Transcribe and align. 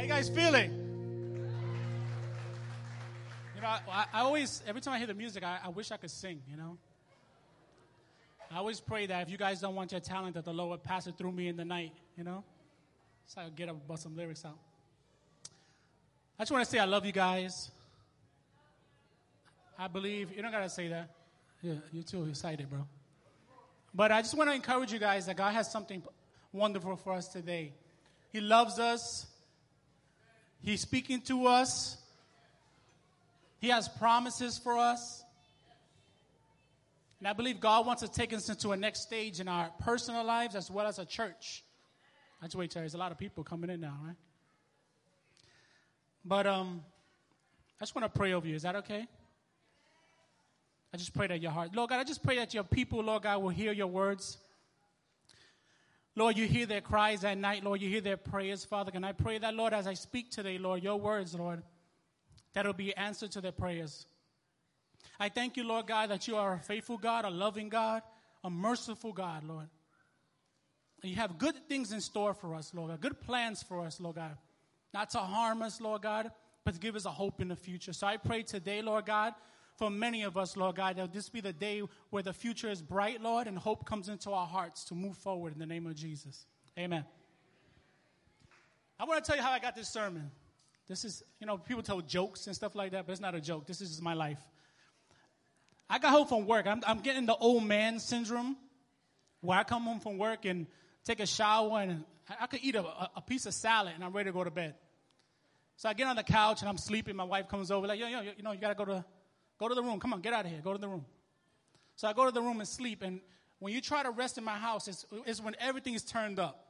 How 0.00 0.04
you 0.04 0.08
guys 0.08 0.30
feeling? 0.30 0.70
You 3.54 3.60
know, 3.60 3.68
I, 3.68 4.06
I 4.14 4.20
always, 4.20 4.62
every 4.66 4.80
time 4.80 4.94
I 4.94 4.98
hear 4.98 5.06
the 5.06 5.12
music, 5.12 5.44
I, 5.44 5.58
I 5.62 5.68
wish 5.68 5.92
I 5.92 5.98
could 5.98 6.10
sing, 6.10 6.40
you 6.50 6.56
know? 6.56 6.78
I 8.50 8.56
always 8.56 8.80
pray 8.80 9.04
that 9.04 9.20
if 9.20 9.30
you 9.30 9.36
guys 9.36 9.60
don't 9.60 9.74
want 9.74 9.92
your 9.92 10.00
talent, 10.00 10.36
that 10.36 10.46
the 10.46 10.54
Lord 10.54 10.70
would 10.70 10.82
pass 10.82 11.06
it 11.06 11.18
through 11.18 11.32
me 11.32 11.48
in 11.48 11.58
the 11.58 11.66
night, 11.66 11.92
you 12.16 12.24
know? 12.24 12.42
So 13.26 13.42
I 13.42 13.44
can 13.44 13.54
get 13.54 13.68
up 13.68 13.74
and 13.74 13.86
bust 13.86 14.04
some 14.04 14.16
lyrics 14.16 14.42
out. 14.42 14.56
I 16.38 16.44
just 16.44 16.50
want 16.50 16.64
to 16.64 16.70
say 16.70 16.78
I 16.78 16.86
love 16.86 17.04
you 17.04 17.12
guys. 17.12 17.70
I 19.78 19.86
believe, 19.86 20.34
you 20.34 20.40
don't 20.40 20.50
got 20.50 20.60
to 20.60 20.70
say 20.70 20.88
that. 20.88 21.10
Yeah, 21.60 21.74
you're 21.92 22.04
too 22.04 22.24
excited, 22.24 22.70
bro. 22.70 22.86
But 23.94 24.12
I 24.12 24.22
just 24.22 24.34
want 24.34 24.48
to 24.48 24.54
encourage 24.54 24.94
you 24.94 24.98
guys 24.98 25.26
that 25.26 25.36
God 25.36 25.52
has 25.52 25.70
something 25.70 26.02
wonderful 26.54 26.96
for 26.96 27.12
us 27.12 27.28
today. 27.28 27.74
He 28.32 28.40
loves 28.40 28.78
us. 28.78 29.26
He's 30.62 30.80
speaking 30.80 31.20
to 31.22 31.46
us. 31.46 31.96
He 33.60 33.68
has 33.68 33.88
promises 33.88 34.58
for 34.58 34.78
us. 34.78 35.22
And 37.18 37.28
I 37.28 37.34
believe 37.34 37.60
God 37.60 37.86
wants 37.86 38.02
to 38.02 38.08
take 38.08 38.32
us 38.32 38.48
into 38.48 38.72
a 38.72 38.76
next 38.76 39.02
stage 39.02 39.40
in 39.40 39.48
our 39.48 39.70
personal 39.80 40.24
lives 40.24 40.54
as 40.54 40.70
well 40.70 40.86
as 40.86 40.98
a 40.98 41.04
church. 41.04 41.62
I 42.40 42.46
just 42.46 42.56
wait. 42.56 42.72
There's 42.72 42.94
a 42.94 42.98
lot 42.98 43.12
of 43.12 43.18
people 43.18 43.44
coming 43.44 43.68
in 43.68 43.80
now, 43.80 43.98
right? 44.02 44.16
But 46.24 46.46
um, 46.46 46.82
I 47.78 47.84
just 47.84 47.94
want 47.94 48.12
to 48.12 48.18
pray 48.18 48.32
over 48.32 48.46
you. 48.46 48.54
Is 48.54 48.62
that 48.62 48.76
okay? 48.76 49.06
I 50.92 50.96
just 50.96 51.14
pray 51.14 51.26
that 51.26 51.40
your 51.40 51.50
heart, 51.50 51.74
Lord 51.74 51.90
God, 51.90 52.00
I 52.00 52.04
just 52.04 52.22
pray 52.22 52.36
that 52.36 52.52
your 52.52 52.64
people, 52.64 53.02
Lord 53.02 53.22
God, 53.22 53.42
will 53.42 53.50
hear 53.50 53.72
your 53.72 53.86
words. 53.86 54.38
Lord, 56.16 56.36
you 56.36 56.46
hear 56.46 56.66
their 56.66 56.80
cries 56.80 57.24
at 57.24 57.38
night. 57.38 57.64
Lord, 57.64 57.80
you 57.80 57.88
hear 57.88 58.00
their 58.00 58.16
prayers, 58.16 58.64
Father. 58.64 58.90
And 58.94 59.06
I 59.06 59.12
pray 59.12 59.38
that, 59.38 59.54
Lord, 59.54 59.72
as 59.72 59.86
I 59.86 59.94
speak 59.94 60.30
today, 60.30 60.58
Lord, 60.58 60.82
your 60.82 60.98
words, 60.98 61.34
Lord, 61.34 61.62
that 62.54 62.66
will 62.66 62.72
be 62.72 62.94
answer 62.96 63.28
to 63.28 63.40
their 63.40 63.52
prayers. 63.52 64.06
I 65.18 65.28
thank 65.28 65.56
you, 65.56 65.64
Lord 65.64 65.86
God, 65.86 66.10
that 66.10 66.26
you 66.26 66.36
are 66.36 66.54
a 66.54 66.58
faithful 66.58 66.98
God, 66.98 67.24
a 67.24 67.30
loving 67.30 67.68
God, 67.68 68.02
a 68.42 68.50
merciful 68.50 69.12
God, 69.12 69.44
Lord. 69.44 69.68
You 71.02 71.16
have 71.16 71.38
good 71.38 71.54
things 71.68 71.92
in 71.92 72.00
store 72.00 72.34
for 72.34 72.54
us, 72.54 72.72
Lord 72.74 72.90
God, 72.90 73.00
good 73.00 73.20
plans 73.20 73.62
for 73.62 73.80
us, 73.80 74.00
Lord 74.00 74.16
God. 74.16 74.36
Not 74.92 75.10
to 75.10 75.18
harm 75.18 75.62
us, 75.62 75.80
Lord 75.80 76.02
God, 76.02 76.30
but 76.64 76.74
to 76.74 76.80
give 76.80 76.96
us 76.96 77.04
a 77.04 77.10
hope 77.10 77.40
in 77.40 77.48
the 77.48 77.56
future. 77.56 77.92
So 77.92 78.06
I 78.06 78.16
pray 78.16 78.42
today, 78.42 78.82
Lord 78.82 79.06
God, 79.06 79.34
for 79.80 79.88
many 79.88 80.24
of 80.24 80.36
us, 80.36 80.58
Lord 80.58 80.76
God, 80.76 80.96
that 80.96 81.10
this 81.10 81.30
be 81.30 81.40
the 81.40 81.54
day 81.54 81.82
where 82.10 82.22
the 82.22 82.34
future 82.34 82.68
is 82.68 82.82
bright, 82.82 83.22
Lord, 83.22 83.46
and 83.46 83.56
hope 83.56 83.86
comes 83.86 84.10
into 84.10 84.30
our 84.30 84.46
hearts 84.46 84.84
to 84.84 84.94
move 84.94 85.16
forward 85.16 85.54
in 85.54 85.58
the 85.58 85.64
name 85.64 85.86
of 85.86 85.94
Jesus. 85.94 86.44
Amen. 86.78 87.02
I 88.98 89.04
want 89.04 89.24
to 89.24 89.26
tell 89.26 89.38
you 89.38 89.42
how 89.42 89.52
I 89.52 89.58
got 89.58 89.74
this 89.74 89.88
sermon. 89.88 90.30
This 90.86 91.06
is, 91.06 91.22
you 91.40 91.46
know, 91.46 91.56
people 91.56 91.82
tell 91.82 92.02
jokes 92.02 92.46
and 92.46 92.54
stuff 92.54 92.74
like 92.74 92.92
that, 92.92 93.06
but 93.06 93.12
it's 93.12 93.22
not 93.22 93.34
a 93.34 93.40
joke. 93.40 93.66
This 93.66 93.80
is 93.80 93.88
just 93.88 94.02
my 94.02 94.12
life. 94.12 94.38
I 95.88 95.98
got 95.98 96.10
home 96.10 96.26
from 96.26 96.46
work. 96.46 96.66
I'm, 96.66 96.82
I'm 96.86 97.00
getting 97.00 97.24
the 97.24 97.36
old 97.36 97.64
man 97.64 98.00
syndrome 98.00 98.58
where 99.40 99.58
I 99.58 99.64
come 99.64 99.84
home 99.84 100.00
from 100.00 100.18
work 100.18 100.44
and 100.44 100.66
take 101.04 101.20
a 101.20 101.26
shower 101.26 101.80
and 101.80 102.04
I, 102.38 102.46
could 102.48 102.60
eat 102.62 102.74
a, 102.74 102.84
a 103.16 103.22
piece 103.26 103.46
of 103.46 103.54
salad 103.54 103.94
and 103.94 104.04
I'm 104.04 104.12
ready 104.12 104.28
to 104.28 104.34
go 104.34 104.44
to 104.44 104.50
bed. 104.50 104.74
So 105.76 105.88
I 105.88 105.94
get 105.94 106.06
on 106.06 106.16
the 106.16 106.22
couch 106.22 106.60
and 106.60 106.68
I'm 106.68 106.76
sleeping. 106.76 107.16
My 107.16 107.24
wife 107.24 107.48
comes 107.48 107.70
over 107.70 107.86
like, 107.86 107.98
yo, 107.98 108.08
yo, 108.08 108.20
you 108.20 108.42
know, 108.42 108.52
you 108.52 108.60
got 108.60 108.68
to 108.68 108.74
go 108.74 108.84
to 108.84 109.04
Go 109.60 109.68
to 109.68 109.74
the 109.74 109.82
room. 109.82 110.00
Come 110.00 110.14
on, 110.14 110.22
get 110.22 110.32
out 110.32 110.46
of 110.46 110.50
here. 110.50 110.60
Go 110.64 110.72
to 110.72 110.78
the 110.78 110.88
room. 110.88 111.04
So 111.94 112.08
I 112.08 112.14
go 112.14 112.24
to 112.24 112.32
the 112.32 112.40
room 112.40 112.60
and 112.60 112.68
sleep. 112.68 113.02
And 113.02 113.20
when 113.58 113.74
you 113.74 113.82
try 113.82 114.02
to 114.02 114.10
rest 114.10 114.38
in 114.38 114.44
my 114.44 114.56
house, 114.56 114.88
it's, 114.88 115.04
it's 115.26 115.40
when 115.40 115.54
everything 115.60 115.92
is 115.92 116.02
turned 116.02 116.38
up. 116.38 116.66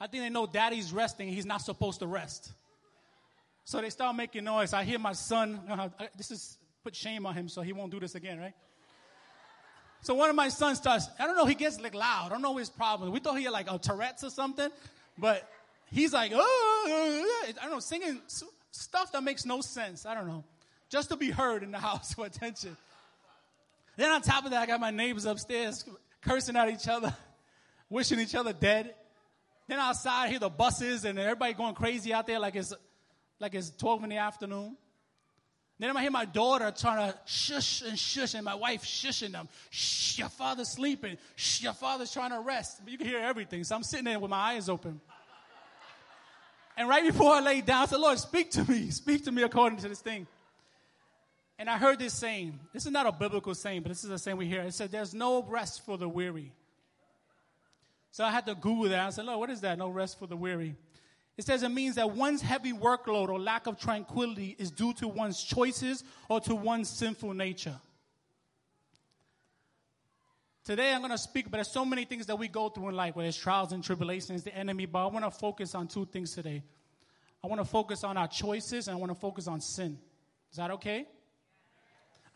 I 0.00 0.08
think 0.08 0.24
they 0.24 0.28
know 0.28 0.46
daddy's 0.46 0.92
resting. 0.92 1.28
He's 1.28 1.46
not 1.46 1.62
supposed 1.62 2.00
to 2.00 2.08
rest. 2.08 2.52
So 3.64 3.80
they 3.80 3.90
start 3.90 4.16
making 4.16 4.42
noise. 4.42 4.72
I 4.72 4.82
hear 4.82 4.98
my 4.98 5.12
son. 5.12 5.60
Uh, 5.68 5.88
this 6.16 6.32
is 6.32 6.58
put 6.82 6.96
shame 6.96 7.24
on 7.26 7.34
him 7.34 7.48
so 7.48 7.62
he 7.62 7.72
won't 7.72 7.92
do 7.92 8.00
this 8.00 8.16
again, 8.16 8.40
right? 8.40 8.54
So 10.02 10.14
one 10.14 10.30
of 10.30 10.36
my 10.36 10.48
sons 10.48 10.78
starts, 10.78 11.08
I 11.18 11.26
don't 11.26 11.36
know, 11.36 11.46
he 11.46 11.54
gets 11.54 11.80
like 11.80 11.94
loud. 11.94 12.26
I 12.26 12.28
don't 12.30 12.42
know 12.42 12.56
his 12.56 12.70
problem. 12.70 13.12
We 13.12 13.20
thought 13.20 13.36
he 13.36 13.44
had 13.44 13.52
like 13.52 13.70
a 13.70 13.78
Tourette's 13.78 14.24
or 14.24 14.30
something, 14.30 14.70
but 15.16 15.48
he's 15.92 16.12
like, 16.12 16.32
oh, 16.34 16.84
I 17.46 17.52
don't 17.62 17.70
know, 17.70 17.80
singing 17.80 18.20
stuff 18.72 19.12
that 19.12 19.22
makes 19.22 19.44
no 19.44 19.60
sense. 19.60 20.06
I 20.06 20.14
don't 20.14 20.26
know 20.26 20.44
just 20.90 21.10
to 21.10 21.16
be 21.16 21.30
heard 21.30 21.62
in 21.62 21.70
the 21.70 21.78
house 21.88 22.14
for 22.14 22.26
attention. 22.26 22.76
Then 23.96 24.10
on 24.10 24.22
top 24.22 24.44
of 24.44 24.52
that, 24.52 24.62
I 24.62 24.66
got 24.66 24.80
my 24.80 24.90
neighbors 24.90 25.24
upstairs 25.24 25.84
cursing 26.22 26.56
at 26.56 26.68
each 26.68 26.88
other, 26.88 27.14
wishing 27.90 28.20
each 28.20 28.34
other 28.34 28.52
dead. 28.52 28.94
Then 29.66 29.78
outside, 29.78 30.26
I 30.26 30.28
hear 30.28 30.38
the 30.38 30.48
buses 30.48 31.04
and 31.04 31.18
everybody 31.18 31.52
going 31.52 31.74
crazy 31.74 32.12
out 32.12 32.26
there 32.26 32.38
like 32.38 32.56
it's 32.56 32.72
like 33.40 33.54
it's 33.54 33.70
12 33.70 34.04
in 34.04 34.10
the 34.10 34.16
afternoon. 34.16 34.76
Then 35.78 35.96
I 35.96 36.02
hear 36.02 36.10
my 36.10 36.24
daughter 36.24 36.72
trying 36.76 37.12
to 37.12 37.18
shush 37.24 37.82
and 37.82 37.96
shush, 37.96 38.34
and 38.34 38.44
my 38.44 38.56
wife 38.56 38.82
shushing 38.82 39.30
them. 39.30 39.48
Shh, 39.70 40.18
your 40.18 40.28
father's 40.28 40.70
sleeping. 40.70 41.18
Shh, 41.36 41.62
your 41.62 41.72
father's 41.72 42.12
trying 42.12 42.30
to 42.30 42.40
rest. 42.40 42.80
But 42.82 42.90
you 42.90 42.98
can 42.98 43.06
hear 43.06 43.20
everything. 43.20 43.62
So 43.62 43.76
I'm 43.76 43.84
sitting 43.84 44.04
there 44.04 44.18
with 44.18 44.30
my 44.30 44.54
eyes 44.54 44.68
open. 44.68 45.00
And 46.76 46.88
right 46.88 47.04
before 47.04 47.32
I 47.32 47.40
lay 47.40 47.60
down, 47.60 47.82
I 47.82 47.86
said, 47.86 48.00
Lord, 48.00 48.18
speak 48.18 48.50
to 48.52 48.68
me. 48.68 48.90
Speak 48.90 49.24
to 49.24 49.32
me 49.32 49.42
according 49.42 49.78
to 49.80 49.88
this 49.88 50.00
thing. 50.00 50.26
And 51.58 51.68
I 51.68 51.76
heard 51.76 51.98
this 51.98 52.14
saying. 52.14 52.58
This 52.72 52.86
is 52.86 52.92
not 52.92 53.06
a 53.06 53.12
biblical 53.12 53.54
saying, 53.54 53.82
but 53.82 53.88
this 53.88 54.04
is 54.04 54.10
a 54.10 54.18
saying 54.18 54.36
we 54.36 54.46
hear. 54.46 54.62
It 54.62 54.74
said, 54.74 54.92
There's 54.92 55.12
no 55.12 55.42
rest 55.42 55.84
for 55.84 55.98
the 55.98 56.08
weary. 56.08 56.52
So 58.10 58.24
I 58.24 58.30
had 58.30 58.46
to 58.46 58.54
Google 58.54 58.88
that. 58.90 59.06
I 59.06 59.10
said, 59.10 59.24
Lord, 59.24 59.40
what 59.40 59.50
is 59.50 59.60
that? 59.62 59.76
No 59.76 59.88
rest 59.88 60.18
for 60.18 60.26
the 60.26 60.36
weary. 60.36 60.76
It 61.36 61.44
says 61.44 61.62
it 61.62 61.68
means 61.68 61.94
that 61.94 62.10
one's 62.10 62.42
heavy 62.42 62.72
workload 62.72 63.28
or 63.28 63.38
lack 63.38 63.68
of 63.68 63.78
tranquility 63.78 64.56
is 64.58 64.72
due 64.72 64.92
to 64.94 65.06
one's 65.06 65.42
choices 65.42 66.02
or 66.28 66.40
to 66.40 66.54
one's 66.54 66.88
sinful 66.88 67.32
nature. 67.32 67.76
Today 70.64 70.92
I'm 70.92 70.98
going 70.98 71.12
to 71.12 71.18
speak, 71.18 71.44
but 71.44 71.52
there's 71.58 71.70
so 71.70 71.84
many 71.84 72.04
things 72.04 72.26
that 72.26 72.36
we 72.36 72.48
go 72.48 72.68
through 72.68 72.88
in 72.88 72.96
life, 72.96 73.14
where 73.14 73.24
there's 73.24 73.36
trials 73.36 73.72
and 73.72 73.84
tribulations, 73.84 74.42
the 74.42 74.54
enemy, 74.54 74.84
but 74.84 75.04
I 75.04 75.06
want 75.06 75.24
to 75.24 75.30
focus 75.30 75.76
on 75.76 75.86
two 75.86 76.06
things 76.06 76.34
today. 76.34 76.62
I 77.42 77.46
want 77.46 77.60
to 77.60 77.64
focus 77.64 78.02
on 78.02 78.16
our 78.16 78.28
choices 78.28 78.88
and 78.88 78.96
I 78.96 78.98
want 78.98 79.12
to 79.12 79.18
focus 79.18 79.46
on 79.46 79.60
sin. 79.60 79.96
Is 80.50 80.56
that 80.56 80.72
okay? 80.72 81.06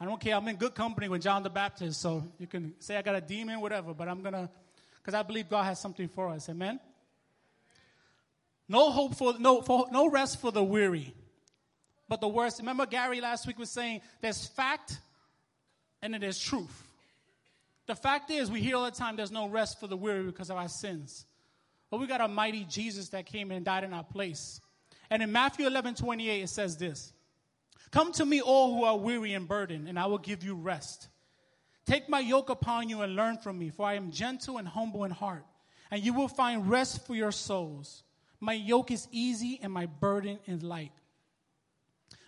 I 0.03 0.05
don't 0.05 0.21
care. 0.21 0.35
I'm 0.35 0.49
in 0.49 0.57
good 0.57 0.75
company 0.75 1.09
with 1.09 1.23
John 1.23 1.45
the 1.45 1.49
Baptist, 1.49 2.01
so 2.01 2.25
you 2.37 2.49
can 2.49 2.75
say 2.81 2.97
I 2.97 3.03
got 3.03 3.15
a 3.15 3.21
demon, 3.21 3.61
whatever, 3.61 3.95
but 3.95 4.09
I'm 4.09 4.21
going 4.21 4.33
to, 4.33 4.51
because 4.97 5.15
I 5.15 5.23
believe 5.23 5.49
God 5.49 5.63
has 5.63 5.79
something 5.79 6.09
for 6.09 6.31
us. 6.31 6.49
Amen? 6.49 6.81
No 8.69 8.91
hope 8.91 9.15
for, 9.15 9.39
no, 9.39 9.63
for, 9.63 9.87
no 9.93 10.11
rest 10.11 10.41
for 10.41 10.51
the 10.51 10.65
weary. 10.65 11.15
But 12.09 12.21
the 12.21 12.27
worst, 12.27 12.59
remember 12.59 12.85
Gary 12.85 13.21
last 13.21 13.47
week 13.47 13.61
was 13.61 13.71
saying 13.71 14.01
there's 14.21 14.45
fact 14.45 14.99
and 16.03 16.13
then 16.13 16.21
there's 16.21 16.41
truth. 16.41 16.83
The 17.87 17.95
fact 17.95 18.29
is, 18.33 18.51
we 18.51 18.61
hear 18.61 18.75
all 18.79 18.85
the 18.87 18.91
time 18.91 19.15
there's 19.15 19.31
no 19.31 19.49
rest 19.49 19.79
for 19.79 19.87
the 19.87 19.97
weary 19.97 20.25
because 20.25 20.51
of 20.51 20.57
our 20.57 20.69
sins. 20.69 21.27
But 21.93 22.01
we 22.01 22.09
got 22.09 22.21
a 22.21 22.27
mighty 22.27 22.65
Jesus 22.65 23.11
that 23.11 23.27
came 23.27 23.53
and 23.53 23.65
died 23.65 23.85
in 23.85 23.93
our 23.93 24.03
place. 24.03 24.61
And 25.11 25.23
in 25.23 25.31
Matthew 25.31 25.65
11 25.69 25.95
28, 25.95 26.43
it 26.43 26.49
says 26.49 26.77
this 26.77 27.13
Come 27.93 28.13
to 28.13 28.25
me, 28.25 28.41
all 28.41 28.75
who 28.75 28.85
are 28.85 28.97
weary 28.97 29.35
and 29.35 29.47
burdened, 29.47 29.87
and 29.87 29.99
I 29.99 30.07
will 30.07 30.19
give 30.19 30.43
you 30.43 30.55
rest. 30.55 31.09
Take 31.85 32.09
my 32.09 32.21
yoke 32.21 32.49
upon 32.49 32.89
you 32.89 33.03
and 33.03 33.15
learn 33.15 33.37
from 33.37 33.59
me, 33.59 33.69
for 33.69 33.87
I 33.87 33.95
am 33.95 34.11
gentle 34.11 34.57
and 34.57 34.67
humble 34.67 35.05
in 35.05 35.11
heart, 35.11 35.45
and 35.91 36.03
you 36.03 36.15
will 36.15 36.29
find 36.29 36.69
rest 36.69 37.07
for 37.07 37.15
your 37.15 37.33
souls. 37.33 38.03
My 38.41 38.55
yoke 38.55 38.91
is 38.91 39.07
easy 39.13 39.61
and 39.63 39.73
my 39.73 39.87
burden 39.87 40.39
is 40.47 40.63
light. 40.63 40.93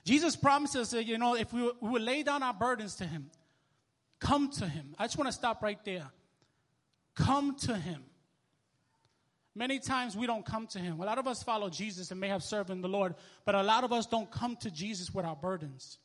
Jesus 0.05 0.37
promises 0.37 0.91
that, 0.91 1.05
you 1.05 1.17
know, 1.17 1.35
if 1.35 1.53
we, 1.53 1.73
we 1.81 1.99
lay 1.99 2.23
down 2.23 2.43
our 2.43 2.53
burdens 2.53 2.97
to 2.97 3.05
Him, 3.05 3.31
come 4.21 4.51
to 4.53 4.69
Him. 4.69 4.95
I 4.99 5.05
just 5.05 5.17
want 5.17 5.29
to 5.29 5.33
stop 5.33 5.63
right 5.63 5.83
there. 5.85 6.11
Come 7.15 7.57
to 7.61 7.75
Him. 7.75 8.05
Many 9.57 9.79
times 9.79 10.17
we 10.17 10.27
don't 10.27 10.45
come 10.45 10.67
to 10.69 10.79
Him. 10.79 11.01
A 11.01 11.05
lot 11.05 11.19
of 11.19 11.29
us 11.29 11.43
follow 11.43 11.71
Jesus 11.71 12.11
and 12.11 12.21
may 12.21 12.29
have 12.29 12.43
served 12.43 12.71
in 12.71 12.81
the 12.81 12.89
Lord, 12.89 13.15
but 13.45 13.55
a 13.55 13.63
lot 13.63 13.85
of 13.85 13.93
us 13.93 14.07
don't 14.07 14.31
come 14.31 14.57
to 14.57 14.71
Jesus 14.71 15.15
with 15.15 15.25
our 15.25 15.37
burdens. 15.37 15.99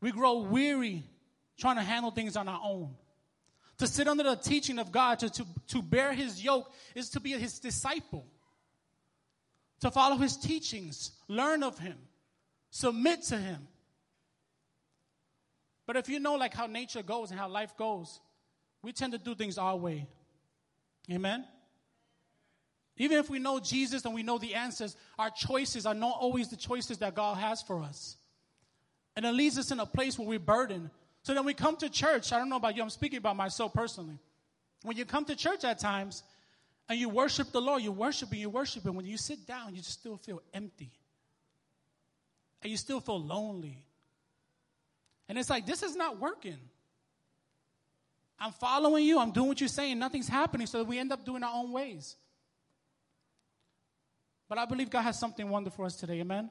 We 0.00 0.10
grow 0.10 0.38
weary 0.38 1.04
trying 1.58 1.76
to 1.76 1.82
handle 1.82 2.10
things 2.10 2.36
on 2.36 2.48
our 2.48 2.60
own. 2.62 2.94
To 3.78 3.86
sit 3.86 4.08
under 4.08 4.22
the 4.24 4.36
teaching 4.36 4.78
of 4.78 4.90
God, 4.90 5.18
to, 5.20 5.30
to, 5.30 5.46
to 5.68 5.82
bear 5.82 6.12
His 6.12 6.42
yoke, 6.42 6.72
is 6.94 7.10
to 7.10 7.20
be 7.20 7.32
His 7.32 7.58
disciple. 7.58 8.26
To 9.80 9.90
follow 9.90 10.16
His 10.16 10.36
teachings, 10.36 11.12
learn 11.28 11.62
of 11.62 11.78
Him, 11.78 11.96
submit 12.70 13.22
to 13.24 13.36
Him. 13.36 13.68
But 15.86 15.96
if 15.96 16.08
you 16.08 16.20
know 16.20 16.34
like 16.34 16.54
how 16.54 16.66
nature 16.66 17.02
goes 17.02 17.30
and 17.30 17.38
how 17.38 17.48
life 17.48 17.76
goes, 17.76 18.20
we 18.82 18.92
tend 18.92 19.12
to 19.12 19.18
do 19.18 19.34
things 19.34 19.58
our 19.58 19.76
way. 19.76 20.06
Amen? 21.10 21.44
Even 22.96 23.18
if 23.18 23.30
we 23.30 23.38
know 23.38 23.60
Jesus 23.60 24.04
and 24.04 24.14
we 24.14 24.22
know 24.22 24.38
the 24.38 24.54
answers, 24.54 24.96
our 25.18 25.30
choices 25.30 25.86
are 25.86 25.94
not 25.94 26.16
always 26.20 26.48
the 26.48 26.56
choices 26.56 26.98
that 26.98 27.14
God 27.14 27.38
has 27.38 27.62
for 27.62 27.80
us. 27.82 28.16
And 29.16 29.24
it 29.24 29.32
leaves 29.32 29.58
us 29.58 29.70
in 29.70 29.80
a 29.80 29.86
place 29.86 30.18
where 30.18 30.28
we're 30.28 30.38
burdened. 30.38 30.90
So 31.22 31.34
then 31.34 31.44
we 31.44 31.54
come 31.54 31.76
to 31.76 31.88
church. 31.88 32.32
I 32.32 32.38
don't 32.38 32.48
know 32.48 32.56
about 32.56 32.76
you, 32.76 32.82
I'm 32.82 32.90
speaking 32.90 33.18
about 33.18 33.36
myself 33.36 33.72
personally. 33.72 34.18
When 34.82 34.96
you 34.96 35.04
come 35.04 35.24
to 35.26 35.36
church 35.36 35.64
at 35.64 35.78
times, 35.78 36.22
And 36.88 36.98
you 36.98 37.08
worship 37.10 37.52
the 37.52 37.60
Lord, 37.60 37.82
you 37.82 37.92
worship 37.92 38.30
and 38.30 38.40
you 38.40 38.48
worship, 38.48 38.86
and 38.86 38.96
when 38.96 39.04
you 39.04 39.18
sit 39.18 39.46
down, 39.46 39.74
you 39.74 39.82
just 39.82 40.00
still 40.00 40.16
feel 40.16 40.40
empty. 40.54 40.90
And 42.62 42.70
you 42.70 42.78
still 42.78 43.00
feel 43.00 43.22
lonely. 43.22 43.84
And 45.28 45.36
it's 45.38 45.50
like, 45.50 45.66
this 45.66 45.82
is 45.82 45.94
not 45.94 46.18
working. 46.18 46.58
I'm 48.40 48.52
following 48.52 49.04
you, 49.04 49.18
I'm 49.18 49.32
doing 49.32 49.48
what 49.48 49.60
you're 49.60 49.68
saying, 49.68 49.98
nothing's 49.98 50.28
happening, 50.28 50.66
so 50.66 50.84
we 50.84 50.98
end 50.98 51.12
up 51.12 51.24
doing 51.24 51.42
our 51.42 51.52
own 51.54 51.72
ways. 51.72 52.16
But 54.48 54.58
I 54.58 54.64
believe 54.64 54.90
God 54.90 55.02
has 55.02 55.18
something 55.18 55.48
wonderful 55.48 55.84
for 55.84 55.86
us 55.86 55.96
today, 55.96 56.20
amen? 56.20 56.50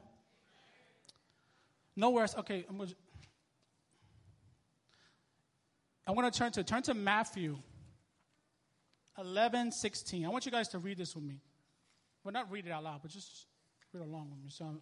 Nowhere 1.95 2.23
else, 2.23 2.35
okay, 2.37 2.65
I'm 2.69 2.77
gonna, 2.77 2.91
I 6.05 6.11
want 6.11 6.31
to 6.31 6.37
turn 6.37 6.51
to 6.53 6.63
turn 6.63 6.83
to 6.83 6.93
Matthew 6.93 7.57
11, 9.17 9.71
16. 9.71 10.25
I 10.25 10.29
want 10.29 10.45
you 10.45 10.51
guys 10.51 10.67
to 10.69 10.79
read 10.79 10.97
this 10.97 11.15
with 11.15 11.23
me. 11.23 11.41
Well, 12.23 12.31
not 12.31 12.51
read 12.51 12.65
it 12.65 12.71
out 12.71 12.83
loud, 12.83 12.99
but 13.01 13.11
just 13.11 13.47
read 13.93 14.03
along 14.03 14.29
with 14.29 14.39
me. 14.39 14.49
So, 14.49 14.81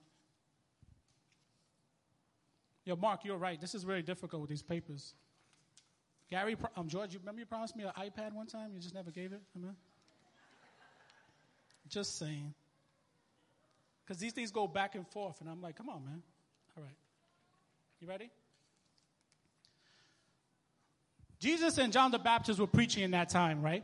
yo, 2.83 2.95
Mark, 2.95 3.23
you're 3.23 3.37
right. 3.37 3.59
This 3.59 3.75
is 3.75 3.83
very 3.83 4.01
difficult 4.01 4.41
with 4.41 4.49
these 4.49 4.63
papers. 4.63 5.13
Gary, 6.29 6.57
um, 6.75 6.87
George, 6.87 7.13
you 7.13 7.19
remember 7.19 7.39
you 7.39 7.45
promised 7.45 7.75
me 7.75 7.83
an 7.83 7.91
iPad 7.97 8.33
one 8.33 8.47
time? 8.47 8.71
You 8.73 8.79
just 8.79 8.95
never 8.95 9.11
gave 9.11 9.31
it? 9.31 9.41
Amen? 9.55 9.75
Just 11.87 12.17
saying. 12.17 12.53
Because 14.03 14.19
these 14.19 14.33
things 14.33 14.51
go 14.51 14.67
back 14.67 14.95
and 14.95 15.07
forth, 15.07 15.41
and 15.41 15.49
I'm 15.49 15.61
like, 15.61 15.75
come 15.75 15.89
on, 15.89 16.03
man. 16.03 16.21
All 16.77 16.83
right. 16.83 16.95
You 17.99 18.07
ready? 18.07 18.29
Jesus 21.39 21.77
and 21.77 21.93
John 21.93 22.11
the 22.11 22.19
Baptist 22.19 22.59
were 22.59 22.67
preaching 22.67 23.03
in 23.03 23.11
that 23.11 23.29
time, 23.29 23.61
right? 23.61 23.83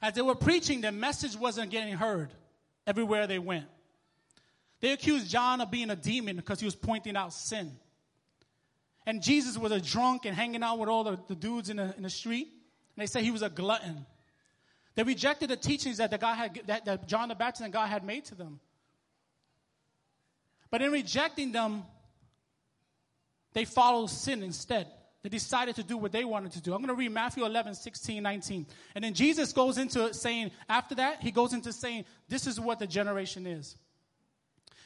As 0.00 0.14
they 0.14 0.22
were 0.22 0.34
preaching, 0.34 0.80
their 0.80 0.92
message 0.92 1.36
wasn't 1.36 1.70
getting 1.70 1.94
heard 1.94 2.32
everywhere 2.86 3.26
they 3.26 3.38
went. 3.38 3.66
They 4.80 4.92
accused 4.92 5.30
John 5.30 5.60
of 5.60 5.70
being 5.70 5.90
a 5.90 5.96
demon 5.96 6.36
because 6.36 6.58
he 6.58 6.64
was 6.64 6.74
pointing 6.74 7.16
out 7.16 7.34
sin. 7.34 7.72
And 9.10 9.20
Jesus 9.20 9.58
was 9.58 9.72
a 9.72 9.80
drunk 9.80 10.24
and 10.24 10.36
hanging 10.36 10.62
out 10.62 10.78
with 10.78 10.88
all 10.88 11.02
the, 11.02 11.18
the 11.26 11.34
dudes 11.34 11.68
in 11.68 11.78
the, 11.78 11.92
in 11.96 12.04
the 12.04 12.10
street. 12.10 12.46
And 12.46 13.02
they 13.02 13.06
said 13.06 13.24
he 13.24 13.32
was 13.32 13.42
a 13.42 13.48
glutton. 13.50 14.06
They 14.94 15.02
rejected 15.02 15.50
the 15.50 15.56
teachings 15.56 15.96
that, 15.96 16.12
the 16.12 16.18
God 16.18 16.36
had, 16.36 16.60
that, 16.68 16.84
that 16.84 17.08
John 17.08 17.28
the 17.28 17.34
Baptist 17.34 17.64
and 17.64 17.72
God 17.72 17.88
had 17.88 18.04
made 18.04 18.24
to 18.26 18.36
them. 18.36 18.60
But 20.70 20.80
in 20.80 20.92
rejecting 20.92 21.50
them, 21.50 21.82
they 23.52 23.64
followed 23.64 24.10
sin 24.10 24.44
instead. 24.44 24.86
They 25.24 25.28
decided 25.28 25.74
to 25.74 25.82
do 25.82 25.96
what 25.96 26.12
they 26.12 26.24
wanted 26.24 26.52
to 26.52 26.60
do. 26.60 26.72
I'm 26.72 26.78
going 26.78 26.94
to 26.94 26.94
read 26.94 27.10
Matthew 27.10 27.44
11, 27.44 27.74
16, 27.74 28.22
19. 28.22 28.66
And 28.94 29.02
then 29.02 29.12
Jesus 29.12 29.52
goes 29.52 29.76
into 29.76 30.14
saying, 30.14 30.52
after 30.68 30.94
that, 30.94 31.20
he 31.20 31.32
goes 31.32 31.52
into 31.52 31.72
saying, 31.72 32.04
this 32.28 32.46
is 32.46 32.60
what 32.60 32.78
the 32.78 32.86
generation 32.86 33.44
is. 33.44 33.74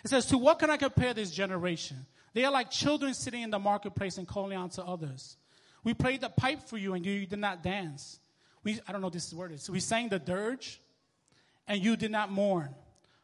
It 0.03 0.09
says, 0.09 0.25
To 0.27 0.39
what 0.39 0.59
can 0.59 0.71
I 0.71 0.79
compare 0.79 1.13
this 1.13 1.31
generation? 1.31 2.07
They 2.35 2.45
are 2.45 2.53
like 2.53 2.71
children 2.71 3.15
sitting 3.15 3.43
in 3.43 3.51
the 3.51 3.59
marketplace 3.59 4.19
and 4.19 4.27
calling 4.27 4.57
out 4.57 4.73
to 4.73 4.85
others. 4.85 5.37
We 5.85 5.95
played 5.95 6.21
the 6.21 6.29
pipe 6.29 6.63
for 6.63 6.77
you 6.77 6.95
and 6.95 7.07
you 7.07 7.27
did 7.27 7.39
not 7.39 7.63
dance. 7.63 8.19
We, 8.65 8.81
I 8.87 8.93
don't 8.93 9.01
know 9.01 9.11
this 9.11 9.33
word 9.33 9.53
is. 9.53 9.71
We 9.71 9.81
sang 9.81 10.09
the 10.09 10.19
dirge 10.19 10.81
and 11.69 11.83
you 11.83 11.97
did 11.97 12.11
not 12.11 12.31
mourn. 12.31 12.75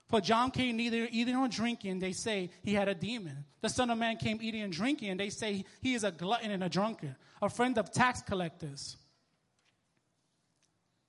For 0.08 0.20
John 0.20 0.50
came 0.50 0.76
neither 0.76 1.08
eating 1.10 1.34
nor 1.34 1.46
drinking, 1.46 2.00
they 2.00 2.12
say 2.12 2.50
he 2.64 2.74
had 2.74 2.88
a 2.88 2.94
demon. 2.94 3.44
The 3.60 3.68
Son 3.68 3.90
of 3.90 3.98
Man 3.98 4.16
came 4.16 4.40
eating 4.42 4.62
and 4.62 4.72
drinking, 4.72 5.10
and 5.10 5.20
they 5.20 5.30
say 5.30 5.64
he 5.80 5.94
is 5.94 6.02
a 6.02 6.10
glutton 6.10 6.50
and 6.50 6.64
a 6.64 6.68
drunkard, 6.68 7.14
a 7.40 7.48
friend 7.48 7.78
of 7.78 7.92
tax 7.92 8.20
collectors. 8.20 8.96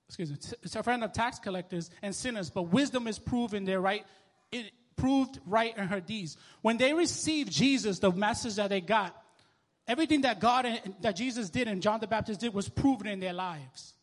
Excuse 0.06 0.30
me, 0.30 0.36
it's 0.62 0.76
a 0.76 0.84
friend 0.84 1.02
of 1.02 1.12
tax 1.12 1.40
collectors 1.40 1.90
and 2.00 2.14
sinners, 2.14 2.48
but 2.48 2.64
wisdom 2.64 3.08
is 3.08 3.18
proven 3.18 3.64
their 3.64 3.80
right, 3.80 4.04
proved 4.96 5.38
right 5.46 5.76
in 5.76 5.86
her 5.88 6.00
deeds. 6.00 6.36
When 6.60 6.76
they 6.76 6.92
received 6.92 7.50
Jesus, 7.50 7.98
the 7.98 8.12
message 8.12 8.56
that 8.56 8.68
they 8.68 8.80
got, 8.80 9.16
everything 9.86 10.22
that 10.22 10.40
God 10.40 10.66
and, 10.66 10.94
that 11.00 11.16
Jesus 11.16 11.50
did 11.50 11.68
and 11.68 11.82
John 11.82 12.00
the 12.00 12.06
Baptist 12.06 12.40
did 12.40 12.54
was 12.54 12.68
proven 12.68 13.06
in 13.06 13.20
their 13.20 13.32
lives. 13.32 13.94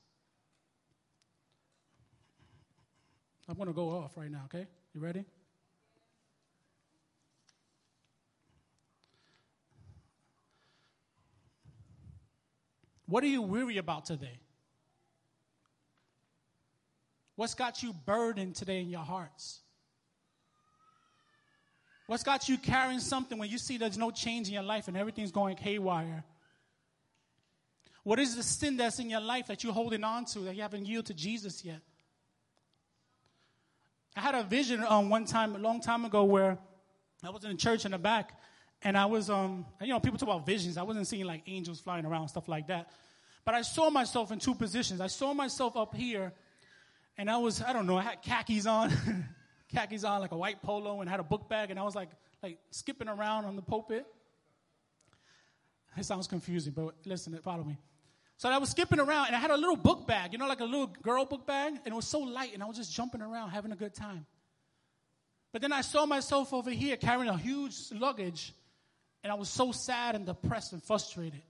I'm 3.48 3.56
going 3.56 3.68
to 3.68 3.74
go 3.74 3.90
off 3.90 4.16
right 4.16 4.30
now, 4.30 4.44
okay? 4.46 4.68
You 4.94 5.02
ready? 5.02 5.26
What 13.08 13.24
are 13.24 13.28
you 13.28 13.42
weary 13.42 13.78
about 13.78 14.06
today? 14.06 14.40
What's 17.36 17.56
got 17.56 17.82
you 17.82 17.94
burdened 17.94 18.56
today 18.56 18.82
in 18.82 18.90
your 18.90 19.02
hearts? 19.02 19.62
What's 22.10 22.24
got 22.24 22.50
you 22.50 22.58
carrying 22.58 23.02
something 23.02 23.38
when 23.38 23.52
you 23.52 23.60
see 23.60 23.78
there's 23.78 23.96
no 23.96 24.10
change 24.10 24.48
in 24.48 24.56
your 24.56 24.64
life 24.64 24.88
and 24.88 24.98
everything's 24.98 25.32
going 25.32 25.58
haywire? 25.58 26.24
What 28.02 28.18
is 28.18 28.36
the 28.36 28.42
sin 28.42 28.78
that's 28.78 28.98
in 28.98 29.12
your 29.12 29.22
life 29.22 29.46
that 29.46 29.64
you're 29.64 29.74
holding 29.74 30.04
on 30.04 30.26
to 30.26 30.40
that 30.40 30.56
you 30.56 30.64
haven't 30.64 30.88
yielded 30.88 31.06
to 31.06 31.14
Jesus 31.14 31.64
yet? 31.64 31.82
I 34.16 34.22
had 34.22 34.34
a 34.34 34.42
vision 34.42 34.84
um, 34.90 35.12
one 35.12 35.26
time, 35.26 35.56
a 35.56 35.60
long 35.60 35.82
time 35.82 36.04
ago, 36.04 36.24
where 36.24 36.58
I 37.24 37.30
was 37.30 37.44
in 37.44 37.52
a 37.52 37.56
church 37.56 37.86
in 37.86 37.92
the 37.92 38.00
back, 38.00 38.42
and 38.82 38.98
I 38.98 39.06
was, 39.06 39.30
um, 39.30 39.68
you 39.80 39.90
know, 39.90 40.00
people 40.00 40.18
talk 40.18 40.30
about 40.30 40.48
visions. 40.48 40.78
I 40.78 40.82
wasn't 40.82 41.06
seeing 41.06 41.26
like 41.26 41.44
angels 41.46 41.80
flying 41.80 42.08
around, 42.08 42.30
stuff 42.30 42.48
like 42.48 42.70
that. 42.70 42.90
But 43.46 43.54
I 43.54 43.62
saw 43.62 43.92
myself 43.92 44.32
in 44.32 44.40
two 44.40 44.56
positions. 44.56 45.00
I 45.00 45.08
saw 45.08 45.36
myself 45.36 45.78
up 45.78 45.94
here, 45.94 46.34
and 47.20 47.30
I 47.30 47.38
was, 47.38 47.62
I 47.62 47.72
don't 47.72 47.86
know, 47.86 47.98
I 47.98 48.02
had 48.02 48.24
khakis 48.24 48.66
on, 48.66 48.92
khakis 49.70 50.04
on, 50.04 50.22
like 50.22 50.32
a 50.32 50.38
white 50.38 50.62
polo, 50.62 51.02
and 51.02 51.10
had 51.10 51.20
a 51.20 51.24
book 51.24 51.50
bag, 51.50 51.72
and 51.72 51.80
I 51.80 51.84
was 51.84 51.96
like, 51.96 52.10
like 52.42 52.58
skipping 52.72 53.08
around 53.08 53.46
on 53.46 53.56
the 53.56 53.62
pulpit. 53.62 54.06
It 55.98 56.06
sounds 56.06 56.28
confusing, 56.28 56.74
but 56.76 56.94
listen, 57.06 57.38
follow 57.42 57.64
me. 57.64 57.78
So 58.38 58.50
I 58.50 58.58
was 58.58 58.70
skipping 58.70 59.02
around 59.02 59.28
and 59.28 59.36
I 59.36 59.40
had 59.40 59.52
a 59.52 59.58
little 59.58 59.76
book 59.76 60.08
bag, 60.08 60.32
you 60.32 60.40
know, 60.40 60.48
like 60.48 60.62
a 60.62 60.66
little 60.66 60.88
girl 60.88 61.26
book 61.26 61.46
bag, 61.46 61.74
and 61.74 61.88
it 61.88 61.94
was 61.94 62.08
so 62.08 62.20
light, 62.20 62.54
and 62.54 62.64
I 62.64 62.68
was 62.68 62.78
just 62.78 62.94
jumping 62.94 63.22
around 63.22 63.50
having 63.50 63.72
a 63.72 63.76
good 63.76 63.94
time. 63.94 64.26
But 65.52 65.62
then 65.62 65.74
I 65.74 65.82
saw 65.82 66.06
myself 66.06 66.54
over 66.54 66.70
here 66.70 66.96
carrying 66.96 67.28
a 67.28 67.38
huge 67.38 67.76
luggage, 67.92 68.54
and 69.24 69.32
I 69.32 69.36
was 69.36 69.50
so 69.50 69.72
sad 69.72 70.16
and 70.16 70.26
depressed 70.26 70.74
and 70.74 70.82
frustrated. 70.82 71.42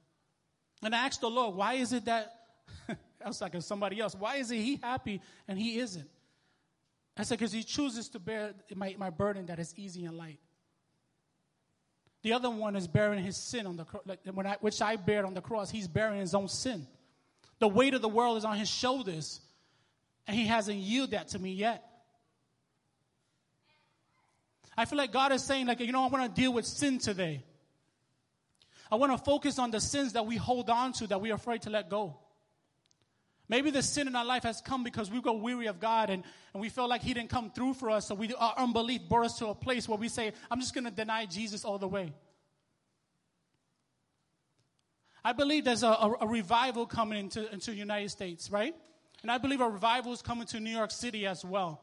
And 0.81 0.95
I 0.95 1.05
asked 1.05 1.21
the 1.21 1.29
Lord, 1.29 1.55
why 1.55 1.73
is 1.73 1.93
it 1.93 2.05
that 2.05 2.33
I 2.89 3.27
was 3.27 3.41
like 3.41 3.53
somebody 3.61 3.99
else, 3.99 4.15
why 4.15 4.37
is 4.37 4.49
it 4.49 4.57
he 4.57 4.79
happy 4.81 5.21
and 5.47 5.59
he 5.59 5.79
isn't? 5.79 6.09
I 7.19 7.23
said, 7.23 7.37
because 7.37 7.51
he 7.51 7.63
chooses 7.63 8.07
to 8.09 8.19
bear 8.19 8.53
my, 8.73 8.95
my 8.97 9.09
burden 9.09 9.47
that 9.47 9.59
is 9.59 9.73
easy 9.75 10.05
and 10.05 10.17
light. 10.17 10.39
The 12.21 12.31
other 12.31 12.49
one 12.49 12.77
is 12.77 12.87
bearing 12.87 13.21
his 13.21 13.35
sin 13.35 13.67
on 13.67 13.75
the 13.75 13.85
like 14.05 14.19
I, 14.25 14.55
which 14.61 14.81
I 14.81 14.95
bear 14.95 15.25
on 15.25 15.33
the 15.33 15.41
cross. 15.41 15.69
He's 15.69 15.89
bearing 15.89 16.21
his 16.21 16.33
own 16.33 16.47
sin. 16.47 16.87
The 17.59 17.67
weight 17.67 17.93
of 17.93 18.01
the 18.01 18.07
world 18.07 18.37
is 18.37 18.45
on 18.45 18.55
his 18.57 18.69
shoulders, 18.69 19.41
and 20.27 20.37
he 20.37 20.47
hasn't 20.47 20.77
yielded 20.77 21.11
that 21.11 21.27
to 21.29 21.39
me 21.39 21.51
yet. 21.51 21.83
I 24.77 24.85
feel 24.85 24.97
like 24.97 25.11
God 25.11 25.33
is 25.33 25.43
saying, 25.43 25.67
like, 25.67 25.81
you 25.81 25.91
know, 25.91 26.05
I 26.05 26.07
want 26.07 26.33
to 26.33 26.41
deal 26.41 26.53
with 26.53 26.65
sin 26.65 26.99
today. 26.99 27.43
I 28.89 28.95
want 28.95 29.11
to 29.11 29.17
focus 29.17 29.59
on 29.59 29.71
the 29.71 29.81
sins 29.81 30.13
that 30.13 30.25
we 30.25 30.37
hold 30.37 30.69
on 30.69 30.93
to 30.93 31.07
that 31.07 31.19
we're 31.19 31.35
afraid 31.35 31.63
to 31.63 31.69
let 31.69 31.89
go. 31.89 32.17
Maybe 33.49 33.71
the 33.71 33.81
sin 33.81 34.07
in 34.07 34.15
our 34.15 34.23
life 34.23 34.43
has 34.43 34.61
come 34.61 34.83
because 34.83 35.09
we 35.09 35.19
go 35.21 35.33
weary 35.33 35.65
of 35.65 35.79
God 35.79 36.11
and, 36.11 36.23
and 36.53 36.61
we 36.61 36.69
feel 36.69 36.87
like 36.87 37.01
He 37.01 37.15
didn't 37.15 37.31
come 37.31 37.49
through 37.49 37.73
for 37.73 37.89
us. 37.89 38.07
So 38.07 38.13
we, 38.13 38.31
our 38.35 38.53
unbelief 38.57 39.09
brought 39.09 39.25
us 39.25 39.39
to 39.39 39.47
a 39.47 39.55
place 39.55 39.89
where 39.89 39.97
we 39.97 40.07
say, 40.07 40.31
I'm 40.51 40.59
just 40.59 40.75
going 40.75 40.83
to 40.83 40.91
deny 40.91 41.25
Jesus 41.25 41.65
all 41.65 41.79
the 41.79 41.87
way. 41.87 42.13
I 45.23 45.33
believe 45.33 45.65
there's 45.65 45.83
a, 45.83 45.87
a, 45.87 46.15
a, 46.21 46.27
revival 46.27 46.85
coming 46.85 47.19
into, 47.19 47.51
into 47.51 47.71
the 47.71 47.77
United 47.77 48.09
States, 48.09 48.49
right? 48.51 48.73
And 49.21 49.31
I 49.31 49.37
believe 49.37 49.59
a 49.59 49.67
revival 49.67 50.13
is 50.13 50.21
coming 50.21 50.45
to 50.47 50.59
New 50.59 50.69
York 50.69 50.91
City 50.91 51.25
as 51.25 51.43
well. 51.43 51.81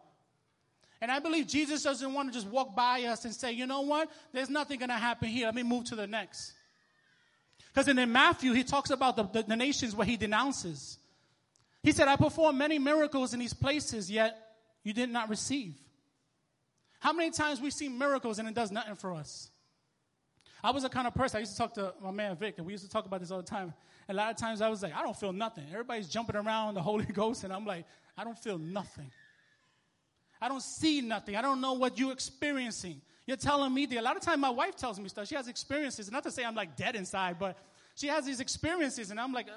And 1.00 1.10
I 1.10 1.18
believe 1.18 1.46
Jesus 1.46 1.82
doesn't 1.82 2.14
want 2.14 2.32
to 2.32 2.38
just 2.38 2.46
walk 2.46 2.74
by 2.74 3.02
us 3.02 3.24
and 3.26 3.34
say, 3.34 3.52
you 3.52 3.66
know 3.66 3.82
what? 3.82 4.08
There's 4.32 4.48
nothing 4.48 4.78
going 4.78 4.88
to 4.88 4.94
happen 4.94 5.28
here. 5.28 5.46
Let 5.46 5.54
me 5.54 5.62
move 5.62 5.84
to 5.86 5.96
the 5.96 6.06
next. 6.06 6.54
Because 7.74 7.88
in 7.88 8.10
Matthew, 8.10 8.54
he 8.54 8.64
talks 8.64 8.88
about 8.88 9.16
the, 9.16 9.24
the, 9.24 9.42
the 9.42 9.56
nations 9.56 9.94
where 9.94 10.06
he 10.06 10.16
denounces. 10.16 10.98
He 11.86 11.92
said, 11.92 12.08
I 12.08 12.16
performed 12.16 12.58
many 12.58 12.80
miracles 12.80 13.32
in 13.32 13.38
these 13.38 13.54
places, 13.54 14.10
yet 14.10 14.56
you 14.82 14.92
did 14.92 15.08
not 15.08 15.28
receive. 15.28 15.76
How 16.98 17.12
many 17.12 17.30
times 17.30 17.60
we 17.60 17.70
see 17.70 17.88
miracles 17.88 18.40
and 18.40 18.48
it 18.48 18.54
does 18.56 18.72
nothing 18.72 18.96
for 18.96 19.12
us? 19.14 19.50
I 20.64 20.72
was 20.72 20.82
the 20.82 20.88
kind 20.88 21.06
of 21.06 21.14
person, 21.14 21.36
I 21.36 21.40
used 21.40 21.52
to 21.52 21.58
talk 21.58 21.74
to 21.74 21.94
my 22.02 22.10
man 22.10 22.34
Vic, 22.34 22.54
and 22.56 22.66
we 22.66 22.72
used 22.72 22.82
to 22.82 22.90
talk 22.90 23.06
about 23.06 23.20
this 23.20 23.30
all 23.30 23.36
the 23.36 23.44
time. 23.44 23.72
A 24.08 24.14
lot 24.14 24.32
of 24.32 24.36
times 24.36 24.60
I 24.60 24.68
was 24.68 24.82
like, 24.82 24.96
I 24.96 25.02
don't 25.04 25.16
feel 25.16 25.32
nothing. 25.32 25.62
Everybody's 25.70 26.08
jumping 26.08 26.34
around 26.34 26.74
the 26.74 26.82
Holy 26.82 27.04
Ghost, 27.12 27.44
and 27.44 27.52
I'm 27.52 27.64
like, 27.64 27.84
I 28.18 28.24
don't 28.24 28.36
feel 28.36 28.58
nothing. 28.58 29.12
I 30.40 30.48
don't 30.48 30.64
see 30.64 31.00
nothing. 31.02 31.36
I 31.36 31.40
don't 31.40 31.60
know 31.60 31.74
what 31.74 31.96
you're 32.00 32.10
experiencing. 32.10 33.00
You're 33.28 33.36
telling 33.36 33.72
me 33.72 33.86
that. 33.86 34.00
A 34.00 34.02
lot 34.02 34.16
of 34.16 34.22
times 34.22 34.40
my 34.40 34.50
wife 34.50 34.74
tells 34.74 34.98
me 34.98 35.08
stuff. 35.08 35.28
She 35.28 35.36
has 35.36 35.46
experiences. 35.46 36.10
Not 36.10 36.24
to 36.24 36.32
say 36.32 36.44
I'm 36.44 36.56
like 36.56 36.74
dead 36.74 36.96
inside, 36.96 37.38
but 37.38 37.56
she 37.94 38.08
has 38.08 38.26
these 38.26 38.40
experiences, 38.40 39.12
and 39.12 39.20
I'm 39.20 39.32
like, 39.32 39.46
uh, 39.46 39.52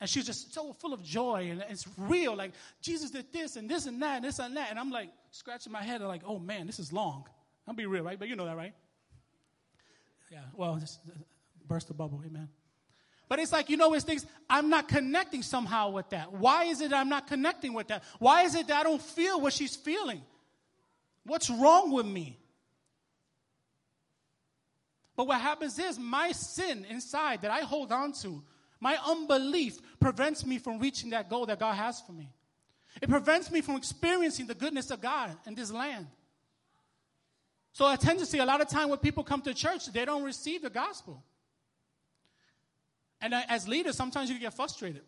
And 0.00 0.10
she's 0.10 0.26
just 0.26 0.52
so 0.52 0.74
full 0.74 0.92
of 0.92 1.02
joy 1.02 1.48
and 1.50 1.64
it's 1.70 1.86
real. 1.96 2.36
Like, 2.36 2.52
Jesus 2.82 3.10
did 3.10 3.32
this 3.32 3.56
and 3.56 3.68
this 3.68 3.86
and 3.86 4.00
that 4.02 4.16
and 4.16 4.24
this 4.24 4.38
and 4.38 4.56
that. 4.56 4.70
And 4.70 4.78
I'm 4.78 4.90
like 4.90 5.10
scratching 5.30 5.72
my 5.72 5.82
head 5.82 6.00
and 6.00 6.08
like, 6.08 6.22
oh 6.26 6.38
man, 6.38 6.66
this 6.66 6.78
is 6.78 6.92
long. 6.92 7.24
I'll 7.66 7.74
be 7.74 7.86
real, 7.86 8.04
right? 8.04 8.18
But 8.18 8.28
you 8.28 8.36
know 8.36 8.44
that, 8.44 8.56
right? 8.56 8.74
Yeah, 10.30 10.40
well, 10.54 10.76
just 10.76 11.00
uh, 11.08 11.12
burst 11.66 11.88
the 11.88 11.94
bubble, 11.94 12.22
amen. 12.26 12.48
But 13.28 13.38
it's 13.38 13.52
like, 13.52 13.70
you 13.70 13.76
know, 13.76 13.94
it's 13.94 14.04
things, 14.04 14.24
I'm 14.48 14.68
not 14.68 14.86
connecting 14.88 15.42
somehow 15.42 15.90
with 15.90 16.10
that. 16.10 16.32
Why 16.32 16.64
is 16.64 16.80
it 16.80 16.92
I'm 16.92 17.08
not 17.08 17.26
connecting 17.26 17.72
with 17.72 17.88
that? 17.88 18.04
Why 18.18 18.42
is 18.42 18.54
it 18.54 18.68
that 18.68 18.80
I 18.80 18.82
don't 18.82 19.02
feel 19.02 19.40
what 19.40 19.52
she's 19.52 19.74
feeling? 19.74 20.22
What's 21.24 21.50
wrong 21.50 21.90
with 21.90 22.06
me? 22.06 22.38
But 25.16 25.26
what 25.26 25.40
happens 25.40 25.78
is 25.78 25.98
my 25.98 26.32
sin 26.32 26.86
inside 26.88 27.42
that 27.42 27.50
I 27.50 27.60
hold 27.60 27.90
on 27.90 28.12
to, 28.20 28.42
my 28.80 28.98
unbelief 29.06 29.78
prevents 30.00 30.44
me 30.44 30.58
from 30.58 30.78
reaching 30.78 31.10
that 31.10 31.30
goal 31.30 31.46
that 31.46 31.58
God 31.58 31.74
has 31.74 32.00
for 32.00 32.12
me. 32.12 32.30
It 33.00 33.08
prevents 33.08 33.50
me 33.50 33.60
from 33.60 33.76
experiencing 33.76 34.46
the 34.46 34.54
goodness 34.54 34.90
of 34.90 35.00
God 35.00 35.36
in 35.46 35.54
this 35.54 35.70
land. 35.70 36.06
So 37.72 37.84
I 37.84 37.96
tend 37.96 38.18
to 38.20 38.26
see 38.26 38.38
a 38.38 38.44
lot 38.44 38.60
of 38.60 38.68
time 38.68 38.88
when 38.88 38.98
people 38.98 39.22
come 39.22 39.42
to 39.42 39.52
church, 39.52 39.86
they 39.92 40.04
don't 40.04 40.22
receive 40.22 40.62
the 40.62 40.70
gospel. 40.70 41.22
And 43.20 43.34
uh, 43.34 43.42
as 43.48 43.68
leaders, 43.68 43.96
sometimes 43.96 44.30
you 44.30 44.38
get 44.38 44.54
frustrated. 44.54 45.02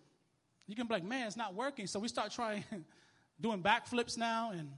You 0.67 0.77
can 0.77 0.87
be 0.87 0.95
like, 0.95 1.05
man, 1.05 1.27
it's 1.27 1.37
not 1.37 1.55
working. 1.55 1.87
So 1.87 1.99
we 1.99 2.09
start 2.09 2.31
trying, 2.31 2.65
doing 3.41 3.63
backflips 3.63 4.19
now 4.19 4.51
and 4.51 4.71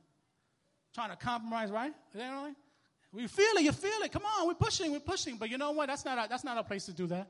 trying 0.94 1.10
to 1.10 1.16
compromise, 1.16 1.70
right? 1.70 1.92
You 2.14 2.20
know, 2.20 2.54
we 3.12 3.26
feel 3.26 3.56
it, 3.56 3.62
you 3.62 3.72
feel 3.72 4.02
it. 4.02 4.12
Come 4.12 4.22
on, 4.24 4.46
we're 4.46 4.54
pushing, 4.54 4.92
we're 4.92 5.00
pushing. 5.00 5.36
But 5.36 5.50
you 5.50 5.58
know 5.58 5.72
what? 5.72 5.88
That's 5.88 6.04
not 6.04 6.24
a, 6.24 6.28
that's 6.28 6.44
not 6.44 6.58
a 6.58 6.62
place 6.62 6.86
to 6.86 6.92
do 6.92 7.08
that. 7.08 7.28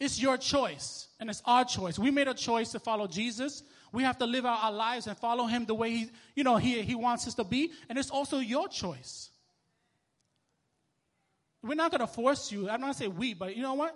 It's 0.00 0.20
your 0.20 0.38
choice, 0.38 1.08
and 1.20 1.28
it's 1.28 1.42
our 1.44 1.64
choice. 1.64 1.98
We 1.98 2.10
made 2.10 2.26
a 2.26 2.34
choice 2.34 2.72
to 2.72 2.80
follow 2.80 3.06
Jesus. 3.06 3.62
We 3.92 4.02
have 4.04 4.16
to 4.18 4.26
live 4.26 4.46
out 4.46 4.64
our 4.64 4.72
lives 4.72 5.06
and 5.06 5.16
follow 5.18 5.44
him 5.44 5.66
the 5.66 5.74
way 5.74 5.90
he, 5.90 6.10
you 6.34 6.42
know, 6.42 6.56
he, 6.56 6.80
he 6.80 6.94
wants 6.94 7.28
us 7.28 7.34
to 7.34 7.44
be. 7.44 7.72
And 7.88 7.98
it's 7.98 8.10
also 8.10 8.38
your 8.38 8.66
choice. 8.68 9.28
We're 11.62 11.74
not 11.74 11.90
going 11.90 12.00
to 12.00 12.06
force 12.06 12.50
you. 12.50 12.70
I'm 12.70 12.80
not 12.80 12.80
going 12.80 12.92
to 12.94 12.98
say 12.98 13.08
we, 13.08 13.34
but 13.34 13.54
you 13.54 13.62
know 13.62 13.74
what? 13.74 13.94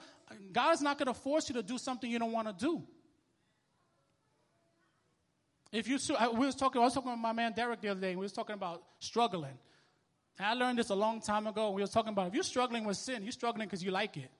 God 0.53 0.75
is 0.75 0.83
not 0.83 0.99
going 0.99 1.07
to 1.07 1.15
force 1.15 1.49
you 1.49 1.55
to 1.55 1.63
do 1.63 1.79
something 1.79 2.11
you 2.11 2.19
don't 2.19 2.33
want 2.33 2.49
to 2.49 2.65
do. 2.65 2.83
If 5.73 5.89
you, 5.89 5.99
we 6.35 6.47
was 6.47 6.55
talking, 6.55 6.83
I 6.83 6.85
was 6.85 6.95
talking 6.95 7.11
with 7.11 7.21
my 7.21 7.33
man 7.33 7.53
Derek 7.53 7.81
the 7.81 7.89
other 7.89 8.01
day, 8.01 8.11
and 8.11 8.19
we 8.19 8.25
was 8.25 8.33
talking 8.33 8.55
about 8.55 8.83
struggling. 8.99 9.59
And 10.39 10.47
I 10.47 10.53
learned 10.53 10.79
this 10.79 10.91
a 10.91 10.95
long 10.95 11.21
time 11.21 11.47
ago. 11.47 11.71
We 11.71 11.81
was 11.81 11.91
talking 11.91 12.13
about 12.13 12.29
if 12.29 12.35
you're 12.35 12.45
struggling 12.45 12.85
with 12.85 12.97
sin, 12.99 13.23
you're 13.23 13.33
struggling 13.33 13.67
because 13.67 13.83
you 13.83 13.91
like 13.91 14.17
it. 14.17 14.31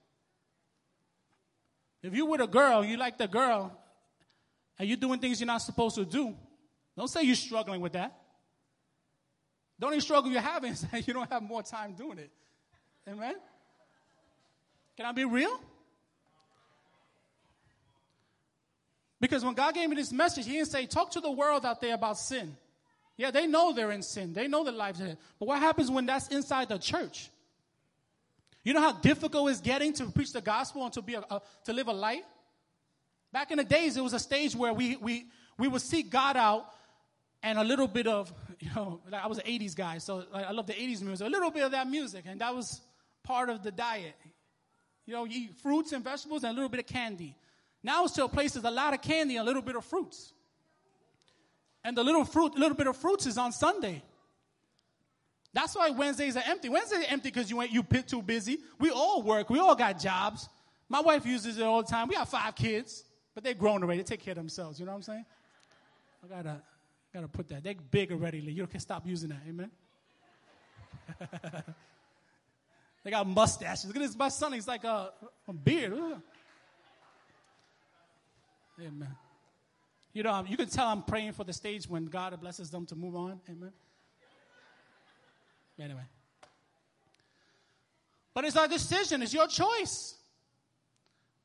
If 2.05 2.13
you're 2.13 2.27
with 2.27 2.41
a 2.41 2.47
girl, 2.47 2.85
you 2.85 2.97
like 2.97 3.17
the 3.17 3.27
girl, 3.27 3.75
and 4.77 4.87
you're 4.87 4.97
doing 4.97 5.19
things 5.19 5.39
you're 5.39 5.47
not 5.47 5.63
supposed 5.63 5.95
to 5.95 6.05
do, 6.05 6.35
don't 6.95 7.07
say 7.07 7.23
you're 7.23 7.35
struggling 7.35 7.81
with 7.81 7.93
that. 7.93 8.15
The 9.79 9.87
only 9.87 9.99
struggle 9.99 10.31
you're 10.31 10.39
having 10.39 10.75
that 10.91 11.07
you 11.07 11.15
don't 11.15 11.29
have 11.31 11.41
more 11.41 11.63
time 11.63 11.93
doing 11.93 12.19
it. 12.19 12.29
Amen? 13.09 13.33
Can 14.95 15.07
I 15.07 15.13
be 15.13 15.25
real? 15.25 15.59
Because 19.19 19.43
when 19.43 19.55
God 19.55 19.73
gave 19.73 19.89
me 19.89 19.95
this 19.95 20.11
message, 20.11 20.45
He 20.45 20.51
didn't 20.51 20.67
say, 20.67 20.85
talk 20.85 21.09
to 21.11 21.21
the 21.21 21.31
world 21.31 21.65
out 21.65 21.81
there 21.81 21.95
about 21.95 22.19
sin. 22.19 22.55
Yeah, 23.17 23.31
they 23.31 23.47
know 23.47 23.73
they're 23.73 23.91
in 23.91 24.03
sin. 24.03 24.33
They 24.33 24.47
know 24.47 24.63
their 24.63 24.73
lives 24.73 25.01
are. 25.01 25.17
But 25.39 25.47
what 25.47 25.59
happens 25.59 25.89
when 25.89 26.05
that's 26.05 26.27
inside 26.27 26.69
the 26.69 26.77
church? 26.77 27.31
You 28.65 28.73
know 28.73 28.81
how 28.81 28.93
difficult 28.93 29.51
it's 29.51 29.61
getting 29.61 29.93
to 29.93 30.07
preach 30.07 30.33
the 30.33 30.41
gospel 30.41 30.83
and 30.83 30.91
to 30.93 31.01
be 31.03 31.13
a, 31.13 31.19
a, 31.19 31.41
to 31.65 31.71
live 31.71 31.87
a 31.87 31.93
life. 31.93 32.25
Back 33.31 33.51
in 33.51 33.59
the 33.59 33.63
days, 33.63 33.95
it 33.95 34.01
was 34.01 34.13
a 34.13 34.19
stage 34.19 34.55
where 34.55 34.73
we 34.73 34.97
we 34.97 35.27
we 35.57 35.67
would 35.67 35.83
seek 35.83 36.09
God 36.09 36.35
out, 36.35 36.65
and 37.43 37.59
a 37.59 37.63
little 37.63 37.87
bit 37.87 38.07
of 38.07 38.33
you 38.59 38.69
know, 38.75 39.01
like 39.09 39.23
I 39.23 39.27
was 39.27 39.37
an 39.37 39.45
'80s 39.45 39.75
guy, 39.75 39.99
so 39.99 40.25
like, 40.33 40.47
I 40.47 40.51
love 40.51 40.65
the 40.65 40.73
'80s 40.73 41.01
music. 41.03 41.27
A 41.27 41.29
little 41.29 41.51
bit 41.51 41.63
of 41.63 41.71
that 41.71 41.87
music, 41.87 42.25
and 42.27 42.41
that 42.41 42.55
was 42.55 42.81
part 43.23 43.51
of 43.51 43.61
the 43.61 43.71
diet. 43.71 44.15
You 45.05 45.13
know, 45.13 45.25
you 45.25 45.41
eat 45.43 45.57
fruits 45.61 45.91
and 45.91 46.03
vegetables 46.03 46.43
and 46.43 46.51
a 46.51 46.55
little 46.55 46.69
bit 46.69 46.79
of 46.79 46.87
candy. 46.87 47.37
Now 47.83 48.05
it's 48.05 48.15
to 48.15 48.25
a 48.25 48.27
place 48.27 48.55
a 48.55 48.71
lot 48.71 48.95
of 48.95 49.03
candy 49.03 49.35
and 49.35 49.43
a 49.43 49.45
little 49.45 49.61
bit 49.61 49.75
of 49.75 49.85
fruits. 49.85 50.33
And 51.83 51.95
the 51.95 52.03
little 52.03 52.25
fruit, 52.25 52.57
little 52.57 52.75
bit 52.75 52.87
of 52.87 52.97
fruits 52.97 53.27
is 53.27 53.37
on 53.37 53.51
Sunday. 53.51 54.01
That's 55.55 55.73
why 55.75 55.89
Wednesdays 55.89 56.35
are 56.35 56.43
empty. 56.45 56.67
Wednesdays 56.67 56.99
are 56.99 57.11
empty 57.11 57.31
because 57.31 57.49
you 57.49 57.61
ain't 57.61 57.71
you 57.71 57.81
too 57.81 58.21
busy. 58.21 58.59
We 58.77 58.91
all 58.91 59.23
work. 59.23 59.49
We 59.49 59.57
all 59.57 59.73
got 59.73 59.99
jobs. 59.99 60.49
My 60.89 60.99
wife 60.99 61.25
uses 61.25 61.57
it 61.57 61.63
all 61.63 61.81
the 61.81 61.87
time. 61.87 62.09
We 62.09 62.15
have 62.15 62.27
five 62.27 62.55
kids, 62.55 63.05
but 63.33 63.43
they're 63.43 63.53
grown 63.53 63.81
already. 63.81 64.01
They 64.01 64.03
take 64.03 64.19
care 64.19 64.33
of 64.33 64.37
themselves. 64.37 64.79
You 64.79 64.85
know 64.85 64.91
what 64.91 64.97
I'm 64.97 65.03
saying? 65.03 65.25
I 66.23 66.35
gotta 66.35 66.61
gotta 67.13 67.29
put 67.29 67.47
that. 67.47 67.63
They're 67.63 67.73
big 67.89 68.11
already. 68.11 68.39
You 68.39 68.67
can 68.67 68.81
stop 68.81 69.07
using 69.07 69.29
that. 69.29 69.39
Amen. 69.47 69.71
They 73.05 73.11
got 73.11 73.27
mustaches. 73.27 73.85
Look 73.85 73.95
at 73.97 74.01
this. 74.01 74.17
My 74.17 74.29
son, 74.29 74.53
he's 74.53 74.67
like 74.67 74.83
a, 74.83 75.11
a 75.47 75.53
beard. 75.53 75.93
Amen. 78.79 79.15
You 80.11 80.23
know, 80.23 80.43
you 80.49 80.57
can 80.57 80.67
tell 80.67 80.87
I'm 80.87 81.03
praying 81.03 81.33
for 81.33 81.43
the 81.43 81.53
stage 81.53 81.87
when 81.87 82.05
God 82.05 82.41
blesses 82.41 82.71
them 82.71 82.87
to 82.87 82.95
move 82.95 83.15
on. 83.15 83.39
Amen. 83.47 83.71
Anyway. 85.79 86.01
But 88.33 88.45
it's 88.45 88.57
our 88.57 88.67
decision, 88.67 89.21
it's 89.21 89.33
your 89.33 89.47
choice. 89.47 90.15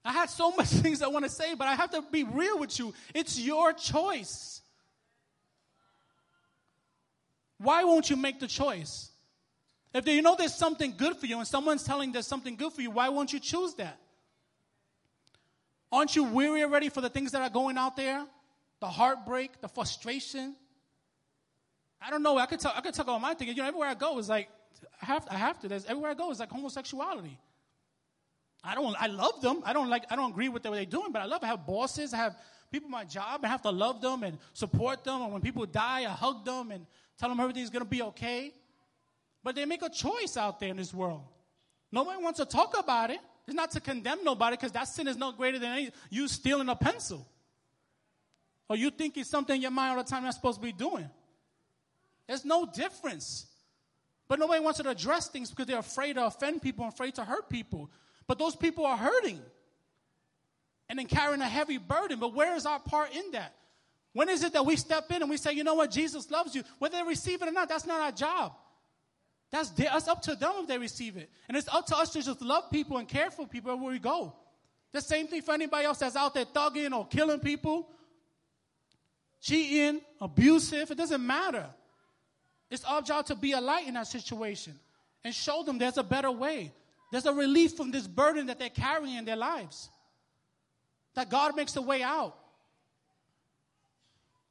I 0.04 0.12
had 0.12 0.30
so 0.30 0.50
much 0.52 0.66
things 0.82 1.02
I 1.02 1.08
want 1.08 1.24
to 1.24 1.30
say, 1.30 1.54
but 1.54 1.68
I 1.68 1.74
have 1.74 1.90
to 1.90 2.02
be 2.10 2.24
real 2.24 2.58
with 2.58 2.78
you. 2.78 2.94
It's 3.14 3.38
your 3.38 3.72
choice. 3.72 4.62
Why 7.58 7.84
won't 7.84 8.08
you 8.08 8.16
make 8.16 8.40
the 8.40 8.46
choice? 8.46 9.10
If 9.92 10.06
you 10.06 10.22
know 10.22 10.36
there's 10.36 10.54
something 10.54 10.94
good 10.96 11.16
for 11.16 11.26
you 11.26 11.38
and 11.38 11.46
someone's 11.46 11.82
telling 11.82 12.12
there's 12.12 12.26
something 12.26 12.56
good 12.56 12.72
for 12.72 12.80
you, 12.80 12.90
why 12.90 13.08
won't 13.08 13.32
you 13.32 13.40
choose 13.40 13.74
that? 13.74 13.98
Aren't 15.92 16.14
you 16.14 16.24
weary 16.24 16.62
already 16.62 16.88
for 16.88 17.00
the 17.00 17.10
things 17.10 17.32
that 17.32 17.42
are 17.42 17.50
going 17.50 17.76
out 17.76 17.96
there? 17.96 18.24
The 18.80 18.86
heartbreak, 18.86 19.60
the 19.60 19.68
frustration. 19.68 20.54
I 22.00 22.10
don't 22.10 22.22
know. 22.22 22.38
I 22.38 22.46
could 22.46 22.60
talk, 22.60 22.74
I 22.76 22.80
could 22.80 22.94
talk 22.94 23.06
about 23.06 23.20
my 23.20 23.34
thing. 23.34 23.48
You 23.48 23.54
know, 23.54 23.66
everywhere 23.66 23.88
I 23.88 23.94
go 23.94 24.18
is 24.18 24.28
like, 24.28 24.48
I 25.02 25.06
have, 25.06 25.26
I 25.30 25.36
have 25.36 25.58
to. 25.60 25.68
There's, 25.68 25.84
everywhere 25.84 26.12
I 26.12 26.14
go 26.14 26.30
is 26.30 26.40
like 26.40 26.50
homosexuality. 26.50 27.38
I 28.62 28.74
don't, 28.74 28.94
I 28.98 29.06
love 29.06 29.40
them. 29.40 29.62
I 29.64 29.72
don't 29.72 29.88
like, 29.88 30.04
I 30.10 30.16
don't 30.16 30.32
agree 30.32 30.48
with 30.48 30.64
what 30.64 30.74
they're 30.74 30.84
doing, 30.84 31.12
but 31.12 31.22
I 31.22 31.24
love, 31.24 31.42
I 31.42 31.46
have 31.46 31.66
bosses, 31.66 32.12
I 32.12 32.18
have 32.18 32.36
people 32.70 32.86
in 32.86 32.92
my 32.92 33.04
job, 33.04 33.40
I 33.42 33.48
have 33.48 33.62
to 33.62 33.70
love 33.70 34.00
them 34.00 34.22
and 34.22 34.38
support 34.52 35.02
them. 35.04 35.22
And 35.22 35.32
when 35.32 35.42
people 35.42 35.64
die, 35.66 36.00
I 36.00 36.10
hug 36.10 36.44
them 36.44 36.70
and 36.70 36.86
tell 37.18 37.28
them 37.28 37.40
everything's 37.40 37.70
going 37.70 37.84
to 37.84 37.88
be 37.88 38.02
okay. 38.02 38.52
But 39.42 39.54
they 39.54 39.64
make 39.64 39.82
a 39.82 39.88
choice 39.88 40.36
out 40.36 40.60
there 40.60 40.68
in 40.68 40.76
this 40.76 40.92
world. 40.92 41.22
Nobody 41.90 42.22
wants 42.22 42.38
to 42.38 42.44
talk 42.44 42.78
about 42.78 43.10
it. 43.10 43.18
It's 43.46 43.56
not 43.56 43.70
to 43.72 43.80
condemn 43.80 44.22
nobody 44.22 44.56
because 44.56 44.72
that 44.72 44.84
sin 44.84 45.08
is 45.08 45.16
no 45.16 45.32
greater 45.32 45.58
than 45.58 45.72
any, 45.72 45.90
you 46.10 46.28
stealing 46.28 46.68
a 46.68 46.76
pencil. 46.76 47.26
Or 48.68 48.76
you 48.76 48.90
thinking 48.90 49.24
something 49.24 49.56
in 49.56 49.62
your 49.62 49.72
mind 49.72 49.96
all 49.96 50.04
the 50.04 50.08
time 50.08 50.22
you're 50.22 50.26
not 50.26 50.34
supposed 50.34 50.60
to 50.60 50.64
be 50.64 50.72
doing. 50.72 51.08
There's 52.30 52.44
no 52.44 52.64
difference. 52.64 53.46
But 54.28 54.38
nobody 54.38 54.62
wants 54.62 54.78
to 54.78 54.88
address 54.88 55.26
things 55.26 55.50
because 55.50 55.66
they're 55.66 55.80
afraid 55.80 56.12
to 56.12 56.26
offend 56.26 56.62
people 56.62 56.84
and 56.84 56.94
afraid 56.94 57.16
to 57.16 57.24
hurt 57.24 57.48
people. 57.48 57.90
But 58.28 58.38
those 58.38 58.54
people 58.54 58.86
are 58.86 58.96
hurting 58.96 59.40
and 60.88 60.96
then 60.96 61.06
carrying 61.06 61.40
a 61.40 61.48
heavy 61.48 61.78
burden. 61.78 62.20
But 62.20 62.32
where 62.32 62.54
is 62.54 62.66
our 62.66 62.78
part 62.78 63.16
in 63.16 63.32
that? 63.32 63.56
When 64.12 64.28
is 64.28 64.44
it 64.44 64.52
that 64.52 64.64
we 64.64 64.76
step 64.76 65.10
in 65.10 65.22
and 65.22 65.28
we 65.28 65.38
say, 65.38 65.54
you 65.54 65.64
know 65.64 65.74
what, 65.74 65.90
Jesus 65.90 66.30
loves 66.30 66.54
you? 66.54 66.62
Whether 66.78 66.98
they 66.98 67.02
receive 67.02 67.42
it 67.42 67.48
or 67.48 67.50
not, 67.50 67.68
that's 67.68 67.84
not 67.84 68.00
our 68.00 68.12
job. 68.12 68.52
That's, 69.50 69.70
that's 69.70 70.06
up 70.06 70.22
to 70.22 70.36
them 70.36 70.52
if 70.58 70.68
they 70.68 70.78
receive 70.78 71.16
it. 71.16 71.30
And 71.48 71.56
it's 71.56 71.66
up 71.66 71.86
to 71.86 71.96
us 71.96 72.10
to 72.10 72.22
just 72.22 72.40
love 72.42 72.70
people 72.70 72.98
and 72.98 73.08
care 73.08 73.32
for 73.32 73.44
people 73.44 73.76
where 73.76 73.90
we 73.90 73.98
go. 73.98 74.34
The 74.92 75.00
same 75.00 75.26
thing 75.26 75.42
for 75.42 75.54
anybody 75.54 75.84
else 75.84 75.98
that's 75.98 76.14
out 76.14 76.34
there 76.34 76.44
thugging 76.44 76.96
or 76.96 77.08
killing 77.08 77.40
people, 77.40 77.88
cheating, 79.40 80.00
abusive. 80.20 80.92
It 80.92 80.96
doesn't 80.96 81.26
matter. 81.26 81.66
It's 82.70 82.84
our 82.84 83.02
job 83.02 83.26
to 83.26 83.34
be 83.34 83.52
a 83.52 83.60
light 83.60 83.88
in 83.88 83.94
that 83.94 84.06
situation 84.06 84.78
and 85.24 85.34
show 85.34 85.62
them 85.62 85.78
there's 85.78 85.98
a 85.98 86.02
better 86.02 86.30
way. 86.30 86.72
There's 87.10 87.26
a 87.26 87.32
relief 87.32 87.76
from 87.76 87.90
this 87.90 88.06
burden 88.06 88.46
that 88.46 88.58
they're 88.58 88.68
carrying 88.68 89.16
in 89.16 89.24
their 89.24 89.36
lives. 89.36 89.90
That 91.14 91.28
God 91.28 91.56
makes 91.56 91.74
a 91.76 91.82
way 91.82 92.02
out. 92.02 92.36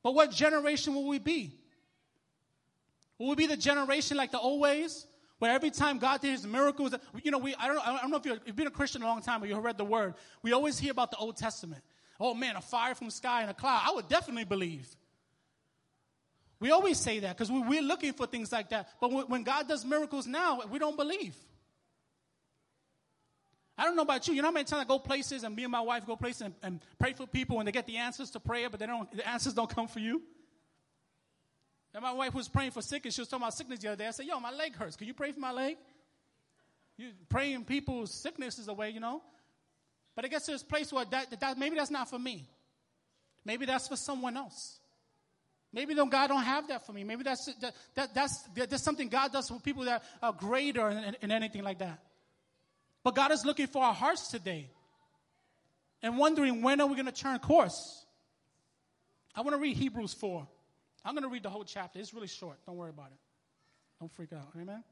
But 0.03 0.13
what 0.13 0.31
generation 0.31 0.93
will 0.93 1.07
we 1.07 1.19
be? 1.19 1.53
Will 3.17 3.29
we 3.29 3.35
be 3.35 3.47
the 3.47 3.57
generation 3.57 4.17
like 4.17 4.31
the 4.31 4.39
old 4.39 4.61
ways? 4.61 5.05
Where 5.39 5.51
every 5.51 5.71
time 5.71 5.99
God 5.99 6.19
did 6.19 6.31
his 6.31 6.45
miracles, 6.45 6.93
you 7.23 7.31
know, 7.31 7.38
we, 7.38 7.55
I, 7.55 7.67
don't, 7.67 7.88
I 7.88 8.01
don't 8.01 8.11
know 8.11 8.17
if 8.17 8.25
you've 8.25 8.55
been 8.55 8.67
a 8.67 8.71
Christian 8.71 9.01
a 9.03 9.05
long 9.05 9.21
time 9.21 9.41
or 9.41 9.45
you've 9.45 9.63
read 9.63 9.77
the 9.77 9.85
word. 9.85 10.15
We 10.41 10.51
always 10.51 10.77
hear 10.77 10.91
about 10.91 11.11
the 11.11 11.17
Old 11.17 11.38
Testament. 11.38 11.81
Oh 12.19 12.33
man, 12.33 12.57
a 12.57 12.61
fire 12.61 12.93
from 12.93 13.07
the 13.07 13.13
sky 13.13 13.41
and 13.41 13.49
a 13.49 13.53
cloud. 13.53 13.83
I 13.85 13.93
would 13.93 14.09
definitely 14.09 14.43
believe. 14.43 14.93
We 16.59 16.71
always 16.71 16.97
say 16.97 17.19
that 17.19 17.37
because 17.37 17.51
we're 17.51 17.81
looking 17.81 18.13
for 18.13 18.25
things 18.25 18.51
like 18.51 18.69
that. 18.69 18.89
But 18.99 19.29
when 19.29 19.43
God 19.43 19.67
does 19.67 19.85
miracles 19.85 20.27
now, 20.27 20.61
we 20.69 20.77
don't 20.77 20.97
believe. 20.97 21.35
I 23.77 23.85
don't 23.85 23.95
know 23.95 24.01
about 24.01 24.27
you. 24.27 24.33
You 24.33 24.41
know 24.41 24.49
how 24.49 24.53
many 24.53 24.65
times 24.65 24.81
I 24.81 24.85
go 24.85 24.99
places 24.99 25.45
and 25.45 25.55
me 25.55 25.63
and 25.63 25.71
my 25.71 25.79
wife 25.79 26.05
go 26.05 26.17
places 26.17 26.41
and, 26.41 26.53
and 26.61 26.81
pray 26.99 27.13
for 27.13 27.25
people 27.25 27.59
and 27.59 27.67
they 27.67 27.71
get 27.71 27.85
the 27.85 27.95
answers 27.95 28.29
to 28.31 28.39
prayer, 28.41 28.69
but 28.69 28.77
they 28.77 28.85
don't, 28.85 29.09
the 29.15 29.25
answers 29.25 29.53
don't 29.53 29.73
come 29.73 29.87
for 29.87 29.99
you? 29.99 30.21
And 31.93 32.03
my 32.03 32.11
wife 32.11 32.33
was 32.33 32.49
praying 32.49 32.71
for 32.71 32.81
sickness. 32.81 33.15
She 33.15 33.21
was 33.21 33.29
talking 33.29 33.43
about 33.43 33.53
sickness 33.53 33.79
the 33.79 33.87
other 33.87 33.95
day. 33.95 34.07
I 34.07 34.11
said, 34.11 34.25
Yo, 34.25 34.37
my 34.39 34.51
leg 34.51 34.75
hurts. 34.75 34.97
Can 34.97 35.07
you 35.07 35.13
pray 35.13 35.31
for 35.31 35.39
my 35.39 35.53
leg? 35.53 35.77
You 36.97 37.11
praying 37.29 37.63
people's 37.63 38.13
sicknesses 38.13 38.67
away, 38.67 38.89
you 38.89 38.99
know? 38.99 39.21
But 40.13 40.25
I 40.25 40.27
guess 40.27 40.45
there's 40.45 40.61
a 40.61 40.65
place 40.65 40.91
where 40.91 41.05
that, 41.05 41.39
that, 41.39 41.57
maybe 41.57 41.77
that's 41.77 41.89
not 41.89 42.09
for 42.09 42.19
me. 42.19 42.49
Maybe 43.45 43.65
that's 43.65 43.87
for 43.87 43.95
someone 43.95 44.35
else. 44.35 44.78
Maybe 45.71 45.93
don't, 45.93 46.09
God 46.09 46.27
don't 46.27 46.43
have 46.43 46.67
that 46.69 46.85
for 46.85 46.93
me. 46.93 47.03
Maybe 47.03 47.23
that's, 47.23 47.45
that, 47.61 47.75
that, 47.95 48.13
that's, 48.15 48.43
that's 48.55 48.83
something 48.83 49.07
God 49.07 49.31
does 49.31 49.49
for 49.49 49.59
people 49.59 49.83
that 49.85 50.03
are 50.21 50.33
greater 50.33 50.88
and, 50.88 51.15
and 51.21 51.31
anything 51.31 51.63
like 51.63 51.79
that. 51.79 51.99
But 53.03 53.15
God 53.15 53.31
is 53.31 53.45
looking 53.45 53.67
for 53.67 53.83
our 53.83 53.93
hearts 53.93 54.29
today 54.29 54.69
and 56.01 56.17
wondering 56.17 56.61
when 56.61 56.81
are 56.81 56.88
we 56.88 56.95
going 56.95 57.05
to 57.05 57.11
turn 57.11 57.38
course. 57.39 58.05
I 59.35 59.41
want 59.41 59.55
to 59.55 59.61
read 59.61 59.77
Hebrews 59.77 60.13
4. 60.15 60.47
I'm 61.05 61.13
going 61.13 61.23
to 61.23 61.29
read 61.29 61.43
the 61.43 61.49
whole 61.49 61.63
chapter. 61.63 61.99
It's 61.99 62.13
really 62.13 62.27
short. 62.27 62.57
Don't 62.65 62.75
worry 62.75 62.89
about 62.89 63.07
it. 63.07 63.19
Don't 63.99 64.11
freak 64.11 64.33
out. 64.33 64.49
Amen? 64.59 64.83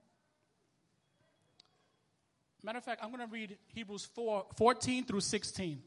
Matter 2.64 2.80
of 2.80 2.84
fact, 2.84 3.02
I'm 3.04 3.12
going 3.12 3.26
to 3.26 3.32
read 3.32 3.58
Hebrews 3.68 4.06
4, 4.14 4.46
14 4.58 5.06
through 5.06 5.22
16. 5.22 5.82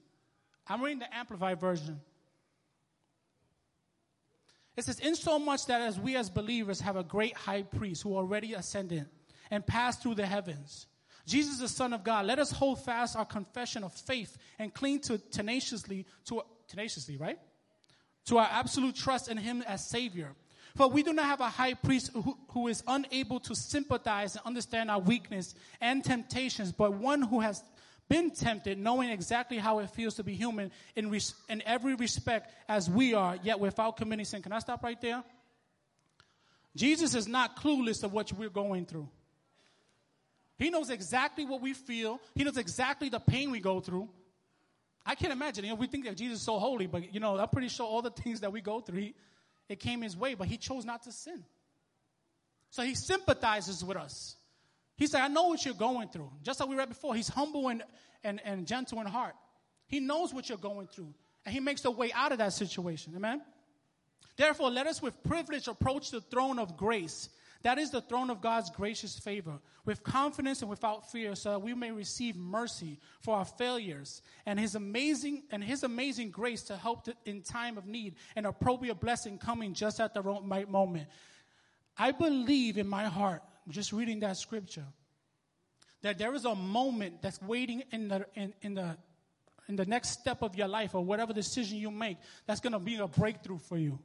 I'm 0.66 0.82
reading 0.82 1.00
the 1.00 1.14
Amplified 1.14 1.60
Version. 1.60 2.00
It 4.76 4.84
says, 4.84 5.00
In 5.00 5.14
so 5.14 5.38
much 5.38 5.66
that 5.66 5.80
as 5.80 5.98
we 5.98 6.16
as 6.16 6.30
believers 6.30 6.80
have 6.80 6.96
a 6.96 7.04
great 7.04 7.36
high 7.36 7.62
priest 7.62 8.02
who 8.02 8.16
already 8.16 8.54
ascended 8.54 9.06
and 9.50 9.66
passed 9.66 10.02
through 10.02 10.14
the 10.14 10.26
heavens, 10.26 10.86
Jesus, 11.26 11.58
the 11.58 11.68
Son 11.68 11.92
of 11.92 12.02
God, 12.02 12.26
let 12.26 12.38
us 12.38 12.50
hold 12.50 12.82
fast 12.82 13.16
our 13.16 13.24
confession 13.24 13.84
of 13.84 13.92
faith 13.92 14.36
and 14.58 14.72
cling 14.72 15.00
to 15.00 15.18
tenaciously 15.18 16.06
to 16.26 16.42
tenaciously, 16.66 17.16
right? 17.16 17.38
To 18.26 18.38
our 18.38 18.48
absolute 18.50 18.94
trust 18.94 19.28
in 19.28 19.36
Him 19.36 19.62
as 19.66 19.86
Savior. 19.86 20.34
For 20.76 20.88
we 20.88 21.02
do 21.02 21.12
not 21.12 21.26
have 21.26 21.40
a 21.40 21.48
high 21.48 21.74
priest 21.74 22.10
who, 22.12 22.38
who 22.50 22.68
is 22.68 22.82
unable 22.86 23.40
to 23.40 23.54
sympathize 23.54 24.36
and 24.36 24.46
understand 24.46 24.90
our 24.90 25.00
weakness 25.00 25.54
and 25.80 26.04
temptations, 26.04 26.72
but 26.72 26.94
one 26.94 27.22
who 27.22 27.40
has 27.40 27.62
been 28.10 28.32
tempted, 28.32 28.76
knowing 28.76 29.08
exactly 29.08 29.56
how 29.56 29.78
it 29.78 29.88
feels 29.90 30.16
to 30.16 30.24
be 30.24 30.34
human 30.34 30.72
in, 30.96 31.10
res- 31.10 31.32
in 31.48 31.62
every 31.64 31.94
respect 31.94 32.52
as 32.68 32.90
we 32.90 33.14
are, 33.14 33.38
yet 33.42 33.60
without 33.60 33.96
committing 33.96 34.26
sin. 34.26 34.42
Can 34.42 34.52
I 34.52 34.58
stop 34.58 34.82
right 34.82 35.00
there? 35.00 35.22
Jesus 36.76 37.14
is 37.14 37.28
not 37.28 37.56
clueless 37.56 38.02
of 38.02 38.12
what 38.12 38.32
we're 38.32 38.50
going 38.50 38.84
through. 38.84 39.08
He 40.58 40.70
knows 40.70 40.90
exactly 40.90 41.46
what 41.46 41.62
we 41.62 41.72
feel. 41.72 42.20
He 42.34 42.44
knows 42.44 42.58
exactly 42.58 43.08
the 43.08 43.20
pain 43.20 43.50
we 43.52 43.60
go 43.60 43.80
through. 43.80 44.08
I 45.06 45.14
can't 45.14 45.32
imagine. 45.32 45.64
You 45.64 45.70
know, 45.70 45.76
we 45.76 45.86
think 45.86 46.04
that 46.04 46.16
Jesus 46.16 46.40
is 46.40 46.44
so 46.44 46.58
holy, 46.58 46.86
but 46.86 47.14
you 47.14 47.20
know, 47.20 47.38
I'm 47.38 47.48
pretty 47.48 47.68
sure 47.68 47.86
all 47.86 48.02
the 48.02 48.10
things 48.10 48.40
that 48.40 48.52
we 48.52 48.60
go 48.60 48.80
through, 48.80 48.98
he, 48.98 49.14
it 49.68 49.78
came 49.78 50.02
his 50.02 50.16
way, 50.16 50.34
but 50.34 50.48
he 50.48 50.56
chose 50.56 50.84
not 50.84 51.04
to 51.04 51.12
sin. 51.12 51.44
So 52.70 52.82
he 52.82 52.94
sympathizes 52.94 53.84
with 53.84 53.96
us. 53.96 54.36
He 55.00 55.06
said, 55.06 55.22
I 55.22 55.28
know 55.28 55.44
what 55.44 55.64
you're 55.64 55.72
going 55.72 56.10
through. 56.10 56.30
Just 56.42 56.60
like 56.60 56.68
we 56.68 56.76
read 56.76 56.90
before, 56.90 57.14
he's 57.14 57.28
humble 57.28 57.68
and, 57.68 57.82
and, 58.22 58.38
and 58.44 58.66
gentle 58.66 59.00
in 59.00 59.06
heart. 59.06 59.34
He 59.86 59.98
knows 59.98 60.34
what 60.34 60.50
you're 60.50 60.58
going 60.58 60.88
through, 60.88 61.14
and 61.46 61.54
he 61.54 61.58
makes 61.58 61.86
a 61.86 61.90
way 61.90 62.12
out 62.12 62.32
of 62.32 62.38
that 62.38 62.52
situation. 62.52 63.14
Amen? 63.16 63.40
Therefore, 64.36 64.70
let 64.70 64.86
us 64.86 65.00
with 65.00 65.20
privilege 65.24 65.68
approach 65.68 66.10
the 66.10 66.20
throne 66.20 66.58
of 66.58 66.76
grace. 66.76 67.30
That 67.62 67.78
is 67.78 67.90
the 67.90 68.02
throne 68.02 68.28
of 68.28 68.42
God's 68.42 68.68
gracious 68.68 69.18
favor, 69.18 69.58
with 69.86 70.02
confidence 70.02 70.60
and 70.60 70.68
without 70.68 71.10
fear, 71.10 71.34
so 71.34 71.52
that 71.52 71.62
we 71.62 71.72
may 71.72 71.92
receive 71.92 72.36
mercy 72.36 72.98
for 73.22 73.36
our 73.36 73.46
failures 73.46 74.20
and 74.44 74.60
His 74.60 74.74
amazing 74.74 75.44
and 75.50 75.64
His 75.64 75.82
amazing 75.82 76.30
grace 76.30 76.62
to 76.64 76.76
help 76.76 77.08
in 77.24 77.40
time 77.40 77.78
of 77.78 77.86
need, 77.86 78.16
and 78.36 78.46
appropriate 78.46 79.00
blessing 79.00 79.38
coming 79.38 79.72
just 79.72 79.98
at 79.98 80.12
the 80.12 80.20
right 80.20 80.68
moment. 80.68 81.08
I 81.96 82.12
believe 82.12 82.76
in 82.76 82.86
my 82.86 83.04
heart, 83.04 83.42
just 83.68 83.92
reading 83.92 84.20
that 84.20 84.36
scripture, 84.36 84.86
that 86.02 86.18
there 86.18 86.34
is 86.34 86.44
a 86.44 86.54
moment 86.54 87.22
that's 87.22 87.40
waiting 87.42 87.82
in 87.90 88.08
the 88.08 88.26
in, 88.34 88.52
in 88.62 88.74
the 88.74 88.96
in 89.68 89.76
the 89.76 89.86
next 89.86 90.10
step 90.10 90.42
of 90.42 90.56
your 90.56 90.68
life 90.68 90.94
or 90.94 91.04
whatever 91.04 91.32
decision 91.32 91.78
you 91.78 91.90
make 91.90 92.16
that's 92.46 92.60
going 92.60 92.72
to 92.72 92.78
be 92.78 92.96
a 92.96 93.06
breakthrough 93.06 93.58
for 93.58 93.78
you 93.78 93.98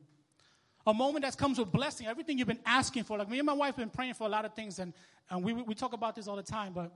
a 0.87 0.93
moment 0.93 1.25
that 1.25 1.37
comes 1.37 1.57
with 1.57 1.71
blessing, 1.71 2.07
everything 2.07 2.37
you've 2.37 2.47
been 2.47 2.59
asking 2.65 3.03
for. 3.03 3.17
Like 3.17 3.29
me 3.29 3.39
and 3.39 3.45
my 3.45 3.53
wife 3.53 3.75
have 3.75 3.77
been 3.77 3.89
praying 3.89 4.13
for 4.13 4.25
a 4.25 4.29
lot 4.29 4.45
of 4.45 4.53
things, 4.53 4.79
and, 4.79 4.93
and 5.29 5.43
we, 5.43 5.53
we 5.53 5.73
talk 5.73 5.93
about 5.93 6.15
this 6.15 6.27
all 6.27 6.35
the 6.35 6.43
time. 6.43 6.73
But 6.73 6.91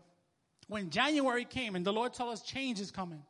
when 0.67 0.89
January 0.89 1.45
came 1.45 1.75
and 1.75 1.85
the 1.85 1.93
Lord 1.93 2.13
told 2.13 2.33
us 2.33 2.41
change 2.41 2.79
is 2.79 2.91
coming, 2.91 3.23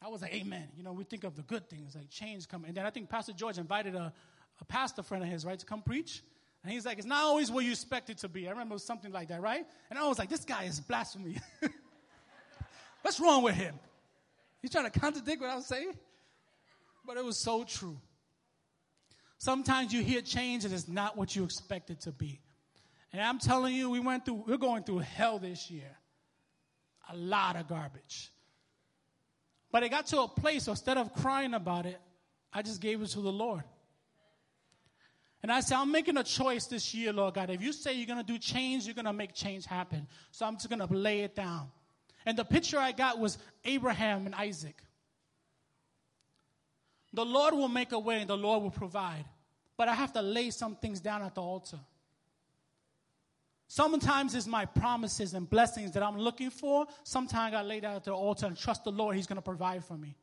I 0.00 0.08
was 0.08 0.22
like, 0.22 0.34
Amen. 0.34 0.68
You 0.76 0.84
know, 0.84 0.92
we 0.92 1.04
think 1.04 1.24
of 1.24 1.34
the 1.34 1.42
good 1.42 1.68
things, 1.68 1.96
like 1.96 2.10
change 2.10 2.46
coming. 2.46 2.68
And 2.68 2.76
then 2.76 2.86
I 2.86 2.90
think 2.90 3.08
Pastor 3.08 3.32
George 3.32 3.58
invited 3.58 3.94
a, 3.94 4.12
a 4.60 4.64
pastor 4.66 5.02
friend 5.02 5.24
of 5.24 5.30
his, 5.30 5.44
right, 5.44 5.58
to 5.58 5.66
come 5.66 5.82
preach. 5.82 6.22
And 6.66 6.72
he's 6.72 6.84
like, 6.84 6.98
It's 6.98 7.06
not 7.06 7.22
always 7.22 7.48
what 7.48 7.64
you 7.64 7.70
expect 7.70 8.10
it 8.10 8.18
to 8.18 8.28
be. 8.28 8.48
I 8.48 8.50
remember 8.50 8.76
something 8.78 9.12
like 9.12 9.28
that, 9.28 9.40
right? 9.40 9.64
And 9.88 9.96
I 9.96 10.08
was 10.08 10.18
like, 10.18 10.28
This 10.28 10.44
guy 10.44 10.64
is 10.64 10.80
blasphemy. 10.80 11.36
What's 13.02 13.20
wrong 13.20 13.44
with 13.44 13.54
him? 13.54 13.76
He's 14.60 14.72
trying 14.72 14.90
to 14.90 14.98
contradict 14.98 15.40
what 15.40 15.48
I 15.48 15.54
was 15.54 15.66
saying. 15.66 15.92
But 17.06 17.18
it 17.18 17.24
was 17.24 17.38
so 17.38 17.62
true. 17.62 17.96
Sometimes 19.38 19.92
you 19.94 20.02
hear 20.02 20.20
change 20.22 20.64
and 20.64 20.74
it's 20.74 20.88
not 20.88 21.16
what 21.16 21.36
you 21.36 21.44
expect 21.44 21.90
it 21.90 22.00
to 22.00 22.10
be. 22.10 22.40
And 23.12 23.22
I'm 23.22 23.38
telling 23.38 23.72
you, 23.72 23.88
we 23.88 24.00
went 24.00 24.24
through, 24.24 24.42
we're 24.48 24.56
going 24.56 24.82
through 24.82 24.98
hell 24.98 25.38
this 25.38 25.70
year. 25.70 25.96
A 27.12 27.16
lot 27.16 27.54
of 27.54 27.68
garbage. 27.68 28.32
But 29.70 29.84
it 29.84 29.90
got 29.90 30.06
to 30.06 30.22
a 30.22 30.26
place, 30.26 30.66
instead 30.66 30.98
of 30.98 31.14
crying 31.14 31.54
about 31.54 31.86
it, 31.86 32.00
I 32.52 32.62
just 32.62 32.80
gave 32.80 33.00
it 33.02 33.10
to 33.10 33.20
the 33.20 33.30
Lord. 33.30 33.62
And 35.42 35.52
I 35.52 35.60
said, 35.60 35.76
I'm 35.76 35.92
making 35.92 36.16
a 36.16 36.24
choice 36.24 36.66
this 36.66 36.94
year, 36.94 37.12
Lord 37.12 37.34
God. 37.34 37.50
If 37.50 37.62
you 37.62 37.72
say 37.72 37.94
you're 37.94 38.06
going 38.06 38.24
to 38.24 38.32
do 38.32 38.38
change, 38.38 38.86
you're 38.86 38.94
going 38.94 39.04
to 39.04 39.12
make 39.12 39.34
change 39.34 39.66
happen. 39.66 40.06
So 40.30 40.46
I'm 40.46 40.54
just 40.54 40.68
going 40.68 40.86
to 40.86 40.92
lay 40.92 41.20
it 41.20 41.36
down. 41.36 41.68
And 42.24 42.36
the 42.36 42.44
picture 42.44 42.78
I 42.78 42.92
got 42.92 43.18
was 43.18 43.38
Abraham 43.64 44.26
and 44.26 44.34
Isaac. 44.34 44.82
The 47.12 47.24
Lord 47.24 47.54
will 47.54 47.68
make 47.68 47.92
a 47.92 47.98
way 47.98 48.20
and 48.20 48.28
the 48.28 48.36
Lord 48.36 48.62
will 48.62 48.70
provide. 48.70 49.24
But 49.76 49.88
I 49.88 49.94
have 49.94 50.12
to 50.14 50.22
lay 50.22 50.50
some 50.50 50.74
things 50.76 51.00
down 51.00 51.22
at 51.22 51.34
the 51.34 51.42
altar. 51.42 51.78
Sometimes 53.68 54.34
it's 54.34 54.46
my 54.46 54.64
promises 54.64 55.34
and 55.34 55.48
blessings 55.48 55.92
that 55.92 56.02
I'm 56.02 56.18
looking 56.18 56.50
for. 56.50 56.86
Sometimes 57.02 57.54
I 57.54 57.62
lay 57.62 57.80
down 57.80 57.96
at 57.96 58.04
the 58.04 58.12
altar 58.12 58.46
and 58.46 58.56
trust 58.56 58.84
the 58.84 58.92
Lord, 58.92 59.16
He's 59.16 59.26
going 59.26 59.36
to 59.36 59.42
provide 59.42 59.84
for 59.84 59.96
me. 59.96 60.16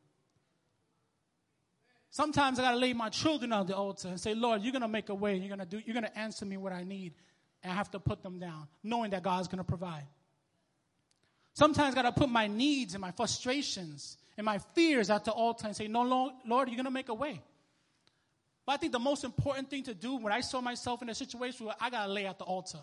Sometimes 2.14 2.60
I 2.60 2.62
got 2.62 2.70
to 2.70 2.76
lay 2.76 2.92
my 2.92 3.08
children 3.08 3.52
on 3.52 3.66
the 3.66 3.74
altar 3.74 4.06
and 4.06 4.20
say, 4.20 4.36
Lord, 4.36 4.62
you're 4.62 4.70
going 4.70 4.82
to 4.82 4.88
make 4.88 5.08
a 5.08 5.14
way. 5.16 5.34
You're 5.34 5.48
going 5.48 5.58
to 5.58 5.66
do, 5.66 5.82
you're 5.84 5.94
going 5.94 6.04
to 6.04 6.16
answer 6.16 6.46
me 6.46 6.56
what 6.56 6.72
I 6.72 6.84
need. 6.84 7.12
And 7.60 7.72
I 7.72 7.74
have 7.74 7.90
to 7.90 7.98
put 7.98 8.22
them 8.22 8.38
down, 8.38 8.68
knowing 8.84 9.10
that 9.10 9.24
God's 9.24 9.48
going 9.48 9.58
to 9.58 9.64
provide. 9.64 10.04
Sometimes 11.54 11.92
I 11.92 12.02
got 12.02 12.14
to 12.14 12.20
put 12.20 12.30
my 12.30 12.46
needs 12.46 12.94
and 12.94 13.00
my 13.00 13.10
frustrations 13.10 14.16
and 14.36 14.44
my 14.44 14.58
fears 14.76 15.10
at 15.10 15.24
the 15.24 15.32
altar 15.32 15.66
and 15.66 15.74
say, 15.74 15.88
No, 15.88 16.02
Lord, 16.02 16.34
Lord 16.46 16.68
you're 16.68 16.76
going 16.76 16.84
to 16.84 16.92
make 16.92 17.08
a 17.08 17.14
way. 17.14 17.42
But 18.64 18.74
I 18.74 18.76
think 18.76 18.92
the 18.92 19.00
most 19.00 19.24
important 19.24 19.68
thing 19.68 19.82
to 19.82 19.94
do 19.94 20.14
when 20.14 20.32
I 20.32 20.40
saw 20.40 20.60
myself 20.60 21.02
in 21.02 21.08
a 21.08 21.16
situation 21.16 21.66
where 21.66 21.74
I 21.80 21.90
got 21.90 22.06
to 22.06 22.12
lay 22.12 22.26
at 22.26 22.38
the 22.38 22.44
altar. 22.44 22.78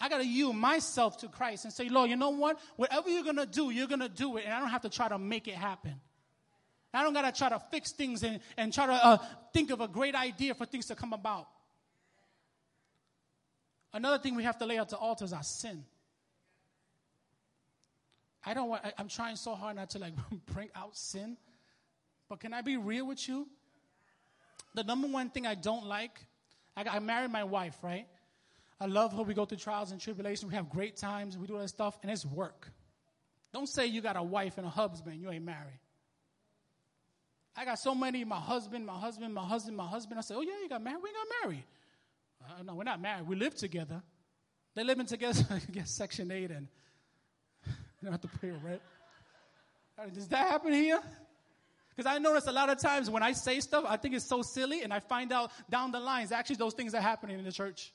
I 0.00 0.08
got 0.08 0.18
to 0.18 0.26
yield 0.26 0.56
myself 0.56 1.18
to 1.18 1.28
Christ 1.28 1.66
and 1.66 1.72
say, 1.72 1.88
Lord, 1.88 2.10
you 2.10 2.16
know 2.16 2.30
what? 2.30 2.58
Whatever 2.74 3.10
you're 3.10 3.22
going 3.22 3.36
to 3.36 3.46
do, 3.46 3.70
you're 3.70 3.86
going 3.86 4.00
to 4.00 4.08
do 4.08 4.38
it. 4.38 4.44
And 4.44 4.52
I 4.52 4.58
don't 4.58 4.70
have 4.70 4.82
to 4.82 4.90
try 4.90 5.08
to 5.08 5.20
make 5.20 5.46
it 5.46 5.54
happen. 5.54 5.94
I 6.94 7.02
don't 7.02 7.14
got 7.14 7.22
to 7.22 7.38
try 7.38 7.48
to 7.48 7.58
fix 7.70 7.92
things 7.92 8.22
and, 8.22 8.40
and 8.56 8.72
try 8.72 8.86
to 8.86 8.92
uh, 8.92 9.18
think 9.52 9.70
of 9.70 9.80
a 9.80 9.88
great 9.88 10.14
idea 10.14 10.54
for 10.54 10.66
things 10.66 10.86
to 10.86 10.94
come 10.94 11.12
about. 11.12 11.48
Another 13.94 14.18
thing 14.18 14.34
we 14.34 14.44
have 14.44 14.58
to 14.58 14.66
lay 14.66 14.78
at 14.78 14.88
the 14.88 14.96
altar 14.96 15.24
is 15.24 15.32
our 15.32 15.42
sin. 15.42 15.84
I 18.44 18.54
don't 18.54 18.68
want, 18.68 18.84
I, 18.84 18.92
I'm 18.98 19.08
trying 19.08 19.36
so 19.36 19.54
hard 19.54 19.76
not 19.76 19.90
to 19.90 19.98
like 19.98 20.14
bring 20.52 20.68
out 20.74 20.96
sin. 20.96 21.36
But 22.28 22.40
can 22.40 22.52
I 22.52 22.62
be 22.62 22.76
real 22.76 23.06
with 23.06 23.26
you? 23.28 23.46
The 24.74 24.84
number 24.84 25.06
one 25.06 25.30
thing 25.30 25.46
I 25.46 25.54
don't 25.54 25.86
like, 25.86 26.18
I, 26.76 26.84
I 26.84 26.98
married 26.98 27.30
my 27.30 27.44
wife, 27.44 27.76
right? 27.82 28.06
I 28.80 28.86
love 28.86 29.12
her. 29.16 29.22
We 29.22 29.34
go 29.34 29.44
through 29.44 29.58
trials 29.58 29.92
and 29.92 30.00
tribulations. 30.00 30.50
We 30.50 30.56
have 30.56 30.68
great 30.70 30.96
times. 30.96 31.38
We 31.38 31.46
do 31.46 31.54
all 31.54 31.60
that 31.60 31.68
stuff, 31.68 31.98
and 32.02 32.10
it's 32.10 32.24
work. 32.26 32.72
Don't 33.52 33.68
say 33.68 33.86
you 33.86 34.00
got 34.00 34.16
a 34.16 34.22
wife 34.22 34.56
and 34.56 34.66
a 34.66 34.70
husband, 34.70 35.20
you 35.20 35.30
ain't 35.30 35.44
married. 35.44 35.78
I 37.56 37.64
got 37.64 37.78
so 37.78 37.94
many, 37.94 38.24
my 38.24 38.40
husband, 38.40 38.86
my 38.86 38.98
husband, 38.98 39.34
my 39.34 39.44
husband, 39.44 39.76
my 39.76 39.86
husband. 39.86 40.18
I 40.18 40.22
say, 40.22 40.34
oh 40.34 40.40
yeah, 40.40 40.58
you 40.62 40.68
got 40.68 40.82
married? 40.82 41.02
We 41.02 41.10
got 41.12 41.26
married. 41.42 41.64
Uh, 42.42 42.62
no, 42.62 42.74
we're 42.74 42.84
not 42.84 43.00
married. 43.00 43.26
We 43.26 43.36
live 43.36 43.54
together. 43.54 44.02
They're 44.74 44.84
living 44.84 45.06
together, 45.06 45.44
guess 45.72 45.90
Section 45.90 46.30
8 46.30 46.50
and 46.50 46.68
you 47.66 47.72
don't 48.02 48.12
have 48.12 48.20
to 48.22 48.38
pay 48.40 48.50
rent. 48.50 48.80
Does 50.14 50.28
that 50.28 50.48
happen 50.48 50.72
here? 50.72 51.00
Because 51.94 52.10
I 52.10 52.18
notice 52.18 52.46
a 52.46 52.52
lot 52.52 52.70
of 52.70 52.78
times 52.78 53.10
when 53.10 53.22
I 53.22 53.32
say 53.32 53.60
stuff, 53.60 53.84
I 53.86 53.96
think 53.98 54.14
it's 54.14 54.24
so 54.24 54.42
silly, 54.42 54.82
and 54.82 54.92
I 54.92 55.00
find 55.00 55.30
out 55.30 55.52
down 55.70 55.92
the 55.92 56.00
lines, 56.00 56.32
actually, 56.32 56.56
those 56.56 56.72
things 56.72 56.94
are 56.94 57.00
happening 57.02 57.38
in 57.38 57.44
the 57.44 57.52
church. 57.52 57.92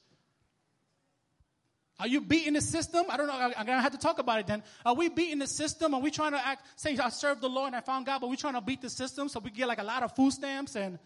Are 1.99 2.07
you 2.07 2.21
beating 2.21 2.53
the 2.53 2.61
system? 2.61 3.05
I 3.09 3.17
don't 3.17 3.27
know. 3.27 3.33
I'm 3.33 3.65
going 3.65 3.77
to 3.77 3.81
have 3.81 3.91
to 3.91 3.97
talk 3.97 4.19
about 4.19 4.39
it 4.39 4.47
then. 4.47 4.61
Are 4.85 4.93
we 4.93 5.09
beating 5.09 5.39
the 5.39 5.47
system? 5.47 5.95
Are 5.95 5.99
we 5.99 6.11
trying 6.11 6.33
to 6.33 6.45
act, 6.45 6.65
say, 6.75 6.95
I 6.97 7.09
served 7.09 7.41
the 7.41 7.49
Lord 7.49 7.67
and 7.67 7.75
I 7.75 7.81
found 7.81 8.05
God, 8.05 8.21
but 8.21 8.29
we're 8.29 8.35
trying 8.35 8.53
to 8.53 8.61
beat 8.61 8.81
the 8.81 8.89
system 8.89 9.29
so 9.29 9.39
we 9.39 9.49
get 9.49 9.67
like 9.67 9.79
a 9.79 9.83
lot 9.83 10.03
of 10.03 10.15
food 10.15 10.31
stamps 10.31 10.75
and 10.75 10.99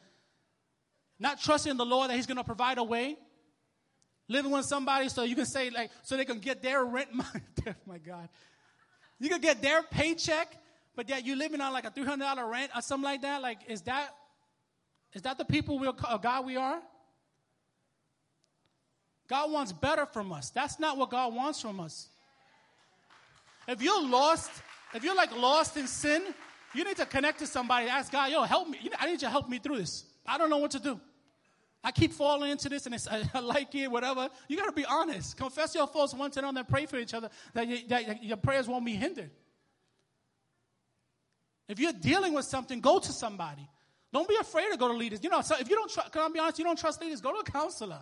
not 1.18 1.40
trusting 1.40 1.78
the 1.78 1.86
Lord 1.86 2.10
that 2.10 2.16
He's 2.16 2.28
going 2.28 2.38
to 2.38 2.44
provide 2.44 2.78
a 2.78 2.84
way? 2.84 3.18
Living 4.28 4.52
with 4.52 4.66
somebody 4.66 5.08
so 5.08 5.24
you 5.24 5.36
can 5.36 5.46
say, 5.46 5.70
like, 5.70 5.92
so 6.04 6.18
they 6.18 6.26
can 6.26 6.40
get 6.40 6.62
their 6.62 6.84
rent 6.84 7.14
money. 7.14 7.76
my 7.86 7.98
God. 7.98 8.28
You 9.20 9.30
can 9.30 9.40
get 9.40 9.62
their 9.62 9.84
paycheck, 9.84 10.58
but 10.96 11.08
yet 11.08 11.26
you're 11.26 11.38
living 11.38 11.62
on 11.62 11.72
like 11.72 11.86
a 11.86 11.92
$300 11.92 12.50
rent 12.50 12.72
or 12.76 12.82
something 12.82 13.06
like 13.06 13.22
that. 13.22 13.42
Like, 13.42 13.60
is 13.68 13.82
that, 13.84 14.10
is 15.14 15.22
that 15.22 15.38
the 15.38 15.46
people 15.46 15.80
we 15.80 15.88
are, 15.88 15.96
uh, 16.06 16.18
God 16.18 16.46
we 16.46 16.58
are? 16.58 16.80
God 19.32 19.50
wants 19.50 19.72
better 19.72 20.06
from 20.06 20.34
us. 20.34 20.50
That's 20.50 20.78
not 20.78 20.98
what 20.98 21.10
God 21.10 21.34
wants 21.34 21.62
from 21.62 21.80
us. 21.80 22.10
If 23.66 23.82
you're 23.82 24.06
lost, 24.06 24.52
if 24.94 25.06
you're 25.06 25.16
like 25.16 25.34
lost 25.38 25.78
in 25.78 25.88
sin, 25.88 26.22
you 26.76 26.84
need 26.84 26.98
to 26.98 27.06
connect 27.06 27.40
to 27.40 27.48
somebody. 27.48 27.88
Ask 27.88 28.12
God, 28.12 28.30
yo, 28.30 28.44
help 28.44 28.68
me. 28.68 28.90
I 29.00 29.06
need 29.06 29.14
you 29.14 29.18
to 29.20 29.30
help 29.30 29.48
me 29.48 29.58
through 29.58 29.78
this. 29.78 30.04
I 30.28 30.38
don't 30.38 30.50
know 30.50 30.58
what 30.58 30.72
to 30.72 30.80
do. 30.80 31.00
I 31.82 31.92
keep 31.94 32.12
falling 32.12 32.52
into 32.52 32.68
this 32.68 32.86
and 32.86 32.94
it's, 32.94 33.08
I 33.34 33.40
like 33.40 33.74
it, 33.74 33.90
whatever. 33.90 34.28
You 34.50 34.58
got 34.58 34.66
to 34.66 34.74
be 34.74 34.84
honest. 34.84 35.38
Confess 35.38 35.76
your 35.76 35.88
faults 35.88 36.14
once 36.14 36.36
and 36.36 36.46
another 36.46 36.60
and 36.60 36.68
pray 36.68 36.86
for 36.86 36.98
each 36.98 37.14
other 37.14 37.30
that, 37.54 37.70
you, 37.70 37.88
that 37.88 38.22
your 38.22 38.36
prayers 38.36 38.68
won't 38.68 38.86
be 38.86 38.96
hindered. 38.96 39.32
If 41.70 41.80
you're 41.80 41.94
dealing 41.94 42.34
with 42.34 42.44
something, 42.44 42.82
go 42.82 43.00
to 43.00 43.12
somebody. 43.14 43.66
Don't 44.12 44.28
be 44.28 44.36
afraid 44.36 44.72
to 44.72 44.78
go 44.78 44.90
to 44.90 44.94
leaders. 44.94 45.24
You 45.24 45.30
know, 45.30 45.40
so 45.40 45.56
if 45.58 45.70
you 45.70 45.78
don't, 45.78 45.90
tr- 45.90 46.10
can 46.12 46.22
I 46.22 46.28
be 46.28 46.40
honest, 46.40 46.60
you 46.60 46.66
don't 46.66 46.78
trust 46.78 47.00
leaders, 47.00 47.22
go 47.22 47.32
to 47.32 47.40
a 47.40 47.44
counselor. 47.50 48.02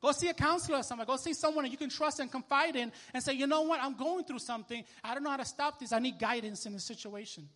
Go 0.00 0.12
see 0.12 0.28
a 0.28 0.34
counselor 0.34 0.78
or 0.78 0.82
somebody. 0.82 1.06
Go 1.06 1.16
see 1.16 1.34
someone 1.34 1.64
that 1.64 1.70
you 1.70 1.76
can 1.76 1.90
trust 1.90 2.20
and 2.20 2.30
confide 2.30 2.74
in 2.74 2.90
and 3.12 3.22
say, 3.22 3.34
you 3.34 3.46
know 3.46 3.62
what, 3.62 3.80
I'm 3.82 3.96
going 3.96 4.24
through 4.24 4.38
something. 4.38 4.82
I 5.04 5.12
don't 5.14 5.22
know 5.22 5.30
how 5.30 5.36
to 5.36 5.44
stop 5.44 5.78
this. 5.78 5.92
I 5.92 5.98
need 5.98 6.18
guidance 6.18 6.64
in 6.64 6.72
this 6.72 6.84
situation. 6.84 7.48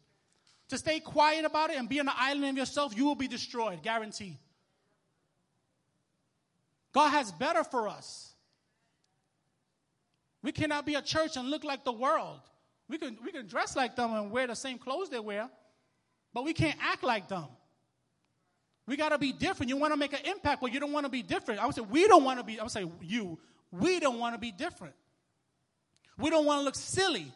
To 0.68 0.78
stay 0.78 1.00
quiet 1.00 1.44
about 1.44 1.70
it 1.70 1.78
and 1.78 1.88
be 1.88 2.00
on 2.00 2.07
the 2.07 2.12
island 2.16 2.50
of 2.50 2.57
yourself, 2.57 2.96
you 2.96 3.07
will 3.07 3.14
be 3.14 3.28
destroyed, 3.28 3.83
guaranteed. 3.83 4.37
God 6.92 7.11
has 7.11 7.33
better 7.33 7.64
for 7.64 7.88
us. 7.88 8.33
We 10.42 10.52
cannot 10.52 10.85
be 10.85 10.94
a 10.94 11.02
church 11.02 11.37
and 11.37 11.48
look 11.48 11.64
like 11.64 11.85
the 11.85 11.92
world. 11.92 12.40
We 12.88 12.98
can, 12.98 13.16
we 13.24 13.33
can 13.33 13.46
dress 13.46 13.74
like 13.74 13.96
them 13.96 14.12
and 14.12 14.30
wear 14.30 14.46
the 14.46 14.54
same 14.54 14.78
clothes 14.78 15.09
they 15.09 15.18
wear, 15.18 15.48
but 16.35 16.44
we 16.44 16.52
can't 16.52 16.78
act 16.83 17.02
like 17.02 17.28
them. 17.28 17.46
We 18.86 18.96
got 18.96 19.10
to 19.10 19.18
be 19.18 19.32
different. 19.32 19.70
You 19.70 19.76
want 19.76 19.92
to 19.92 19.96
make 19.96 20.12
an 20.12 20.20
impact, 20.24 20.60
but 20.60 20.72
you 20.72 20.80
don't 20.80 20.92
want 20.92 21.06
to 21.06 21.10
be 21.10 21.22
different. 21.22 21.60
I 21.60 21.66
would 21.66 21.74
say 21.74 21.80
we 21.80 22.06
don't 22.06 22.24
want 22.24 22.38
to 22.38 22.44
be, 22.44 22.60
I 22.60 22.62
would 22.62 22.72
say 22.72 22.84
you, 23.00 23.38
we 23.70 23.98
don't 23.98 24.18
want 24.18 24.34
to 24.34 24.38
be 24.38 24.52
different. 24.52 24.94
We 26.18 26.30
don't 26.30 26.44
want 26.44 26.60
to 26.60 26.64
look 26.64 26.74
silly. 26.74 27.32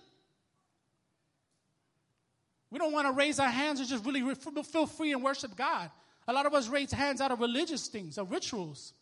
We 2.70 2.78
don't 2.78 2.92
want 2.92 3.06
to 3.08 3.12
raise 3.12 3.40
our 3.40 3.48
hands 3.48 3.80
and 3.80 3.88
just 3.88 4.04
really 4.04 4.22
feel 4.34 4.86
free 4.86 5.12
and 5.12 5.22
worship 5.22 5.56
God. 5.56 5.90
A 6.26 6.32
lot 6.32 6.44
of 6.44 6.52
us 6.52 6.68
raise 6.68 6.92
hands 6.92 7.22
out 7.22 7.30
of 7.30 7.40
religious 7.40 7.88
things, 7.88 8.18
of 8.18 8.30
rituals. 8.30 8.92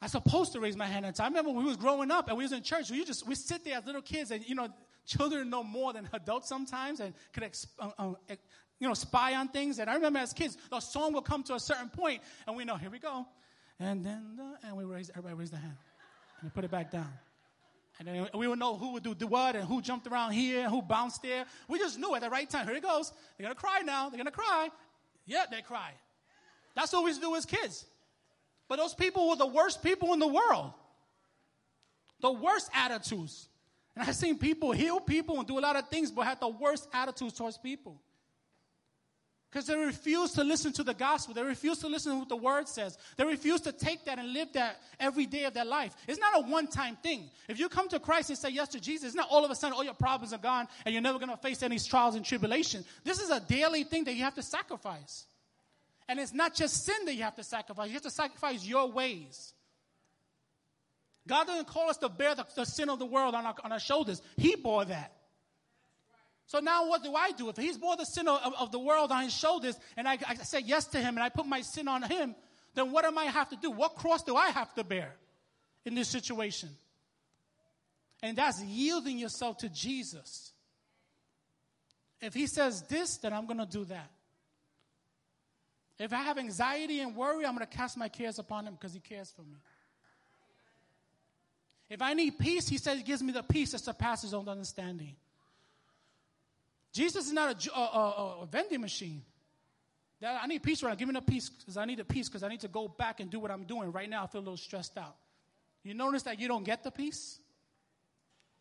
I'm 0.00 0.08
supposed 0.08 0.52
to 0.52 0.60
raise 0.60 0.76
my 0.76 0.86
hand. 0.86 1.04
I 1.18 1.24
remember 1.26 1.50
when 1.50 1.64
we 1.64 1.68
was 1.68 1.76
growing 1.76 2.10
up 2.10 2.28
and 2.28 2.38
we 2.38 2.44
was 2.44 2.52
in 2.52 2.62
church. 2.62 2.90
We 2.90 3.04
just 3.04 3.26
we 3.26 3.34
sit 3.34 3.64
there 3.64 3.76
as 3.76 3.84
little 3.84 4.00
kids, 4.00 4.30
and 4.30 4.48
you 4.48 4.54
know, 4.54 4.68
children 5.04 5.50
know 5.50 5.62
more 5.62 5.92
than 5.92 6.08
adults 6.12 6.48
sometimes, 6.48 7.00
and 7.00 7.12
could 7.32 7.42
exp- 7.42 7.66
uh, 7.78 7.90
uh, 7.98 8.36
you 8.80 8.88
know, 8.88 8.94
spy 8.94 9.34
on 9.34 9.48
things. 9.48 9.78
And 9.78 9.88
I 9.88 9.94
remember 9.94 10.18
as 10.18 10.32
kids, 10.32 10.56
the 10.70 10.80
song 10.80 11.12
will 11.12 11.22
come 11.22 11.42
to 11.44 11.54
a 11.54 11.60
certain 11.60 11.90
point, 11.90 12.22
and 12.46 12.56
we 12.56 12.64
know, 12.64 12.76
here 12.76 12.90
we 12.90 12.98
go. 12.98 13.26
And 13.78 14.04
then, 14.04 14.36
the, 14.36 14.66
and 14.66 14.76
we 14.76 14.84
raise, 14.84 15.10
everybody 15.10 15.34
raise 15.34 15.50
their 15.50 15.60
hand. 15.60 15.76
And 16.40 16.50
we 16.50 16.52
put 16.52 16.64
it 16.64 16.70
back 16.70 16.90
down. 16.90 17.12
And 17.98 18.08
then 18.08 18.28
we 18.34 18.48
would 18.48 18.58
know 18.58 18.76
who 18.76 18.94
would 18.94 19.02
do, 19.02 19.14
do 19.14 19.26
what 19.26 19.54
and 19.54 19.64
who 19.64 19.82
jumped 19.82 20.06
around 20.06 20.32
here, 20.32 20.62
and 20.62 20.70
who 20.70 20.80
bounced 20.80 21.22
there. 21.22 21.44
We 21.68 21.78
just 21.78 21.98
knew 21.98 22.14
at 22.14 22.22
the 22.22 22.30
right 22.30 22.48
time. 22.48 22.66
Here 22.66 22.76
it 22.76 22.82
goes. 22.82 23.12
They're 23.36 23.44
going 23.44 23.54
to 23.54 23.60
cry 23.60 23.80
now. 23.80 24.08
They're 24.08 24.16
going 24.16 24.24
to 24.24 24.30
cry. 24.32 24.70
Yeah, 25.26 25.44
they 25.50 25.60
cry. 25.60 25.92
That's 26.74 26.92
what 26.92 27.04
we 27.04 27.10
used 27.10 27.20
to 27.20 27.26
do 27.26 27.36
as 27.36 27.44
kids. 27.44 27.84
But 28.68 28.76
those 28.78 28.94
people 28.94 29.28
were 29.28 29.36
the 29.36 29.46
worst 29.46 29.82
people 29.82 30.14
in 30.14 30.18
the 30.18 30.28
world. 30.28 30.72
The 32.20 32.32
worst 32.32 32.70
attitudes. 32.74 33.48
And 33.94 34.08
I've 34.08 34.16
seen 34.16 34.38
people 34.38 34.72
heal 34.72 35.00
people 35.00 35.38
and 35.38 35.46
do 35.46 35.58
a 35.58 35.60
lot 35.60 35.76
of 35.76 35.88
things, 35.88 36.10
but 36.10 36.22
had 36.22 36.40
the 36.40 36.48
worst 36.48 36.88
attitudes 36.94 37.34
towards 37.34 37.58
people. 37.58 38.00
Because 39.50 39.66
they 39.66 39.76
refuse 39.76 40.30
to 40.32 40.44
listen 40.44 40.72
to 40.74 40.84
the 40.84 40.94
gospel. 40.94 41.34
They 41.34 41.42
refuse 41.42 41.78
to 41.78 41.88
listen 41.88 42.12
to 42.12 42.18
what 42.20 42.28
the 42.28 42.36
word 42.36 42.68
says. 42.68 42.96
They 43.16 43.24
refuse 43.24 43.60
to 43.62 43.72
take 43.72 44.04
that 44.04 44.18
and 44.18 44.32
live 44.32 44.52
that 44.52 44.80
every 45.00 45.26
day 45.26 45.42
of 45.44 45.54
their 45.54 45.64
life. 45.64 45.96
It's 46.06 46.20
not 46.20 46.44
a 46.44 46.48
one 46.48 46.68
time 46.68 46.96
thing. 47.02 47.30
If 47.48 47.58
you 47.58 47.68
come 47.68 47.88
to 47.88 47.98
Christ 47.98 48.30
and 48.30 48.38
say 48.38 48.50
yes 48.50 48.68
to 48.68 48.80
Jesus, 48.80 49.08
it's 49.08 49.16
not 49.16 49.26
all 49.28 49.44
of 49.44 49.50
a 49.50 49.56
sudden 49.56 49.74
all 49.74 49.82
your 49.82 49.94
problems 49.94 50.32
are 50.32 50.38
gone 50.38 50.68
and 50.84 50.92
you're 50.92 51.02
never 51.02 51.18
going 51.18 51.30
to 51.30 51.36
face 51.36 51.64
any 51.64 51.80
trials 51.80 52.14
and 52.14 52.24
tribulations. 52.24 52.86
This 53.02 53.18
is 53.18 53.30
a 53.30 53.40
daily 53.40 53.82
thing 53.82 54.04
that 54.04 54.14
you 54.14 54.22
have 54.22 54.36
to 54.36 54.42
sacrifice. 54.42 55.26
And 56.08 56.20
it's 56.20 56.32
not 56.32 56.54
just 56.54 56.84
sin 56.84 57.04
that 57.06 57.14
you 57.14 57.24
have 57.24 57.36
to 57.36 57.44
sacrifice, 57.44 57.88
you 57.88 57.94
have 57.94 58.02
to 58.02 58.10
sacrifice 58.10 58.64
your 58.64 58.88
ways. 58.90 59.52
God 61.26 61.48
doesn't 61.48 61.66
call 61.66 61.90
us 61.90 61.96
to 61.98 62.08
bear 62.08 62.36
the, 62.36 62.46
the 62.54 62.64
sin 62.64 62.88
of 62.88 63.00
the 63.00 63.06
world 63.06 63.34
on 63.34 63.46
our, 63.46 63.54
on 63.64 63.72
our 63.72 63.80
shoulders, 63.80 64.22
He 64.36 64.54
bore 64.54 64.84
that. 64.84 65.12
So 66.50 66.58
now 66.58 66.88
what 66.88 67.04
do 67.04 67.14
I 67.14 67.30
do? 67.30 67.48
If 67.48 67.56
he's 67.56 67.78
bore 67.78 67.96
the 67.96 68.04
sin 68.04 68.26
of, 68.26 68.40
of 68.58 68.72
the 68.72 68.78
world 68.80 69.12
on 69.12 69.22
his 69.22 69.32
shoulders 69.32 69.78
and 69.96 70.08
I, 70.08 70.18
I 70.26 70.34
say 70.34 70.58
yes 70.58 70.84
to 70.86 70.98
him 70.98 71.16
and 71.16 71.20
I 71.20 71.28
put 71.28 71.46
my 71.46 71.60
sin 71.60 71.86
on 71.86 72.02
him, 72.02 72.34
then 72.74 72.90
what 72.90 73.04
am 73.04 73.16
I 73.18 73.26
have 73.26 73.50
to 73.50 73.56
do? 73.56 73.70
What 73.70 73.94
cross 73.94 74.24
do 74.24 74.34
I 74.34 74.48
have 74.48 74.74
to 74.74 74.82
bear 74.82 75.14
in 75.84 75.94
this 75.94 76.08
situation? 76.08 76.70
And 78.20 78.36
that's 78.36 78.60
yielding 78.64 79.16
yourself 79.16 79.58
to 79.58 79.68
Jesus. 79.68 80.50
If 82.20 82.34
he 82.34 82.48
says 82.48 82.82
this, 82.82 83.18
then 83.18 83.32
I'm 83.32 83.46
going 83.46 83.60
to 83.60 83.66
do 83.66 83.84
that. 83.84 84.10
If 86.00 86.12
I 86.12 86.16
have 86.16 86.36
anxiety 86.36 86.98
and 86.98 87.14
worry, 87.14 87.46
I'm 87.46 87.54
going 87.54 87.64
to 87.64 87.76
cast 87.76 87.96
my 87.96 88.08
cares 88.08 88.40
upon 88.40 88.66
him 88.66 88.74
because 88.74 88.92
he 88.92 88.98
cares 88.98 89.30
for 89.30 89.42
me. 89.42 89.58
If 91.88 92.02
I 92.02 92.12
need 92.14 92.40
peace, 92.40 92.68
he 92.68 92.78
says 92.78 92.98
he 92.98 93.04
gives 93.04 93.22
me 93.22 93.32
the 93.32 93.44
peace 93.44 93.70
that 93.70 93.82
surpasses 93.82 94.34
all 94.34 94.50
understanding. 94.50 95.14
Jesus 96.92 97.26
is 97.26 97.32
not 97.32 97.66
a, 97.66 97.70
a, 97.72 97.80
a, 97.80 98.38
a 98.42 98.46
vending 98.46 98.80
machine. 98.80 99.22
I 100.22 100.46
need 100.46 100.62
peace 100.62 100.82
right 100.82 100.90
now. 100.90 100.96
Give 100.96 101.08
me 101.08 101.14
the 101.14 101.22
peace 101.22 101.48
because 101.48 101.76
I 101.76 101.84
need 101.86 101.98
the 101.98 102.04
peace 102.04 102.28
because 102.28 102.42
I 102.42 102.48
need 102.48 102.60
to 102.60 102.68
go 102.68 102.88
back 102.88 103.20
and 103.20 103.30
do 103.30 103.38
what 103.40 103.50
I'm 103.50 103.64
doing. 103.64 103.90
Right 103.90 104.08
now, 104.08 104.24
I 104.24 104.26
feel 104.26 104.40
a 104.40 104.42
little 104.42 104.56
stressed 104.56 104.98
out. 104.98 105.16
You 105.82 105.94
notice 105.94 106.24
that 106.24 106.38
you 106.38 106.46
don't 106.46 106.64
get 106.64 106.84
the 106.84 106.90
peace? 106.90 107.38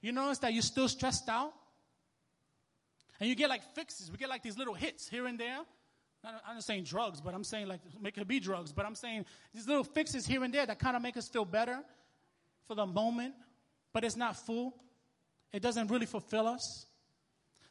You 0.02 0.14
notice 0.14 0.38
that 0.40 0.54
you're 0.54 0.62
still 0.62 0.88
stressed 0.88 1.28
out? 1.28 1.52
And 3.20 3.28
you 3.28 3.36
get 3.36 3.50
like 3.50 3.62
fixes. 3.76 4.10
We 4.10 4.18
get 4.18 4.30
like 4.30 4.42
these 4.42 4.58
little 4.58 4.74
hits 4.74 5.10
here 5.10 5.28
and 5.28 5.38
there. 5.38 5.60
I'm 6.24 6.56
not 6.56 6.64
saying 6.64 6.84
drugs, 6.84 7.20
but 7.20 7.34
I'm 7.34 7.44
saying 7.44 7.68
like 7.68 7.82
make 8.02 8.18
it 8.18 8.28
be 8.28 8.40
drugs. 8.40 8.72
But 8.72 8.86
I'm 8.86 8.96
saying 8.96 9.26
these 9.54 9.68
little 9.68 9.84
fixes 9.84 10.26
here 10.26 10.44
and 10.44 10.54
there 10.54 10.66
that 10.66 10.80
kind 10.80 10.96
of 10.96 11.02
make 11.02 11.18
us 11.18 11.28
feel 11.28 11.46
better 11.46 11.80
for 12.68 12.76
the 12.76 12.86
moment, 12.86 13.34
but 13.92 14.06
it's 14.06 14.16
not 14.16 14.38
full. 14.38 14.76
It 15.52 15.62
doesn't 15.62 15.90
really 15.90 16.06
fulfill 16.06 16.48
us. 16.48 16.86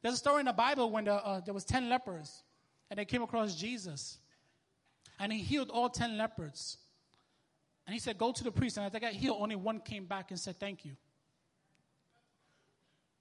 There's 0.02 0.14
a 0.14 0.18
story 0.18 0.40
in 0.40 0.46
the 0.46 0.52
Bible 0.52 0.90
when 0.90 1.04
the, 1.04 1.14
uh, 1.14 1.40
there 1.40 1.54
was 1.54 1.64
10 1.64 1.88
lepers 1.88 2.42
and 2.90 2.98
they 2.98 3.04
came 3.04 3.22
across 3.22 3.54
Jesus. 3.54 4.18
And 5.18 5.32
he 5.32 5.40
healed 5.40 5.70
all 5.70 5.88
10 5.88 6.16
lepers. 6.16 6.78
And 7.86 7.94
he 7.94 7.98
said, 7.98 8.18
Go 8.18 8.32
to 8.32 8.44
the 8.44 8.52
priest. 8.52 8.76
And 8.76 8.86
as 8.86 8.92
they 8.92 9.00
got 9.00 9.12
healed, 9.12 9.38
only 9.40 9.56
one 9.56 9.80
came 9.80 10.04
back 10.04 10.30
and 10.30 10.38
said, 10.38 10.60
Thank 10.60 10.84
you. 10.84 10.92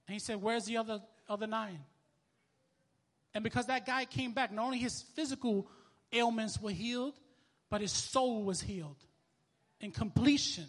And 0.07 0.13
he 0.13 0.19
said, 0.19 0.41
Where's 0.41 0.65
the 0.65 0.77
other, 0.77 1.01
other 1.27 1.47
nine? 1.47 1.79
And 3.33 3.43
because 3.43 3.67
that 3.67 3.85
guy 3.85 4.05
came 4.05 4.33
back, 4.33 4.51
not 4.51 4.65
only 4.65 4.77
his 4.77 5.01
physical 5.15 5.67
ailments 6.11 6.61
were 6.61 6.71
healed, 6.71 7.13
but 7.69 7.81
his 7.81 7.91
soul 7.91 8.43
was 8.43 8.61
healed 8.61 8.97
in 9.79 9.91
completion. 9.91 10.65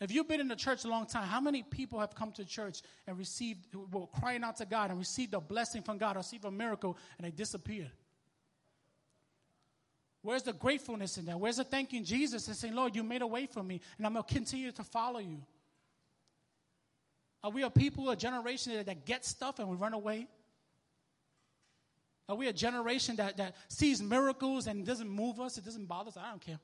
If 0.00 0.12
you've 0.12 0.28
been 0.28 0.40
in 0.40 0.48
the 0.48 0.56
church 0.56 0.84
a 0.84 0.88
long 0.88 1.06
time, 1.06 1.26
how 1.26 1.40
many 1.40 1.62
people 1.62 2.00
have 2.00 2.14
come 2.14 2.30
to 2.32 2.44
church 2.44 2.82
and 3.06 3.16
received, 3.16 3.66
well, 3.90 4.06
crying 4.06 4.44
out 4.44 4.56
to 4.56 4.66
God 4.66 4.90
and 4.90 4.98
received 4.98 5.32
a 5.32 5.40
blessing 5.40 5.82
from 5.82 5.96
God, 5.96 6.16
received 6.16 6.44
a 6.44 6.50
miracle, 6.50 6.98
and 7.16 7.26
they 7.26 7.30
disappeared? 7.30 7.90
Where's 10.20 10.42
the 10.42 10.52
gratefulness 10.52 11.16
in 11.18 11.26
that? 11.26 11.40
Where's 11.40 11.56
the 11.56 11.64
thanking 11.64 12.04
Jesus 12.04 12.46
and 12.48 12.56
saying, 12.56 12.74
Lord, 12.74 12.94
you 12.94 13.02
made 13.02 13.22
a 13.22 13.26
way 13.26 13.46
for 13.46 13.62
me, 13.62 13.80
and 13.96 14.06
I'm 14.06 14.12
going 14.12 14.24
to 14.24 14.34
continue 14.34 14.72
to 14.72 14.84
follow 14.84 15.20
you? 15.20 15.40
Are 17.42 17.50
we 17.50 17.62
a 17.62 17.70
people, 17.70 18.10
a 18.10 18.16
generation 18.16 18.74
that, 18.74 18.86
that 18.86 19.06
gets 19.06 19.28
stuff 19.28 19.60
and 19.60 19.68
we 19.68 19.76
run 19.76 19.94
away? 19.94 20.26
Are 22.28 22.34
we 22.34 22.48
a 22.48 22.52
generation 22.52 23.16
that, 23.16 23.36
that 23.36 23.54
sees 23.68 24.02
miracles 24.02 24.66
and 24.66 24.84
doesn't 24.84 25.08
move 25.08 25.40
us? 25.40 25.56
It 25.58 25.64
doesn't 25.64 25.86
bother 25.86 26.08
us? 26.08 26.16
I 26.16 26.30
don't 26.30 26.40
care. 26.40 26.58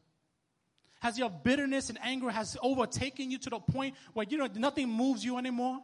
Has 1.03 1.19
your 1.19 1.31
bitterness 1.31 1.89
and 1.89 1.99
anger 2.01 2.31
has 2.31 2.57
overtaken 2.63 3.29
you 3.29 3.37
to 3.39 3.51
the 3.51 3.59
point 3.59 3.97
where 4.13 4.25
you 4.25 4.39
know 4.39 4.49
nothing 4.55 4.89
moves 4.89 5.25
you 5.25 5.37
anymore? 5.37 5.81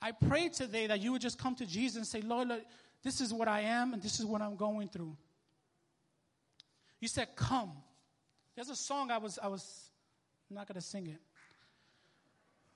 I 0.00 0.12
pray 0.12 0.50
today 0.50 0.86
that 0.86 1.00
you 1.00 1.10
would 1.10 1.20
just 1.20 1.40
come 1.40 1.56
to 1.56 1.66
Jesus 1.66 1.96
and 1.96 2.06
say, 2.06 2.20
Lord, 2.20 2.46
Lord, 2.46 2.62
this 3.02 3.20
is 3.20 3.34
what 3.34 3.48
I 3.48 3.62
am 3.62 3.92
and 3.92 4.00
this 4.00 4.20
is 4.20 4.24
what 4.24 4.40
I'm 4.40 4.54
going 4.54 4.88
through. 4.88 5.16
You 7.00 7.08
said, 7.08 7.34
Come. 7.34 7.72
There's 8.54 8.70
a 8.70 8.76
song 8.76 9.10
I 9.10 9.18
was, 9.18 9.40
I 9.42 9.48
was, 9.48 9.90
I'm 10.48 10.54
not 10.54 10.68
going 10.68 10.76
to 10.76 10.86
sing 10.86 11.08
it. 11.08 11.20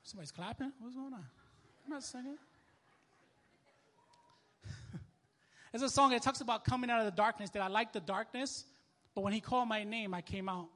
Somebody's 0.02 0.32
clapping? 0.32 0.72
What's 0.80 0.96
going 0.96 1.12
on? 1.12 1.24
I'm 1.84 1.90
not 1.90 2.02
singing. 2.02 2.36
There's 5.78 5.92
a 5.92 5.94
song 5.94 6.12
that 6.12 6.22
talks 6.22 6.40
about 6.40 6.64
coming 6.64 6.88
out 6.88 7.00
of 7.00 7.04
the 7.04 7.10
darkness, 7.10 7.50
that 7.50 7.60
I 7.60 7.66
like 7.66 7.92
the 7.92 8.00
darkness, 8.00 8.64
but 9.14 9.20
when 9.20 9.34
he 9.34 9.42
called 9.42 9.68
my 9.68 9.84
name, 9.84 10.14
I 10.14 10.22
came 10.22 10.48
out. 10.48 10.68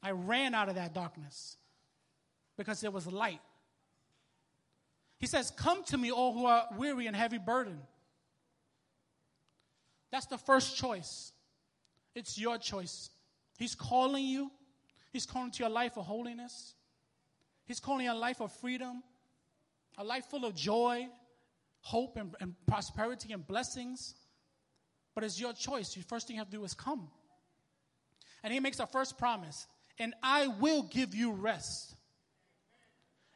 I 0.00 0.12
ran 0.12 0.54
out 0.54 0.68
of 0.68 0.76
that 0.76 0.94
darkness 0.94 1.56
because 2.56 2.80
there 2.80 2.92
was 2.92 3.08
light. 3.08 3.40
He 5.18 5.26
says, 5.26 5.50
Come 5.50 5.82
to 5.86 5.98
me, 5.98 6.12
all 6.12 6.32
who 6.32 6.46
are 6.46 6.68
weary 6.76 7.08
and 7.08 7.16
heavy 7.16 7.38
burdened. 7.38 7.80
That's 10.12 10.26
the 10.26 10.38
first 10.38 10.76
choice. 10.76 11.32
It's 12.14 12.38
your 12.38 12.56
choice. 12.56 13.10
He's 13.58 13.74
calling 13.74 14.24
you, 14.24 14.52
He's 15.12 15.26
calling 15.26 15.50
to 15.50 15.58
your 15.58 15.70
life 15.70 15.98
of 15.98 16.06
holiness. 16.06 16.74
He's 17.64 17.80
calling 17.80 18.06
a 18.06 18.14
life 18.14 18.40
of 18.40 18.52
freedom, 18.52 19.02
a 19.96 20.04
life 20.04 20.26
full 20.26 20.44
of 20.44 20.54
joy, 20.54 21.08
hope, 21.80 22.16
and, 22.16 22.34
and 22.40 22.54
prosperity 22.66 23.32
and 23.32 23.46
blessings. 23.46 24.14
But 25.14 25.24
it's 25.24 25.40
your 25.40 25.52
choice. 25.52 25.94
The 25.94 26.02
first 26.02 26.26
thing 26.26 26.36
you 26.36 26.40
have 26.40 26.50
to 26.50 26.56
do 26.56 26.64
is 26.64 26.74
come. 26.74 27.08
And 28.42 28.52
He 28.52 28.60
makes 28.60 28.78
a 28.78 28.86
first 28.86 29.18
promise, 29.18 29.66
and 29.98 30.14
I 30.22 30.46
will 30.46 30.82
give 30.82 31.14
you 31.14 31.32
rest. 31.32 31.96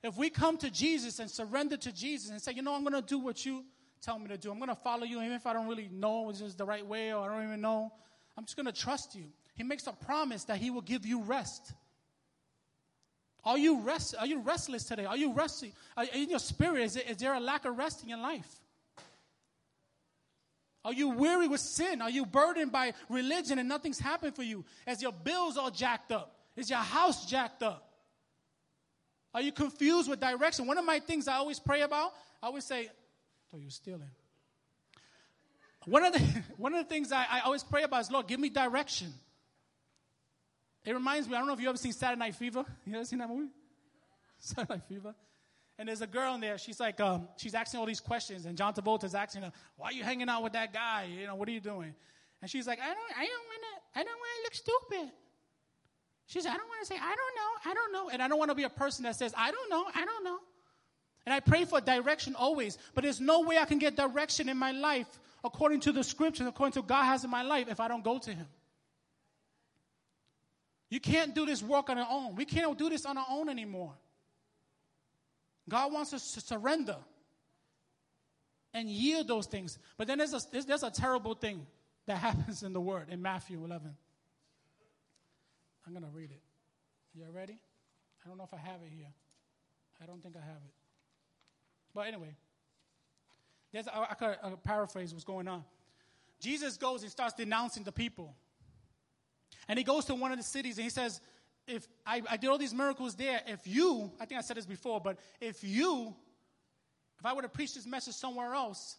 If 0.03 0.17
we 0.17 0.31
come 0.31 0.57
to 0.59 0.71
Jesus 0.71 1.19
and 1.21 1.31
surrender 1.31 1.77
to 1.77 1.93
Jesus 1.93 2.31
and 2.31 2.41
say, 2.41 2.53
you 2.53 2.63
know, 2.63 2.75
I'm 2.75 2.83
going 2.83 3.01
to 3.01 3.07
do 3.07 3.19
what 3.19 3.47
you 3.47 3.65
tell 4.01 4.19
me 4.19 4.29
to 4.29 4.37
do, 4.37 4.51
I'm 4.51 4.59
going 4.59 4.69
to 4.69 4.75
follow 4.75 5.05
you, 5.05 5.21
even 5.21 5.33
if 5.33 5.47
I 5.47 5.53
don't 5.53 5.69
really 5.69 5.89
know 5.93 6.31
this 6.33 6.41
is 6.41 6.57
the 6.57 6.65
right 6.65 6.85
way 6.85 7.13
or 7.13 7.31
I 7.31 7.35
don't 7.35 7.47
even 7.47 7.61
know, 7.61 7.93
I'm 8.37 8.45
just 8.45 8.57
going 8.57 8.67
to 8.67 8.73
trust 8.73 9.15
you. 9.15 9.27
He 9.55 9.63
makes 9.63 9.87
a 9.87 9.93
promise 9.93 10.45
that 10.45 10.59
He 10.59 10.71
will 10.71 10.81
give 10.81 11.07
you 11.07 11.23
rest. 11.23 11.73
Are 13.45 13.59
you 13.59 13.81
rest? 13.81 14.15
Are 14.19 14.27
you 14.27 14.41
restless 14.41 14.85
today? 14.85 15.05
Are 15.05 15.17
you 15.17 15.33
resting? 15.33 15.73
In 16.15 16.31
your 16.31 16.39
spirit, 16.39 16.83
is, 16.83 16.97
it, 16.97 17.11
is 17.11 17.17
there 17.17 17.35
a 17.35 17.41
lack 17.41 17.65
of 17.65 17.77
rest 17.77 18.05
in 18.07 18.23
life? 18.23 18.61
Are 20.85 20.93
you 20.93 21.11
weary 21.11 21.49
with 21.49 21.61
sin? 21.61 22.03
Are 22.03 22.11
you 22.11 22.27
burdened 22.27 22.73
by 22.73 22.93
religion 23.09 23.59
and 23.59 23.69
nothing's 23.69 23.99
happened 23.99 24.35
for 24.35 24.43
you? 24.43 24.65
As 24.87 25.01
your 25.01 25.13
bills 25.13 25.57
all 25.57 25.71
jacked 25.71 26.11
up? 26.11 26.37
Is 26.57 26.71
your 26.71 26.81
house 26.81 27.27
jacked 27.27 27.63
up? 27.63 27.89
Are 29.35 29.41
you 29.41 29.53
confused 29.53 30.11
with 30.11 30.21
direction? 30.21 30.67
One 30.67 30.79
of 30.79 30.85
my 30.85 30.99
things 30.99 31.29
I 31.29 31.37
always 31.37 31.59
pray 31.59 31.83
about, 31.83 32.13
I 32.43 32.49
always 32.49 32.65
say, 32.65 32.91
"Oh, 33.55 33.59
you're 33.59 33.71
stealing." 33.71 34.11
One 35.87 36.05
of 36.05 36.13
the 36.13 36.19
one 36.59 36.75
of 36.75 36.85
the 36.85 36.89
things 36.89 37.13
I, 37.13 37.27
I 37.31 37.41
always 37.41 37.63
pray 37.63 37.83
about 37.85 38.03
is, 38.03 38.11
Lord, 38.11 38.27
give 38.27 38.41
me 38.41 38.51
direction. 38.51 39.15
It 40.85 40.92
reminds 40.92 41.29
me, 41.29 41.35
I 41.35 41.38
don't 41.38 41.47
know 41.47 41.55
if 41.55 41.61
you 41.61 41.68
ever 41.68 41.79
seen 41.79 41.92
Saturday 41.92 42.18
Night 42.18 42.35
Fever. 42.35 42.64
You 42.85 42.95
ever 42.97 43.05
seen 43.05 43.21
that 43.21 43.29
movie? 43.29 43.51
Saturday 44.38 44.75
Night 44.75 44.83
Fever. 44.88 45.14
And 45.79 45.88
there's 45.88 46.03
a 46.03 46.07
girl 46.07 46.35
in 46.35 46.40
there. 46.40 46.59
She's 46.59 46.81
like, 46.81 47.01
um, 47.01 47.29
she's 47.37 47.55
asking 47.55 47.81
all 47.81 47.87
these 47.87 48.01
questions, 48.01 48.47
and 48.47 48.59
John 48.59 48.75
Travolta's 48.75 49.14
asking 49.14 49.42
her, 49.42 49.53
"Why 49.77 49.88
are 49.88 49.92
you 49.92 50.05
hanging 50.05 50.29
out 50.29 50.42
with 50.42 50.53
that 50.53 50.73
guy? 50.73 51.09
You 51.18 51.27
know, 51.27 51.35
what 51.35 51.49
are 51.49 51.53
you 51.53 51.61
doing?" 51.61 51.95
And 52.40 52.51
she's 52.51 52.66
like, 52.66 52.79
"I 52.79 52.87
don't, 52.87 53.18
I 53.18 53.25
don't 53.25 53.47
want 53.47 53.62
to, 53.62 54.01
I 54.01 54.05
don't 54.05 54.18
want 54.18 54.31
to 54.37 54.42
look 54.45 54.55
stupid." 54.55 55.12
She 56.27 56.40
said, 56.40 56.51
I 56.51 56.57
don't 56.57 56.68
want 56.68 56.81
to 56.81 56.87
say, 56.87 56.95
I 56.95 57.14
don't 57.14 57.35
know, 57.37 57.71
I 57.71 57.75
don't 57.75 57.92
know. 57.92 58.09
And 58.11 58.23
I 58.23 58.29
don't 58.29 58.38
want 58.38 58.51
to 58.51 58.55
be 58.55 58.62
a 58.62 58.71
person 58.71 59.03
that 59.05 59.16
says, 59.16 59.35
I 59.37 59.51
don't 59.51 59.68
know, 59.68 59.85
I 59.95 60.05
don't 60.05 60.25
know. 60.25 60.38
And 61.27 61.35
I 61.35 61.40
pray 61.40 61.66
for 61.66 61.79
direction 61.81 62.35
always, 62.35 62.79
but 62.95 63.05
there's 63.05 63.21
no 63.21 63.42
way 63.42 63.59
I 63.59 63.66
can 63.66 63.79
get 63.79 63.97
direction 63.97 64.49
in 64.49 64.57
my 64.57 64.73
life 64.73 65.07
according 65.45 65.81
to 65.81 65.92
the 65.92 66.03
scriptures, 66.03 66.47
according 66.47 66.73
to 66.73 66.83
God 66.83 67.05
has 67.05 67.25
in 67.25 67.31
my 67.31 67.42
life, 67.42 67.68
if 67.68 67.81
I 67.81 67.88
don't 67.88 68.03
go 68.03 68.18
to 68.18 68.31
Him. 68.31 68.47
You 70.93 71.01
can't 71.01 71.35
do 71.35 71.47
this 71.47 71.63
work 71.63 71.89
on 71.89 71.97
our 71.97 72.07
own. 72.11 72.37
We 72.37 72.45
can't 72.45 72.77
do 72.77 72.91
this 72.91 73.07
on 73.07 73.17
our 73.17 73.25
own 73.31 73.49
anymore. 73.49 73.95
God 75.67 75.91
wants 75.91 76.13
us 76.13 76.33
to 76.33 76.43
surrender 76.43 76.99
and 78.75 78.91
yield 78.91 79.27
those 79.27 79.47
things. 79.47 79.79
But 79.97 80.07
then 80.07 80.19
there's 80.19 80.35
a, 80.35 80.41
there's 80.53 80.83
a 80.83 80.91
terrible 80.91 81.33
thing 81.35 81.67
that 82.05 82.19
happens 82.19 82.63
in 82.63 82.75
the 82.75 82.81
Word 82.81 83.07
in 83.09 83.23
Matthew 83.23 83.65
11. 83.65 83.91
I'm 85.87 85.93
going 85.95 86.05
to 86.05 86.11
read 86.11 86.31
it. 86.31 86.43
You 87.15 87.25
ready? 87.35 87.59
I 88.23 88.29
don't 88.29 88.37
know 88.37 88.45
if 88.45 88.53
I 88.53 88.59
have 88.59 88.83
it 88.83 88.93
here. 88.95 89.15
I 90.03 90.05
don't 90.05 90.23
think 90.23 90.37
I 90.37 90.41
have 90.41 90.61
it. 90.63 90.75
But 91.95 92.03
anyway, 92.03 92.37
there's, 93.73 93.89
I, 93.89 94.13
could 94.13 94.63
paraphrase 94.63 95.15
what's 95.15 95.25
going 95.25 95.49
on. 95.49 95.65
Jesus 96.39 96.77
goes 96.77 97.01
and 97.01 97.11
starts 97.11 97.33
denouncing 97.33 97.83
the 97.83 97.93
people. 97.93 98.37
And 99.69 99.79
he 99.79 99.85
goes 99.85 100.05
to 100.07 100.15
one 100.15 100.33
of 100.33 100.38
the 100.38 100.45
cities 100.45 100.79
and 100.79 100.85
he 100.85 100.91
says, 100.91 101.21
if 101.67 101.87
I, 102.07 102.23
I 102.29 102.37
did 102.37 102.51
all 102.51 102.59
these 102.59 102.75
miracles 102.75 103.15
there, 103.15 103.41
if 103.47 103.67
you, 103.67 104.11
I 104.21 104.27
think 104.27 104.38
I 104.38 104.43
said 104.43 104.57
this 104.57 104.67
before, 104.67 105.01
but 105.01 105.19
if 105.41 105.62
you, 105.62 106.15
if 107.19 107.27
I 107.27 107.33
were 107.33 107.43
to 107.43 107.49
preach 107.49 107.75
this 107.75 107.87
message 107.87 108.15
somewhere 108.15 108.55
else, 108.55 108.97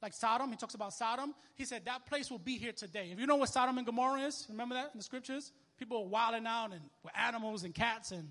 like 0.00 0.12
Sodom, 0.12 0.50
he 0.50 0.56
talks 0.56 0.74
about 0.74 0.92
Sodom, 0.92 1.34
he 1.54 1.64
said 1.64 1.84
that 1.86 2.06
place 2.06 2.30
will 2.30 2.38
be 2.38 2.58
here 2.58 2.72
today. 2.72 3.10
If 3.12 3.18
you 3.18 3.26
know 3.26 3.36
what 3.36 3.48
Sodom 3.48 3.76
and 3.78 3.86
Gomorrah 3.86 4.20
is, 4.20 4.46
remember 4.48 4.74
that 4.74 4.90
in 4.92 4.98
the 4.98 5.02
scriptures? 5.02 5.52
people 5.78 6.02
were 6.02 6.08
wilding 6.08 6.46
out 6.46 6.72
and 6.72 6.80
with 7.02 7.12
animals 7.16 7.64
and 7.64 7.74
cats 7.74 8.12
and 8.12 8.28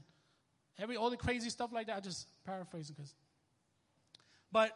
every 0.79 0.95
all 0.95 1.09
the 1.09 1.17
crazy 1.17 1.49
stuff 1.49 1.71
like 1.71 1.87
that. 1.87 1.97
I 1.97 1.99
just 1.99 2.27
paraphrasing 2.45 2.95
because. 2.95 3.13
But 4.51 4.71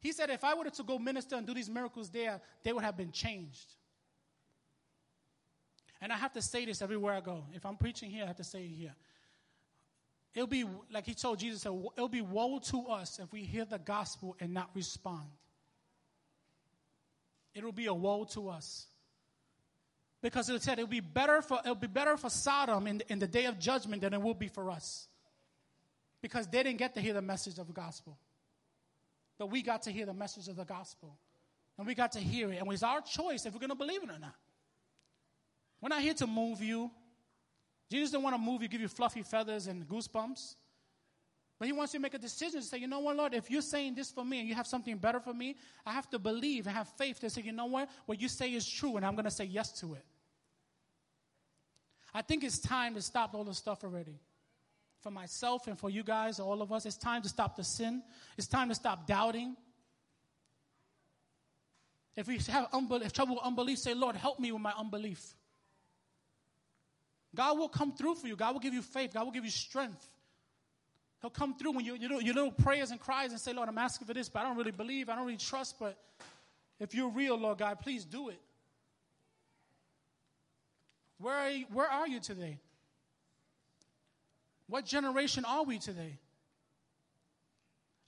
he 0.00 0.12
said 0.12 0.30
if 0.30 0.44
I 0.44 0.54
were 0.54 0.64
to 0.64 0.82
go 0.82 0.98
minister 0.98 1.36
and 1.36 1.46
do 1.46 1.54
these 1.54 1.70
miracles 1.70 2.10
there, 2.10 2.40
they 2.62 2.72
would 2.72 2.84
have 2.84 2.96
been 2.96 3.12
changed. 3.12 3.74
And 6.00 6.12
I 6.12 6.16
have 6.16 6.32
to 6.34 6.42
say 6.42 6.64
this 6.64 6.80
everywhere 6.80 7.14
I 7.14 7.20
go. 7.20 7.44
If 7.54 7.66
I'm 7.66 7.76
preaching 7.76 8.10
here, 8.10 8.24
I 8.24 8.26
have 8.26 8.36
to 8.36 8.44
say 8.44 8.60
it 8.60 8.68
here. 8.68 8.94
It'll 10.34 10.46
be 10.46 10.64
like 10.92 11.06
he 11.06 11.14
told 11.14 11.40
Jesus, 11.40 11.64
it'll 11.66 12.08
be 12.08 12.20
woe 12.20 12.60
to 12.70 12.86
us 12.86 13.18
if 13.18 13.32
we 13.32 13.42
hear 13.42 13.64
the 13.64 13.78
gospel 13.78 14.36
and 14.38 14.54
not 14.54 14.70
respond. 14.74 15.26
It'll 17.54 17.72
be 17.72 17.86
a 17.86 17.94
woe 17.94 18.24
to 18.34 18.50
us. 18.50 18.86
Because 20.20 20.48
it 20.48 20.62
said 20.62 20.74
it'll 20.74 20.86
be 20.86 21.00
better 21.00 21.42
for 21.42 21.58
it'll 21.60 21.74
be 21.74 21.86
better 21.86 22.16
for 22.16 22.30
Sodom 22.30 22.86
in, 22.86 23.02
in 23.08 23.18
the 23.18 23.26
day 23.26 23.46
of 23.46 23.58
judgment 23.58 24.02
than 24.02 24.14
it 24.14 24.22
will 24.22 24.34
be 24.34 24.48
for 24.48 24.70
us. 24.70 25.08
Because 26.20 26.46
they 26.46 26.62
didn't 26.62 26.78
get 26.78 26.94
to 26.94 27.00
hear 27.00 27.14
the 27.14 27.22
message 27.22 27.58
of 27.58 27.66
the 27.66 27.72
gospel. 27.72 28.18
But 29.38 29.50
we 29.50 29.62
got 29.62 29.82
to 29.82 29.92
hear 29.92 30.06
the 30.06 30.14
message 30.14 30.48
of 30.48 30.56
the 30.56 30.64
gospel. 30.64 31.16
And 31.78 31.86
we 31.86 31.94
got 31.94 32.12
to 32.12 32.18
hear 32.18 32.48
it. 32.48 32.58
And 32.58 32.66
it 32.66 32.68
was 32.68 32.82
our 32.82 33.00
choice 33.00 33.46
if 33.46 33.54
we're 33.54 33.60
going 33.60 33.70
to 33.70 33.76
believe 33.76 34.02
it 34.02 34.10
or 34.10 34.18
not. 34.18 34.34
We're 35.80 35.88
not 35.88 36.02
here 36.02 36.14
to 36.14 36.26
move 36.26 36.62
you. 36.62 36.90
Jesus 37.90 38.10
didn't 38.10 38.24
want 38.24 38.36
to 38.36 38.42
move 38.42 38.62
you, 38.62 38.68
give 38.68 38.80
you 38.80 38.88
fluffy 38.88 39.22
feathers 39.22 39.66
and 39.66 39.88
goosebumps. 39.88 40.56
But 41.58 41.66
he 41.66 41.72
wants 41.72 41.92
you 41.92 41.98
to 41.98 42.02
make 42.02 42.14
a 42.14 42.18
decision 42.18 42.60
to 42.60 42.66
say, 42.66 42.78
you 42.78 42.86
know 42.86 43.00
what, 43.00 43.16
Lord, 43.16 43.34
if 43.34 43.50
you're 43.50 43.62
saying 43.62 43.96
this 43.96 44.10
for 44.10 44.24
me 44.24 44.38
and 44.38 44.48
you 44.48 44.54
have 44.54 44.66
something 44.66 44.96
better 44.96 45.18
for 45.18 45.34
me, 45.34 45.56
I 45.84 45.92
have 45.92 46.08
to 46.10 46.18
believe 46.18 46.66
and 46.66 46.76
have 46.76 46.88
faith 46.90 47.18
to 47.20 47.30
say, 47.30 47.42
you 47.42 47.52
know 47.52 47.66
what, 47.66 47.88
what 48.06 48.20
you 48.20 48.28
say 48.28 48.52
is 48.52 48.68
true 48.68 48.96
and 48.96 49.04
I'm 49.04 49.14
going 49.14 49.24
to 49.24 49.30
say 49.30 49.44
yes 49.44 49.72
to 49.80 49.94
it. 49.94 50.04
I 52.14 52.22
think 52.22 52.44
it's 52.44 52.58
time 52.58 52.94
to 52.94 53.02
stop 53.02 53.34
all 53.34 53.44
this 53.44 53.58
stuff 53.58 53.82
already. 53.82 54.20
For 55.00 55.10
myself 55.10 55.66
and 55.66 55.78
for 55.78 55.90
you 55.90 56.02
guys, 56.02 56.40
all 56.40 56.62
of 56.62 56.72
us, 56.72 56.86
it's 56.86 56.96
time 56.96 57.22
to 57.22 57.28
stop 57.28 57.56
the 57.56 57.64
sin. 57.64 58.02
It's 58.36 58.48
time 58.48 58.68
to 58.68 58.74
stop 58.74 59.06
doubting. 59.06 59.56
If 62.16 62.26
we 62.26 62.38
have 62.48 62.68
unbelief, 62.72 63.12
trouble 63.12 63.36
with 63.36 63.44
unbelief, 63.44 63.78
say, 63.78 63.94
Lord, 63.94 64.16
help 64.16 64.40
me 64.40 64.50
with 64.50 64.62
my 64.62 64.72
unbelief. 64.76 65.34
God 67.34 67.58
will 67.58 67.68
come 67.68 67.92
through 67.92 68.16
for 68.16 68.26
you. 68.26 68.36
God 68.36 68.52
will 68.52 68.60
give 68.60 68.74
you 68.74 68.82
faith. 68.82 69.12
God 69.14 69.24
will 69.24 69.32
give 69.32 69.44
you 69.44 69.50
strength. 69.50 70.08
He'll 71.20 71.30
come 71.30 71.56
through 71.56 71.72
when 71.72 71.84
you, 71.84 71.94
you, 71.94 72.08
do, 72.08 72.24
you 72.24 72.32
little 72.32 72.52
prayers 72.52 72.90
and 72.90 73.00
cries 73.00 73.32
and 73.32 73.40
say, 73.40 73.52
Lord, 73.52 73.68
I'm 73.68 73.78
asking 73.78 74.06
for 74.06 74.14
this, 74.14 74.28
but 74.28 74.40
I 74.40 74.42
don't 74.44 74.56
really 74.56 74.70
believe. 74.70 75.08
I 75.08 75.16
don't 75.16 75.26
really 75.26 75.36
trust. 75.36 75.78
But 75.78 75.98
if 76.78 76.94
you're 76.94 77.10
real, 77.10 77.36
Lord 77.36 77.58
God, 77.58 77.80
please 77.80 78.04
do 78.04 78.28
it. 78.28 78.40
Where 81.18 81.34
are 81.34 81.50
you, 81.50 81.66
where 81.72 81.88
are 81.88 82.06
you 82.06 82.20
today? 82.20 82.58
What 84.68 84.84
generation 84.84 85.44
are 85.44 85.64
we 85.64 85.78
today? 85.78 86.18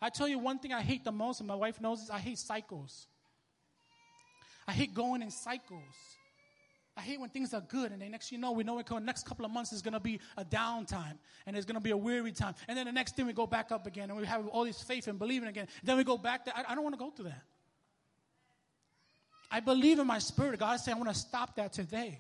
I 0.01 0.09
tell 0.09 0.29
you 0.29 0.39
one 0.39 0.59
thing 0.59 0.73
I 0.73 0.81
hate 0.81 1.05
the 1.05 1.13
most, 1.13 1.41
and 1.41 1.49
my 1.49 1.55
wife 1.55 1.81
knows 1.81 2.01
this 2.01 2.11
I 2.11 2.19
hate 2.19 2.39
cycles. 2.39 3.07
I 4.69 4.73
hate 4.73 4.95
going 4.95 5.23
in 5.23 5.31
cycles. 5.31 5.83
I 7.01 7.03
hate 7.03 7.19
when 7.19 7.31
things 7.31 7.55
are 7.55 7.63
good 7.63 7.93
and 7.93 8.03
the 8.03 8.09
next 8.11 8.31
you 8.31 8.37
know, 8.37 8.53
we 8.53 8.63
know 8.63 8.79
it 8.79 8.85
the 8.87 8.99
next 8.99 9.25
couple 9.25 9.47
of 9.47 9.51
months 9.51 9.73
is 9.73 9.81
going 9.81 9.95
to 9.95 10.01
be 10.01 10.21
a 10.37 10.45
downtime 10.45 11.17
and 11.47 11.57
it's 11.57 11.65
going 11.65 11.77
to 11.77 11.81
be 11.81 11.93
a 11.93 11.97
weary 11.97 12.31
time. 12.31 12.55
And 12.69 12.77
then 12.77 12.85
the 12.85 12.93
next 12.93 13.17
thing 13.17 13.27
we 13.27 13.33
go 13.33 13.47
back 13.47 13.73
up 13.73 13.87
again 13.87 14.11
and 14.11 14.19
we 14.19 14.27
have 14.27 14.47
all 14.49 14.67
this 14.67 14.83
faith 14.83 15.09
and 15.09 15.19
believing 15.19 15.49
again. 15.49 15.67
Then 15.83 15.97
we 15.97 16.05
go 16.05 16.19
back 16.19 16.45
to, 16.45 16.55
I, 16.55 16.63
I 16.69 16.75
don't 16.75 16.85
want 16.85 16.95
to 16.95 16.99
go 16.99 17.09
through 17.09 17.31
that. 17.31 17.43
I 19.51 19.61
believe 19.61 19.99
in 19.99 20.07
my 20.07 20.19
spirit. 20.19 20.61
God 20.61 20.79
saying, 20.79 20.95
I 20.95 20.99
want 20.99 21.09
to 21.09 21.19
stop 21.19 21.57
that 21.57 21.73
today. 21.73 22.19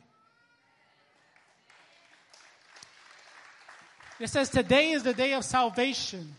It 4.18 4.28
says, 4.28 4.48
Today 4.48 4.92
is 4.92 5.02
the 5.02 5.12
day 5.12 5.34
of 5.34 5.44
salvation. 5.44 6.36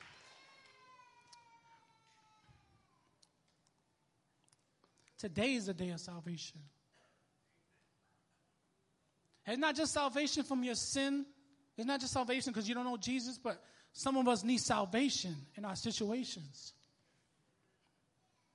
Today 5.19 5.53
is 5.53 5.67
the 5.67 5.75
day 5.75 5.91
of 5.91 5.99
salvation. 5.99 6.59
It's 9.45 9.57
not 9.57 9.75
just 9.75 9.93
salvation 9.93 10.43
from 10.43 10.63
your 10.63 10.75
sin. 10.75 11.25
It's 11.77 11.87
not 11.87 11.99
just 11.99 12.13
salvation 12.13 12.51
because 12.53 12.67
you 12.69 12.75
don't 12.75 12.85
know 12.85 12.97
Jesus, 12.97 13.37
but 13.37 13.61
some 13.93 14.17
of 14.17 14.27
us 14.27 14.43
need 14.43 14.59
salvation 14.59 15.35
in 15.55 15.65
our 15.65 15.75
situations. 15.75 16.73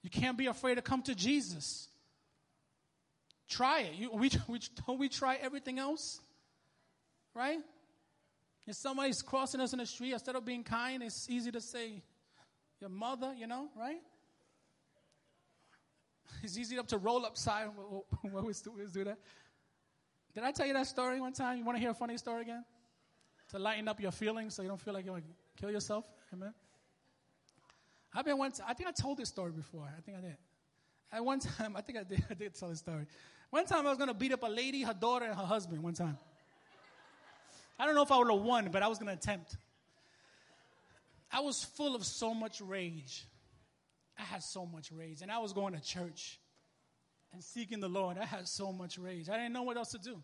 You 0.02 0.10
can't 0.10 0.38
be 0.38 0.46
afraid 0.46 0.76
to 0.76 0.82
come 0.82 1.02
to 1.02 1.14
Jesus. 1.14 1.88
Try 3.48 3.80
it. 3.80 3.94
You, 3.94 4.12
we, 4.12 4.30
we, 4.48 4.60
don't 4.86 4.98
we 4.98 5.08
try 5.08 5.36
everything 5.36 5.78
else? 5.78 6.20
Right? 7.34 7.58
If 8.66 8.76
somebody's 8.76 9.22
crossing 9.22 9.60
us 9.60 9.72
in 9.72 9.78
the 9.78 9.86
street, 9.86 10.12
instead 10.12 10.36
of 10.36 10.44
being 10.44 10.64
kind, 10.64 11.02
it's 11.02 11.28
easy 11.28 11.50
to 11.52 11.60
say, 11.60 12.02
your 12.80 12.90
mother, 12.90 13.32
you 13.36 13.46
know, 13.46 13.68
right? 13.76 14.00
It's 16.42 16.58
easy 16.58 16.78
up 16.78 16.88
to 16.88 16.98
roll 16.98 17.24
upside. 17.24 17.68
What 18.22 18.44
we 18.44 18.52
do 18.92 19.04
that? 19.04 19.18
Did 20.36 20.44
I 20.44 20.52
tell 20.52 20.66
you 20.66 20.74
that 20.74 20.86
story 20.86 21.18
one 21.18 21.32
time? 21.32 21.56
You 21.56 21.64
want 21.64 21.76
to 21.76 21.80
hear 21.80 21.92
a 21.92 21.94
funny 21.94 22.18
story 22.18 22.42
again? 22.42 22.62
To 23.52 23.58
lighten 23.58 23.88
up 23.88 23.98
your 23.98 24.10
feelings 24.10 24.52
so 24.52 24.60
you 24.60 24.68
don't 24.68 24.80
feel 24.80 24.92
like 24.92 25.06
you 25.06 25.12
want 25.12 25.24
to 25.24 25.30
kill 25.58 25.70
yourself? 25.70 26.04
Amen. 26.30 26.52
I've 28.14 28.26
been 28.26 28.36
once, 28.36 28.60
I 28.68 28.74
think 28.74 28.86
I 28.86 28.92
told 28.92 29.16
this 29.16 29.30
story 29.30 29.52
before. 29.52 29.90
I 29.96 29.98
think 30.02 30.18
I 30.18 30.20
did. 30.20 30.36
At 31.10 31.24
one 31.24 31.38
time, 31.38 31.74
I 31.74 31.80
think 31.80 31.98
I 31.98 32.02
did, 32.02 32.22
I 32.30 32.34
did 32.34 32.54
tell 32.54 32.68
this 32.68 32.80
story. 32.80 33.06
One 33.48 33.64
time 33.64 33.86
I 33.86 33.88
was 33.88 33.96
going 33.96 34.08
to 34.08 34.14
beat 34.14 34.30
up 34.30 34.42
a 34.42 34.48
lady, 34.48 34.82
her 34.82 34.92
daughter, 34.92 35.24
and 35.24 35.34
her 35.34 35.46
husband 35.46 35.82
one 35.82 35.94
time. 35.94 36.18
I 37.78 37.86
don't 37.86 37.94
know 37.94 38.02
if 38.02 38.12
I 38.12 38.18
would 38.18 38.30
have 38.30 38.42
won, 38.42 38.68
but 38.70 38.82
I 38.82 38.88
was 38.88 38.98
going 38.98 39.08
to 39.08 39.14
attempt. 39.14 39.56
I 41.32 41.40
was 41.40 41.64
full 41.64 41.94
of 41.94 42.04
so 42.04 42.34
much 42.34 42.60
rage. 42.60 43.24
I 44.18 44.22
had 44.22 44.42
so 44.42 44.66
much 44.66 44.92
rage. 44.92 45.22
And 45.22 45.32
I 45.32 45.38
was 45.38 45.54
going 45.54 45.72
to 45.72 45.80
church 45.80 46.38
and 47.32 47.42
seeking 47.42 47.80
the 47.80 47.88
Lord. 47.88 48.18
I 48.18 48.24
had 48.24 48.48
so 48.48 48.72
much 48.72 48.98
rage. 48.98 49.28
I 49.28 49.36
didn't 49.36 49.52
know 49.52 49.62
what 49.62 49.76
else 49.76 49.90
to 49.92 49.98
do. 49.98 50.22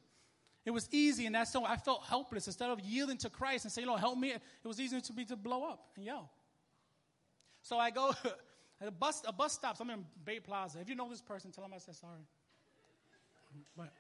It 0.65 0.71
was 0.71 0.89
easy, 0.93 1.27
and 1.27 1.35
that's 1.35 1.53
so 1.53 1.65
I 1.65 1.77
felt 1.77 2.05
helpless. 2.05 2.47
Instead 2.47 2.71
of 2.71 2.81
yielding 2.81 3.19
to 3.19 3.31
Christ 3.31 3.65
and 3.65 3.73
saying, 3.73 3.89
Lord, 3.89 4.01
help 4.01 4.17
me, 4.19 4.31
it 4.31 4.41
was 4.65 4.81
easier 4.81 5.01
to 5.01 5.13
me 5.13 5.25
to 5.25 5.37
blow 5.37 5.65
up 5.65 5.89
and 5.97 6.05
yell. 6.05 6.31
So 7.63 7.79
I 7.79 7.91
go, 7.91 8.15
a 8.81 8.91
bus, 8.91 9.23
a 9.27 9.33
bus 9.33 9.53
stops. 9.53 9.81
I'm 9.81 9.91
in 9.91 10.05
Bay 10.25 10.41
Plaza. 10.41 10.81
If 10.81 10.89
you 10.89 10.95
know 10.95 11.09
this 11.09 11.21
person, 11.21 11.51
tell 11.51 11.65
them 11.65 11.73
I 11.75 11.79
said 11.79 11.97
sorry. 11.97 12.27
But 13.77 13.93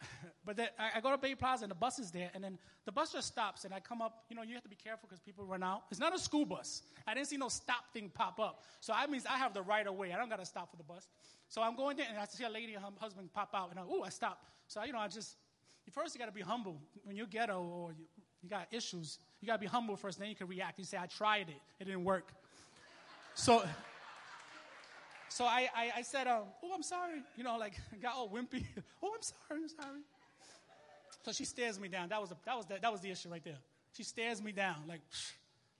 but 0.44 0.56
then 0.56 0.68
I, 0.78 0.98
I, 0.98 1.00
go 1.00 1.10
to 1.10 1.18
Bay 1.18 1.34
Plaza 1.34 1.64
and 1.64 1.70
the 1.70 1.76
bus 1.76 1.98
is 1.98 2.10
there, 2.10 2.30
and 2.34 2.42
then 2.42 2.58
the 2.84 2.92
bus 2.92 3.12
just 3.12 3.28
stops, 3.28 3.64
and 3.64 3.74
I 3.74 3.80
come 3.80 4.00
up. 4.00 4.24
You 4.30 4.36
know, 4.36 4.42
you 4.42 4.54
have 4.54 4.62
to 4.62 4.68
be 4.68 4.76
careful 4.76 5.08
because 5.08 5.20
people 5.20 5.44
run 5.44 5.62
out. 5.62 5.82
It's 5.90 6.00
not 6.00 6.14
a 6.14 6.18
school 6.18 6.46
bus. 6.46 6.82
I 7.06 7.14
didn't 7.14 7.26
see 7.26 7.36
no 7.36 7.48
stop 7.48 7.92
thing 7.92 8.10
pop 8.12 8.38
up, 8.38 8.62
so 8.80 8.92
that 8.92 9.10
means 9.10 9.26
I 9.26 9.36
have 9.38 9.54
the 9.54 9.62
right 9.62 9.86
of 9.86 9.94
way. 9.96 10.12
I 10.12 10.16
don't 10.16 10.28
got 10.28 10.38
to 10.38 10.46
stop 10.46 10.70
for 10.70 10.76
the 10.76 10.84
bus. 10.84 11.08
So 11.48 11.62
I'm 11.62 11.76
going 11.76 11.96
there, 11.96 12.06
and 12.08 12.18
I 12.18 12.24
see 12.26 12.44
a 12.44 12.48
lady 12.48 12.74
and 12.74 12.84
her 12.84 12.90
husband 12.98 13.32
pop 13.32 13.50
out, 13.54 13.70
and 13.70 13.78
I, 13.78 13.82
oh, 13.88 14.02
I 14.02 14.10
stop. 14.10 14.44
So 14.66 14.82
you 14.84 14.92
know, 14.92 14.98
I 14.98 15.08
just 15.08 15.36
first 15.92 16.14
you 16.14 16.18
got 16.18 16.26
to 16.26 16.32
be 16.32 16.42
humble 16.42 16.80
when 17.04 17.16
you're 17.16 17.26
ghetto 17.26 17.62
or 17.62 17.92
you, 17.92 18.04
you 18.42 18.48
got 18.48 18.66
issues. 18.70 19.18
You 19.40 19.46
got 19.46 19.54
to 19.54 19.60
be 19.60 19.66
humble 19.66 19.96
first, 19.96 20.18
then 20.18 20.28
you 20.28 20.34
can 20.34 20.46
react. 20.46 20.78
You 20.78 20.84
say, 20.84 20.98
I 20.98 21.06
tried 21.06 21.48
it, 21.48 21.60
it 21.80 21.84
didn't 21.84 22.04
work. 22.04 22.32
So 23.34 23.64
so 25.28 25.44
I, 25.44 25.68
I, 25.74 25.92
I 25.98 26.02
said, 26.02 26.26
um, 26.26 26.44
oh, 26.64 26.72
I'm 26.74 26.82
sorry. 26.82 27.22
You 27.36 27.44
know, 27.44 27.56
like, 27.58 27.74
got 28.02 28.14
all 28.14 28.28
wimpy. 28.28 28.64
oh, 29.02 29.14
I'm 29.14 29.22
sorry, 29.22 29.62
I'm 29.62 29.68
sorry. 29.68 30.00
So 31.24 31.32
she 31.32 31.44
stares 31.44 31.78
me 31.78 31.88
down. 31.88 32.08
That 32.08 32.20
was, 32.20 32.30
the, 32.30 32.36
that, 32.44 32.56
was 32.56 32.66
the, 32.66 32.78
that 32.80 32.90
was 32.90 33.00
the 33.00 33.10
issue 33.10 33.28
right 33.28 33.44
there. 33.44 33.58
She 33.92 34.02
stares 34.02 34.42
me 34.42 34.52
down, 34.52 34.76
like, 34.88 35.00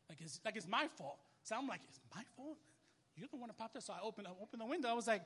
like 0.08 0.18
it's, 0.20 0.40
like 0.44 0.56
it's 0.56 0.68
my 0.68 0.86
fault. 0.96 1.18
So 1.42 1.56
I'm 1.56 1.66
like, 1.66 1.80
it's 1.88 2.00
my 2.14 2.22
fault? 2.36 2.58
You're 3.16 3.28
the 3.30 3.36
one 3.36 3.48
that 3.48 3.56
popped 3.56 3.76
up. 3.76 3.82
So 3.82 3.92
I 3.92 4.04
opened, 4.04 4.26
I 4.26 4.30
opened 4.40 4.60
the 4.60 4.66
window. 4.66 4.88
I 4.88 4.92
was 4.92 5.06
like, 5.06 5.22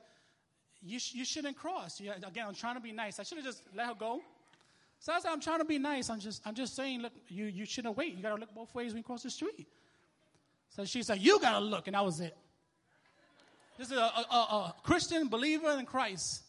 you, 0.85 0.99
sh- 0.99 1.13
you 1.13 1.25
shouldn't 1.25 1.57
cross. 1.57 1.99
You, 1.99 2.11
again, 2.11 2.45
I'm 2.47 2.53
trying 2.53 2.75
to 2.75 2.81
be 2.81 2.91
nice. 2.91 3.19
I 3.19 3.23
should 3.23 3.37
have 3.37 3.45
just 3.45 3.63
let 3.75 3.87
her 3.87 3.95
go. 3.95 4.21
So 4.99 5.11
I 5.11 5.19
said, 5.19 5.31
I'm 5.31 5.41
trying 5.41 5.59
to 5.59 5.65
be 5.65 5.79
nice. 5.79 6.09
I'm 6.09 6.19
just, 6.19 6.41
I'm 6.45 6.55
just 6.55 6.75
saying, 6.75 7.01
look, 7.01 7.13
you, 7.27 7.45
you 7.45 7.65
shouldn't 7.65 7.97
wait. 7.97 8.15
You 8.15 8.23
got 8.23 8.35
to 8.35 8.39
look 8.39 8.53
both 8.53 8.73
ways 8.73 8.91
when 8.91 8.97
you 8.97 9.03
cross 9.03 9.23
the 9.23 9.29
street. 9.29 9.67
So 10.69 10.85
she 10.85 11.03
said, 11.03 11.19
you 11.19 11.39
got 11.39 11.59
to 11.59 11.65
look. 11.65 11.87
And 11.87 11.95
that 11.95 12.05
was 12.05 12.19
it. 12.21 12.35
This 13.77 13.91
is 13.91 13.97
a, 13.97 14.01
a, 14.01 14.35
a 14.35 14.75
Christian 14.83 15.27
believer 15.27 15.77
in 15.77 15.85
Christ. 15.85 16.43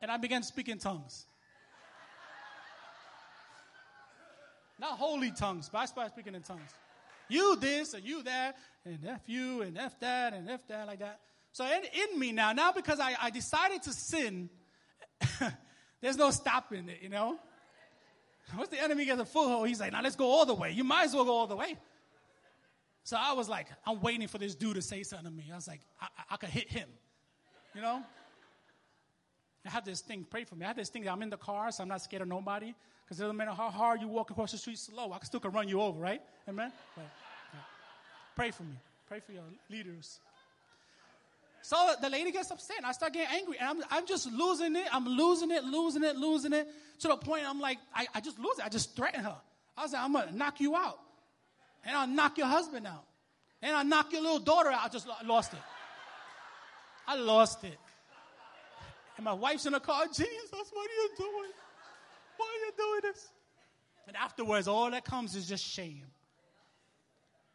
And 0.00 0.10
I 0.10 0.16
began 0.16 0.42
speaking 0.42 0.78
tongues. 0.78 1.26
Not 4.78 4.92
holy 4.92 5.30
tongues, 5.30 5.68
but 5.70 5.78
I 5.78 5.84
started 5.84 6.12
speaking 6.12 6.34
in 6.34 6.42
tongues. 6.42 6.70
You 7.28 7.56
this 7.56 7.92
and 7.92 8.02
you 8.02 8.22
that, 8.22 8.56
and 8.84 8.98
F 9.06 9.20
you 9.26 9.60
and 9.62 9.76
F 9.76 10.00
that 10.00 10.32
and 10.32 10.48
F 10.48 10.66
that, 10.68 10.86
like 10.86 11.00
that. 11.00 11.20
So 11.52 11.64
in, 11.64 11.82
in 12.12 12.18
me 12.18 12.32
now, 12.32 12.52
now 12.52 12.72
because 12.72 13.00
I, 13.00 13.14
I 13.20 13.30
decided 13.30 13.82
to 13.82 13.92
sin, 13.92 14.50
there's 16.00 16.16
no 16.16 16.30
stopping 16.30 16.88
it, 16.88 16.98
you 17.02 17.08
know? 17.08 17.38
Once 18.56 18.68
the 18.68 18.82
enemy 18.82 19.04
gets 19.04 19.20
a 19.20 19.24
foothold, 19.24 19.68
he's 19.68 19.80
like, 19.80 19.92
now 19.92 20.02
let's 20.02 20.16
go 20.16 20.26
all 20.26 20.46
the 20.46 20.54
way. 20.54 20.72
You 20.72 20.84
might 20.84 21.04
as 21.04 21.14
well 21.14 21.24
go 21.24 21.36
all 21.36 21.46
the 21.46 21.56
way. 21.56 21.76
So 23.04 23.16
I 23.18 23.32
was 23.32 23.48
like, 23.48 23.66
I'm 23.86 24.00
waiting 24.00 24.28
for 24.28 24.38
this 24.38 24.54
dude 24.54 24.74
to 24.74 24.82
say 24.82 25.02
something 25.02 25.26
to 25.26 25.32
me. 25.32 25.44
I 25.52 25.56
was 25.56 25.68
like, 25.68 25.80
I, 26.00 26.06
I, 26.16 26.34
I 26.34 26.36
could 26.36 26.50
hit 26.50 26.68
him, 26.68 26.88
you 27.74 27.80
know? 27.80 28.02
I 29.66 29.70
had 29.70 29.84
this 29.84 30.00
thing, 30.00 30.26
pray 30.28 30.44
for 30.44 30.54
me. 30.54 30.64
I 30.64 30.68
had 30.68 30.76
this 30.76 30.88
thing 30.88 31.04
that 31.04 31.12
I'm 31.12 31.22
in 31.22 31.30
the 31.30 31.36
car, 31.36 31.70
so 31.70 31.82
I'm 31.82 31.88
not 31.88 32.02
scared 32.02 32.22
of 32.22 32.28
nobody. 32.28 32.74
Because 33.04 33.18
it 33.18 33.24
doesn't 33.24 33.36
matter 33.36 33.50
how 33.50 33.70
hard 33.70 34.00
you 34.00 34.08
walk 34.08 34.30
across 34.30 34.52
the 34.52 34.58
street 34.58 34.78
slow, 34.78 35.12
I 35.12 35.18
still 35.24 35.40
can 35.40 35.50
run 35.50 35.68
you 35.68 35.80
over, 35.80 35.98
right? 35.98 36.22
Amen? 36.48 36.72
But, 36.94 37.04
yeah. 37.52 37.60
Pray 38.36 38.52
for 38.52 38.62
me. 38.62 38.76
Pray 39.08 39.20
for 39.20 39.32
your 39.32 39.42
leaders. 39.68 40.20
So 41.62 41.94
the 42.00 42.08
lady 42.08 42.32
gets 42.32 42.50
upset, 42.50 42.78
and 42.78 42.86
I 42.86 42.92
start 42.92 43.12
getting 43.12 43.36
angry, 43.36 43.56
and 43.60 43.68
I'm, 43.68 43.84
I'm 43.90 44.06
just 44.06 44.30
losing 44.32 44.76
it. 44.76 44.86
I'm 44.92 45.06
losing 45.06 45.50
it, 45.50 45.64
losing 45.64 46.02
it, 46.02 46.16
losing 46.16 46.52
it, 46.52 46.68
to 47.00 47.08
the 47.08 47.16
point 47.16 47.44
I'm 47.46 47.60
like, 47.60 47.78
I, 47.94 48.06
I 48.14 48.20
just 48.20 48.38
lose 48.38 48.58
it. 48.58 48.64
I 48.64 48.68
just 48.68 48.96
threaten 48.96 49.24
her. 49.24 49.36
I 49.76 49.82
was 49.82 49.92
like, 49.92 50.02
I'm 50.02 50.12
going 50.12 50.28
to 50.28 50.36
knock 50.36 50.60
you 50.60 50.74
out 50.76 50.98
and 51.84 51.96
I'll 51.96 52.06
knock 52.06 52.38
your 52.38 52.46
husband 52.46 52.86
out, 52.86 53.04
and 53.62 53.74
I'll 53.74 53.84
knock 53.84 54.12
your 54.12 54.22
little 54.22 54.38
daughter 54.38 54.70
out. 54.70 54.84
I 54.84 54.88
just 54.88 55.06
lost 55.24 55.52
it. 55.52 55.58
I 57.06 57.16
lost 57.16 57.64
it. 57.64 57.78
And 59.16 59.24
my 59.24 59.32
wife's 59.32 59.66
in 59.66 59.72
the 59.72 59.80
car, 59.80 60.06
Jesus, 60.06 60.26
what 60.50 60.90
are 60.90 60.94
you 60.94 61.10
doing? 61.16 61.50
Why 62.36 62.46
are 62.46 62.66
you 62.66 62.72
doing 62.76 63.12
this? 63.12 63.28
And 64.06 64.16
afterwards, 64.16 64.68
all 64.68 64.90
that 64.90 65.04
comes 65.04 65.36
is 65.36 65.48
just 65.48 65.64
shame. 65.64 66.04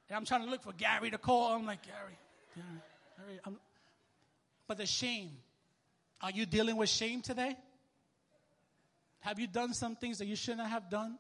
And 0.09 0.15
I'm 0.15 0.25
trying 0.25 0.43
to 0.43 0.49
look 0.49 0.63
for 0.63 0.73
Gary 0.73 1.09
to 1.11 1.17
call. 1.17 1.53
I'm 1.53 1.65
like, 1.65 1.83
Gary, 1.83 2.17
Gary, 2.55 2.81
Gary. 3.17 3.39
I'm... 3.45 3.57
But 4.67 4.77
the 4.77 4.85
shame. 4.85 5.31
Are 6.21 6.31
you 6.31 6.45
dealing 6.45 6.77
with 6.77 6.89
shame 6.89 7.21
today? 7.21 7.55
Have 9.19 9.39
you 9.39 9.47
done 9.47 9.73
some 9.73 9.95
things 9.95 10.19
that 10.19 10.25
you 10.25 10.35
shouldn't 10.35 10.67
have 10.67 10.89
done? 10.89 11.17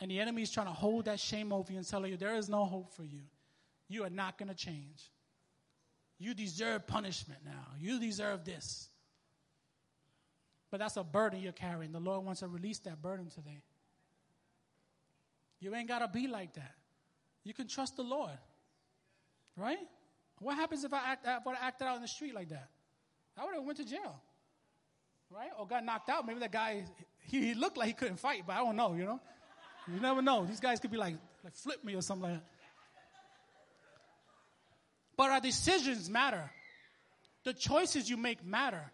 And 0.00 0.10
the 0.10 0.20
enemy 0.20 0.42
is 0.42 0.50
trying 0.50 0.66
to 0.66 0.72
hold 0.72 1.06
that 1.06 1.20
shame 1.20 1.52
over 1.52 1.72
you 1.72 1.78
and 1.78 1.86
tell 1.86 2.06
you 2.06 2.16
there 2.16 2.36
is 2.36 2.48
no 2.48 2.64
hope 2.64 2.94
for 2.94 3.04
you. 3.04 3.20
You 3.88 4.04
are 4.04 4.10
not 4.10 4.38
going 4.38 4.48
to 4.48 4.54
change. 4.54 5.10
You 6.18 6.34
deserve 6.34 6.86
punishment 6.86 7.40
now. 7.44 7.66
You 7.78 7.98
deserve 7.98 8.44
this. 8.44 8.88
But 10.70 10.78
that's 10.78 10.96
a 10.96 11.02
burden 11.02 11.40
you're 11.40 11.52
carrying. 11.52 11.92
The 11.92 12.00
Lord 12.00 12.24
wants 12.24 12.40
to 12.40 12.48
release 12.48 12.78
that 12.80 13.02
burden 13.02 13.28
today. 13.28 13.62
You 15.58 15.74
ain't 15.74 15.88
got 15.88 15.98
to 15.98 16.08
be 16.08 16.26
like 16.26 16.54
that. 16.54 16.74
You 17.44 17.52
can 17.52 17.66
trust 17.66 17.96
the 17.96 18.02
Lord. 18.02 18.38
Right? 19.56 19.78
What 20.40 20.56
happens 20.56 20.84
if 20.84 20.92
I, 20.92 21.12
act, 21.12 21.26
if 21.26 21.46
I 21.46 21.66
acted 21.66 21.86
out 21.86 21.96
in 21.96 22.02
the 22.02 22.08
street 22.08 22.34
like 22.34 22.48
that? 22.48 22.68
I 23.38 23.44
would 23.44 23.54
have 23.54 23.64
went 23.64 23.78
to 23.78 23.84
jail. 23.84 24.20
Right? 25.30 25.50
Or 25.58 25.66
got 25.66 25.84
knocked 25.84 26.08
out. 26.08 26.26
Maybe 26.26 26.40
that 26.40 26.50
guy, 26.50 26.84
he, 27.26 27.46
he 27.48 27.54
looked 27.54 27.76
like 27.76 27.86
he 27.88 27.92
couldn't 27.92 28.18
fight, 28.18 28.44
but 28.46 28.54
I 28.54 28.58
don't 28.58 28.74
know, 28.74 28.94
you 28.94 29.04
know? 29.04 29.20
You 29.86 30.00
never 30.00 30.22
know. 30.22 30.44
These 30.46 30.60
guys 30.60 30.80
could 30.80 30.90
be 30.90 30.96
like, 30.96 31.16
like 31.44 31.54
flip 31.54 31.84
me 31.84 31.94
or 31.94 32.02
something 32.02 32.30
like 32.30 32.40
that. 32.40 32.46
But 35.16 35.30
our 35.30 35.40
decisions 35.40 36.08
matter. 36.08 36.50
The 37.44 37.52
choices 37.52 38.08
you 38.08 38.16
make 38.16 38.44
matter. 38.44 38.90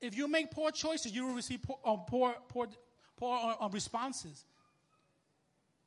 If 0.00 0.16
you 0.16 0.28
make 0.28 0.50
poor 0.50 0.70
choices, 0.70 1.12
you 1.12 1.26
will 1.26 1.34
receive 1.34 1.62
poor, 1.62 1.78
um, 1.84 2.00
poor, 2.06 2.34
poor, 2.48 2.68
poor 3.16 3.56
um, 3.58 3.72
responses. 3.72 4.44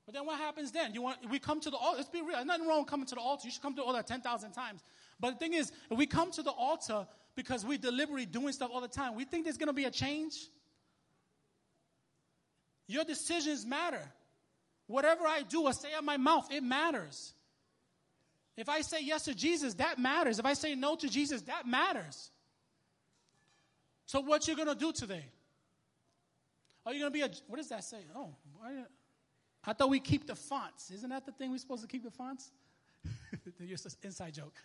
But 0.10 0.16
then 0.16 0.26
what 0.26 0.40
happens 0.40 0.72
then? 0.72 0.96
You 0.96 1.04
want 1.04 1.18
we 1.30 1.38
come 1.38 1.60
to 1.60 1.70
the 1.70 1.78
altar. 1.78 1.98
Let's 1.98 2.10
be 2.10 2.22
real. 2.22 2.32
There's 2.32 2.46
nothing 2.48 2.68
wrong 2.68 2.84
coming 2.84 3.06
to 3.06 3.14
the 3.14 3.22
altar. 3.22 3.46
You 3.46 3.52
should 3.52 3.62
come 3.62 3.76
to 3.76 3.82
the 3.82 3.84
altar 3.84 4.02
ten 4.02 4.22
thousand 4.22 4.54
times. 4.54 4.82
But 5.20 5.34
the 5.34 5.38
thing 5.38 5.54
is, 5.54 5.72
if 5.92 6.00
we 6.00 6.08
come 6.08 6.32
to 6.32 6.42
the 6.42 6.50
altar 6.50 7.06
because 7.36 7.64
we're 7.64 7.78
deliberately 7.78 8.26
doing 8.26 8.52
stuff 8.52 8.72
all 8.74 8.82
the 8.82 8.88
time, 8.88 9.14
we 9.14 9.24
think 9.24 9.44
there's 9.44 9.60
going 9.60 9.68
to 9.68 9.74
be 9.74 9.84
a 9.84 9.92
change. 9.92 10.48
Your 12.88 13.04
decisions 13.04 13.68
matter. 13.68 14.02
Whatever 14.88 15.28
I 15.28 15.44
do 15.44 15.66
or 15.66 15.74
say 15.74 15.90
out 15.96 16.04
my 16.04 16.18
mouth, 16.18 16.52
it 16.52 16.64
matters. 16.64 17.36
If 18.58 18.68
I 18.68 18.82
say 18.82 19.04
yes 19.04 19.26
to 19.26 19.36
Jesus, 19.36 19.76
that 19.76 20.00
matters. 20.00 20.40
If 20.40 20.46
I 20.48 20.54
say 20.54 20.74
no 20.74 20.96
to 20.96 21.08
Jesus, 21.08 21.44
that 21.44 21.68
matters. 21.68 22.32
So 24.08 24.22
what 24.22 24.48
you 24.48 24.56
are 24.56 24.58
gonna 24.58 24.74
do 24.74 24.92
today? 24.92 25.26
Are 26.84 26.96
you 26.96 27.00
gonna 27.00 27.12
be 27.12 27.22
a 27.22 27.30
what 27.46 27.58
does 27.58 27.70
that 27.70 27.84
say? 27.84 28.00
Oh, 28.16 28.34
I 29.66 29.74
thought 29.74 29.90
we 29.90 30.00
keep 30.00 30.26
the 30.26 30.36
fonts. 30.36 30.92
Isn't 30.92 31.10
that 31.10 31.26
the 31.26 31.32
thing 31.32 31.52
we're 31.52 31.58
supposed 31.58 31.82
to 31.82 31.88
keep 31.88 32.04
the 32.04 32.12
fonts? 32.12 32.52
An 33.60 33.78
inside 34.04 34.34
joke. 34.34 34.56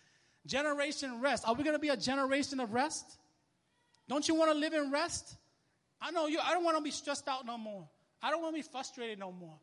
Generation 0.45 1.21
rest. 1.21 1.47
Are 1.47 1.53
we 1.53 1.63
gonna 1.63 1.79
be 1.79 1.89
a 1.89 1.97
generation 1.97 2.59
of 2.59 2.73
rest? 2.73 3.17
Don't 4.07 4.27
you 4.27 4.35
want 4.35 4.51
to 4.51 4.57
live 4.57 4.73
in 4.73 4.91
rest? 4.91 5.35
I 6.01 6.11
know 6.11 6.27
you, 6.27 6.39
I 6.43 6.53
don't 6.53 6.63
want 6.63 6.77
to 6.77 6.83
be 6.83 6.91
stressed 6.91 7.27
out 7.27 7.45
no 7.45 7.57
more. 7.57 7.87
I 8.21 8.29
don't 8.29 8.41
want 8.41 8.55
to 8.55 8.61
be 8.61 8.67
frustrated 8.67 9.19
no 9.19 9.31
more. 9.31 9.55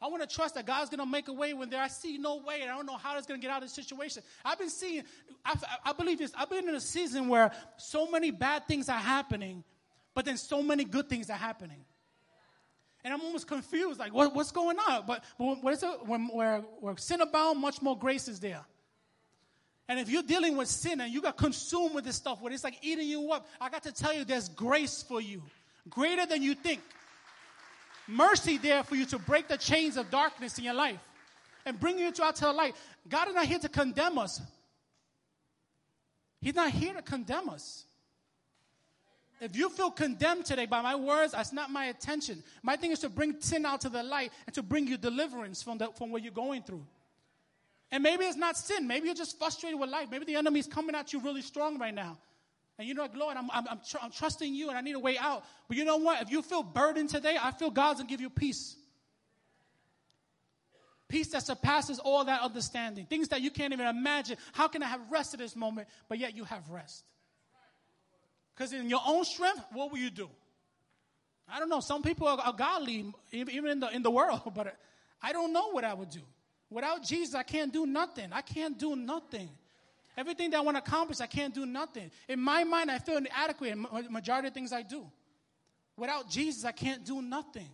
I 0.00 0.06
want 0.06 0.28
to 0.28 0.32
trust 0.32 0.54
that 0.54 0.64
God's 0.64 0.90
going 0.90 1.00
to 1.00 1.06
make 1.06 1.26
a 1.26 1.32
way 1.32 1.54
when 1.54 1.70
there 1.70 1.82
I 1.82 1.88
see 1.88 2.18
no 2.18 2.36
way 2.36 2.62
and 2.62 2.70
I 2.70 2.76
don't 2.76 2.86
know 2.86 2.96
how 2.96 3.16
it's 3.18 3.26
going 3.26 3.40
to 3.40 3.44
get 3.44 3.52
out 3.52 3.62
of 3.64 3.68
the 3.68 3.74
situation. 3.74 4.22
I've 4.44 4.58
been 4.58 4.70
seeing, 4.70 5.02
I, 5.44 5.56
I 5.84 5.92
believe 5.92 6.18
this, 6.18 6.32
I've 6.36 6.48
been 6.48 6.68
in 6.68 6.74
a 6.76 6.80
season 6.80 7.28
where 7.28 7.50
so 7.78 8.08
many 8.08 8.30
bad 8.30 8.68
things 8.68 8.88
are 8.88 8.98
happening, 8.98 9.64
but 10.14 10.24
then 10.24 10.36
so 10.36 10.62
many 10.62 10.84
good 10.84 11.08
things 11.08 11.30
are 11.30 11.36
happening. 11.36 11.84
And 13.04 13.14
I'm 13.14 13.20
almost 13.20 13.46
confused, 13.46 14.00
like, 14.00 14.12
what, 14.12 14.34
what's 14.34 14.50
going 14.50 14.76
on? 14.78 15.04
But, 15.06 15.24
but 15.38 15.62
what 15.62 15.72
is 15.72 15.82
it? 15.82 16.06
When, 16.06 16.28
where, 16.28 16.58
where 16.80 16.96
sin 16.96 17.20
abound, 17.20 17.60
much 17.60 17.80
more 17.80 17.96
grace 17.96 18.28
is 18.28 18.40
there. 18.40 18.64
And 19.88 19.98
if 19.98 20.10
you're 20.10 20.22
dealing 20.22 20.56
with 20.56 20.68
sin 20.68 21.00
and 21.00 21.12
you 21.12 21.22
got 21.22 21.36
consumed 21.36 21.94
with 21.94 22.04
this 22.04 22.16
stuff, 22.16 22.42
where 22.42 22.52
it's 22.52 22.64
like 22.64 22.78
eating 22.82 23.08
you 23.08 23.32
up, 23.32 23.46
I 23.60 23.70
got 23.70 23.84
to 23.84 23.92
tell 23.92 24.12
you, 24.12 24.24
there's 24.24 24.48
grace 24.48 25.02
for 25.02 25.20
you, 25.20 25.42
greater 25.88 26.26
than 26.26 26.42
you 26.42 26.54
think 26.54 26.80
mercy 28.08 28.56
there 28.56 28.82
for 28.82 28.96
you 28.96 29.04
to 29.04 29.18
break 29.18 29.48
the 29.48 29.56
chains 29.56 29.96
of 29.96 30.10
darkness 30.10 30.58
in 30.58 30.64
your 30.64 30.74
life 30.74 30.98
and 31.66 31.78
bring 31.78 31.98
you 31.98 32.10
out 32.22 32.36
to 32.36 32.44
the 32.46 32.52
light. 32.52 32.74
God 33.08 33.28
is 33.28 33.34
not 33.34 33.44
here 33.44 33.58
to 33.58 33.68
condemn 33.68 34.18
us. 34.18 34.40
He's 36.40 36.54
not 36.54 36.70
here 36.70 36.94
to 36.94 37.02
condemn 37.02 37.50
us. 37.50 37.84
If 39.40 39.56
you 39.56 39.68
feel 39.68 39.90
condemned 39.90 40.44
today 40.44 40.66
by 40.66 40.82
my 40.82 40.96
words, 40.96 41.32
that's 41.32 41.52
not 41.52 41.70
my 41.70 41.86
attention. 41.86 42.42
My 42.62 42.76
thing 42.76 42.90
is 42.90 42.98
to 43.00 43.08
bring 43.08 43.40
sin 43.40 43.64
out 43.64 43.80
to 43.82 43.88
the 43.88 44.02
light 44.02 44.32
and 44.46 44.54
to 44.54 44.62
bring 44.62 44.86
you 44.86 44.96
deliverance 44.96 45.62
from, 45.62 45.78
the, 45.78 45.88
from 45.96 46.10
what 46.10 46.22
you're 46.22 46.32
going 46.32 46.62
through. 46.62 46.84
And 47.90 48.02
maybe 48.02 48.24
it's 48.24 48.36
not 48.36 48.56
sin. 48.56 48.86
Maybe 48.86 49.06
you're 49.06 49.14
just 49.14 49.38
frustrated 49.38 49.78
with 49.78 49.90
life. 49.90 50.08
Maybe 50.10 50.24
the 50.24 50.36
enemy's 50.36 50.66
coming 50.66 50.94
at 50.94 51.12
you 51.12 51.20
really 51.20 51.42
strong 51.42 51.78
right 51.78 51.94
now. 51.94 52.18
And 52.78 52.86
you 52.86 52.94
know 52.94 53.02
what, 53.02 53.16
Lord, 53.16 53.36
I'm, 53.36 53.50
I'm, 53.50 53.66
I'm, 53.68 53.80
tr- 53.88 53.98
I'm 54.02 54.10
trusting 54.10 54.54
you 54.54 54.68
and 54.68 54.78
I 54.78 54.80
need 54.80 54.94
a 54.94 55.00
way 55.00 55.18
out. 55.18 55.44
But 55.68 55.76
you 55.76 55.84
know 55.84 55.96
what? 55.96 56.22
If 56.22 56.30
you 56.30 56.42
feel 56.42 56.62
burdened 56.62 57.10
today, 57.10 57.36
I 57.40 57.50
feel 57.52 57.70
God's 57.70 58.00
gonna 58.00 58.08
give 58.08 58.20
you 58.20 58.30
peace. 58.30 58.76
Peace 61.08 61.28
that 61.28 61.42
surpasses 61.42 61.98
all 61.98 62.24
that 62.24 62.42
understanding. 62.42 63.06
Things 63.06 63.28
that 63.28 63.40
you 63.40 63.50
can't 63.50 63.72
even 63.72 63.86
imagine. 63.86 64.36
How 64.52 64.68
can 64.68 64.82
I 64.82 64.86
have 64.86 65.00
rest 65.10 65.32
at 65.32 65.40
this 65.40 65.56
moment, 65.56 65.88
but 66.08 66.18
yet 66.18 66.36
you 66.36 66.44
have 66.44 66.68
rest? 66.68 67.04
Because 68.58 68.72
in 68.72 68.90
your 68.90 69.00
own 69.06 69.24
strength, 69.24 69.64
what 69.72 69.92
will 69.92 69.98
you 69.98 70.10
do? 70.10 70.28
I 71.48 71.60
don't 71.60 71.68
know. 71.68 71.78
Some 71.78 72.02
people 72.02 72.26
are, 72.26 72.40
are 72.40 72.52
godly, 72.52 73.12
even 73.30 73.68
in 73.68 73.78
the, 73.78 73.88
in 73.94 74.02
the 74.02 74.10
world, 74.10 74.40
but 74.54 74.76
I 75.22 75.32
don't 75.32 75.52
know 75.52 75.70
what 75.70 75.84
I 75.84 75.94
would 75.94 76.10
do. 76.10 76.22
Without 76.68 77.04
Jesus, 77.04 77.36
I 77.36 77.44
can't 77.44 77.72
do 77.72 77.86
nothing. 77.86 78.30
I 78.32 78.42
can't 78.42 78.76
do 78.76 78.96
nothing. 78.96 79.48
Everything 80.16 80.50
that 80.50 80.56
I 80.56 80.60
want 80.60 80.76
to 80.76 80.82
accomplish, 80.82 81.20
I 81.20 81.26
can't 81.26 81.54
do 81.54 81.64
nothing. 81.66 82.10
In 82.28 82.40
my 82.40 82.64
mind, 82.64 82.90
I 82.90 82.98
feel 82.98 83.16
inadequate 83.16 83.70
in 83.70 83.86
majority 84.10 84.48
of 84.48 84.54
things 84.54 84.72
I 84.72 84.82
do. 84.82 85.06
Without 85.96 86.28
Jesus, 86.28 86.64
I 86.64 86.72
can't 86.72 87.04
do 87.04 87.22
nothing. 87.22 87.68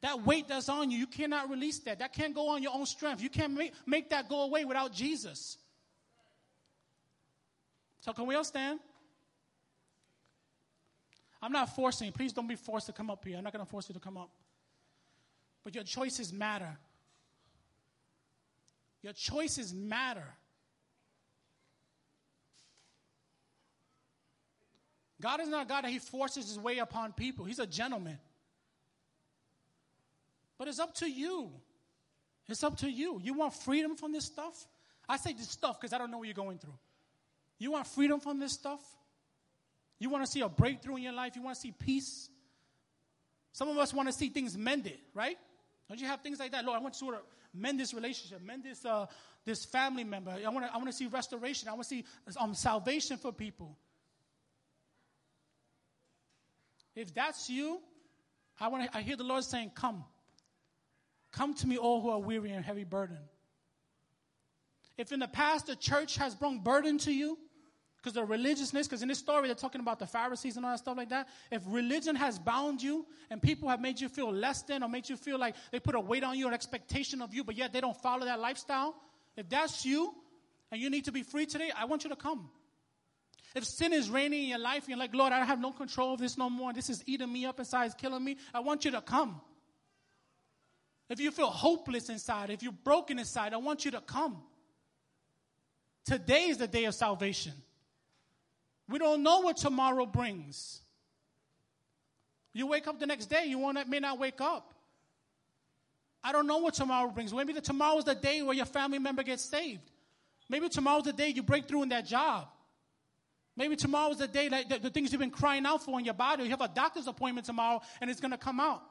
That 0.00 0.24
weight 0.24 0.48
that's 0.48 0.70
on 0.70 0.90
you, 0.90 0.96
you 0.96 1.06
cannot 1.06 1.50
release 1.50 1.80
that. 1.80 1.98
That 1.98 2.14
can't 2.14 2.34
go 2.34 2.48
on 2.48 2.62
your 2.62 2.72
own 2.74 2.86
strength. 2.86 3.22
You 3.22 3.28
can't 3.28 3.52
make, 3.52 3.74
make 3.84 4.08
that 4.08 4.26
go 4.26 4.44
away 4.44 4.64
without 4.64 4.94
Jesus. 4.94 5.58
So, 8.00 8.14
can 8.14 8.26
we 8.26 8.34
all 8.34 8.44
stand? 8.44 8.80
I'm 11.40 11.52
not 11.52 11.74
forcing. 11.74 12.10
Please 12.12 12.32
don't 12.32 12.48
be 12.48 12.56
forced 12.56 12.86
to 12.86 12.92
come 12.92 13.10
up 13.10 13.24
here. 13.24 13.36
I'm 13.36 13.44
not 13.44 13.52
going 13.52 13.64
to 13.64 13.70
force 13.70 13.88
you 13.88 13.94
to 13.94 14.00
come 14.00 14.16
up. 14.16 14.30
But 15.62 15.74
your 15.74 15.84
choices 15.84 16.32
matter. 16.32 16.76
Your 19.02 19.12
choices 19.12 19.72
matter. 19.72 20.26
God 25.20 25.40
is 25.40 25.48
not 25.48 25.66
a 25.66 25.68
God 25.68 25.84
that 25.84 25.90
He 25.90 25.98
forces 25.98 26.48
His 26.48 26.58
way 26.58 26.78
upon 26.78 27.12
people. 27.12 27.44
He's 27.44 27.58
a 27.58 27.66
gentleman. 27.66 28.18
But 30.58 30.68
it's 30.68 30.80
up 30.80 30.94
to 30.96 31.10
you. 31.10 31.50
It's 32.48 32.64
up 32.64 32.78
to 32.78 32.90
you. 32.90 33.20
You 33.22 33.34
want 33.34 33.54
freedom 33.54 33.94
from 33.96 34.12
this 34.12 34.24
stuff? 34.24 34.66
I 35.08 35.16
say 35.16 35.32
this 35.32 35.48
stuff 35.48 35.80
because 35.80 35.92
I 35.92 35.98
don't 35.98 36.10
know 36.10 36.18
what 36.18 36.26
you're 36.26 36.34
going 36.34 36.58
through. 36.58 36.78
You 37.58 37.72
want 37.72 37.86
freedom 37.86 38.20
from 38.20 38.38
this 38.40 38.52
stuff? 38.52 38.80
You 39.98 40.10
want 40.10 40.24
to 40.24 40.30
see 40.30 40.40
a 40.40 40.48
breakthrough 40.48 40.96
in 40.96 41.02
your 41.02 41.12
life? 41.12 41.34
You 41.34 41.42
want 41.42 41.56
to 41.56 41.60
see 41.60 41.72
peace? 41.72 42.28
Some 43.52 43.68
of 43.68 43.76
us 43.78 43.92
want 43.92 44.08
to 44.08 44.12
see 44.12 44.28
things 44.28 44.56
mended, 44.56 44.98
right? 45.14 45.36
Don't 45.88 46.00
you 46.00 46.06
have 46.06 46.20
things 46.20 46.38
like 46.38 46.52
that? 46.52 46.64
Lord, 46.64 46.78
I 46.78 46.82
want 46.82 46.94
to 46.94 46.98
sort 46.98 47.14
of 47.14 47.22
mend 47.52 47.80
this 47.80 47.94
relationship, 47.94 48.40
mend 48.42 48.62
this, 48.62 48.84
uh, 48.84 49.06
this 49.44 49.64
family 49.64 50.04
member. 50.04 50.30
I 50.30 50.48
want 50.50 50.66
to 50.66 50.72
I 50.72 50.76
want 50.76 50.88
to 50.88 50.92
see 50.92 51.06
restoration. 51.06 51.68
I 51.68 51.72
want 51.72 51.84
to 51.84 51.88
see 51.88 52.04
um, 52.38 52.54
salvation 52.54 53.16
for 53.16 53.32
people. 53.32 53.76
If 56.94 57.14
that's 57.14 57.48
you, 57.48 57.80
I 58.60 58.68
want 58.68 58.90
to, 58.90 58.96
I 58.96 59.02
hear 59.02 59.16
the 59.16 59.24
Lord 59.24 59.44
saying, 59.44 59.72
Come. 59.74 60.04
Come 61.32 61.54
to 61.54 61.66
me, 61.66 61.76
all 61.76 62.00
who 62.00 62.10
are 62.10 62.18
weary 62.18 62.50
and 62.52 62.64
heavy 62.64 62.84
burden. 62.84 63.18
If 64.96 65.12
in 65.12 65.20
the 65.20 65.28
past 65.28 65.66
the 65.66 65.76
church 65.76 66.16
has 66.16 66.34
brought 66.34 66.64
burden 66.64 66.98
to 66.98 67.12
you, 67.12 67.38
because 68.08 68.14
the 68.14 68.24
religiousness, 68.24 68.86
because 68.86 69.02
in 69.02 69.08
this 69.08 69.18
story 69.18 69.48
they're 69.48 69.54
talking 69.54 69.80
about 69.80 69.98
the 69.98 70.06
Pharisees 70.06 70.56
and 70.56 70.64
all 70.64 70.72
that 70.72 70.78
stuff 70.78 70.96
like 70.96 71.10
that. 71.10 71.28
If 71.50 71.62
religion 71.66 72.16
has 72.16 72.38
bound 72.38 72.82
you 72.82 73.06
and 73.30 73.42
people 73.42 73.68
have 73.68 73.80
made 73.80 74.00
you 74.00 74.08
feel 74.08 74.32
less 74.32 74.62
than 74.62 74.82
or 74.82 74.88
made 74.88 75.08
you 75.08 75.16
feel 75.16 75.38
like 75.38 75.54
they 75.70 75.78
put 75.78 75.94
a 75.94 76.00
weight 76.00 76.24
on 76.24 76.38
you, 76.38 76.48
an 76.48 76.54
expectation 76.54 77.20
of 77.20 77.34
you, 77.34 77.44
but 77.44 77.54
yet 77.54 77.72
they 77.72 77.80
don't 77.80 77.96
follow 78.00 78.24
that 78.24 78.40
lifestyle, 78.40 78.94
if 79.36 79.48
that's 79.48 79.84
you 79.84 80.14
and 80.70 80.80
you 80.80 80.88
need 80.88 81.04
to 81.04 81.12
be 81.12 81.22
free 81.22 81.44
today, 81.44 81.70
I 81.76 81.84
want 81.84 82.04
you 82.04 82.10
to 82.10 82.16
come. 82.16 82.48
If 83.54 83.64
sin 83.64 83.92
is 83.92 84.08
reigning 84.08 84.44
in 84.44 84.48
your 84.48 84.58
life 84.58 84.84
and 84.84 84.88
you're 84.88 84.98
like, 84.98 85.14
Lord, 85.14 85.32
I 85.32 85.44
have 85.44 85.60
no 85.60 85.72
control 85.72 86.14
of 86.14 86.20
this 86.20 86.38
no 86.38 86.48
more, 86.48 86.72
this 86.72 86.88
is 86.88 87.02
eating 87.06 87.30
me 87.30 87.44
up 87.44 87.58
inside, 87.58 87.86
it's 87.86 87.94
killing 87.94 88.24
me, 88.24 88.38
I 88.54 88.60
want 88.60 88.84
you 88.86 88.90
to 88.92 89.02
come. 89.02 89.40
If 91.10 91.20
you 91.20 91.30
feel 91.30 91.48
hopeless 91.48 92.08
inside, 92.08 92.50
if 92.50 92.62
you're 92.62 92.72
broken 92.72 93.18
inside, 93.18 93.52
I 93.52 93.58
want 93.58 93.84
you 93.84 93.90
to 93.92 94.00
come. 94.00 94.38
Today 96.06 96.44
is 96.44 96.56
the 96.56 96.66
day 96.66 96.86
of 96.86 96.94
salvation. 96.94 97.52
We 98.88 98.98
don't 98.98 99.22
know 99.22 99.40
what 99.40 99.56
tomorrow 99.56 100.06
brings. 100.06 100.80
You 102.52 102.66
wake 102.66 102.86
up 102.86 102.98
the 102.98 103.06
next 103.06 103.26
day, 103.26 103.44
you 103.46 103.58
won't, 103.58 103.88
may 103.88 104.00
not 104.00 104.18
wake 104.18 104.40
up. 104.40 104.74
I 106.24 106.32
don't 106.32 106.46
know 106.46 106.58
what 106.58 106.74
tomorrow 106.74 107.10
brings. 107.10 107.32
Maybe 107.32 107.52
the 107.52 107.60
tomorrow 107.60 107.98
is 107.98 108.04
the 108.04 108.14
day 108.14 108.42
where 108.42 108.54
your 108.54 108.66
family 108.66 108.98
member 108.98 109.22
gets 109.22 109.44
saved. 109.44 109.90
Maybe 110.48 110.68
tomorrow's 110.68 111.04
the 111.04 111.12
day 111.12 111.28
you 111.28 111.42
break 111.42 111.68
through 111.68 111.84
in 111.84 111.90
that 111.90 112.06
job. 112.06 112.48
Maybe 113.56 113.76
tomorrow 113.76 114.10
is 114.10 114.18
the 114.18 114.28
day 114.28 114.48
that 114.48 114.68
the, 114.68 114.78
the 114.78 114.90
things 114.90 115.12
you've 115.12 115.20
been 115.20 115.30
crying 115.30 115.66
out 115.66 115.84
for 115.84 115.98
in 115.98 116.04
your 116.04 116.14
body. 116.14 116.44
You 116.44 116.50
have 116.50 116.60
a 116.60 116.68
doctor's 116.68 117.06
appointment 117.06 117.46
tomorrow 117.46 117.80
and 118.00 118.10
it's 118.10 118.20
going 118.20 118.30
to 118.30 118.38
come 118.38 118.60
out 118.60 118.82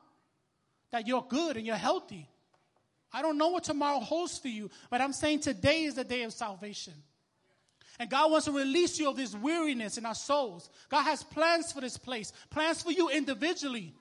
that 0.91 1.08
you're 1.08 1.26
good 1.28 1.58
and 1.58 1.66
you're 1.66 1.76
healthy. 1.76 2.30
I 3.12 3.22
don't 3.22 3.38
know 3.38 3.50
what 3.50 3.64
tomorrow 3.64 4.00
holds 4.00 4.38
for 4.38 4.50
you, 4.50 4.70
but 4.89 5.02
I'm 5.02 5.14
saying 5.14 5.39
today 5.39 5.84
is 5.84 5.95
the 5.95 6.04
day 6.04 6.24
of 6.24 6.34
salvation. 6.34 6.93
And 8.00 8.10
God 8.10 8.32
wants 8.32 8.45
to 8.45 8.52
release 8.52 9.00
you 9.00 9.10
of 9.10 9.16
this 9.16 9.36
weariness 9.36 9.98
in 9.98 10.06
our 10.06 10.16
souls. 10.16 10.70
God 10.89 11.04
has 11.04 11.24
plans 11.24 11.72
for 11.72 11.82
this 11.82 11.98
place, 11.98 12.32
plans 12.50 12.84
for 12.84 12.91
you 12.91 13.10
individually. 13.10 13.93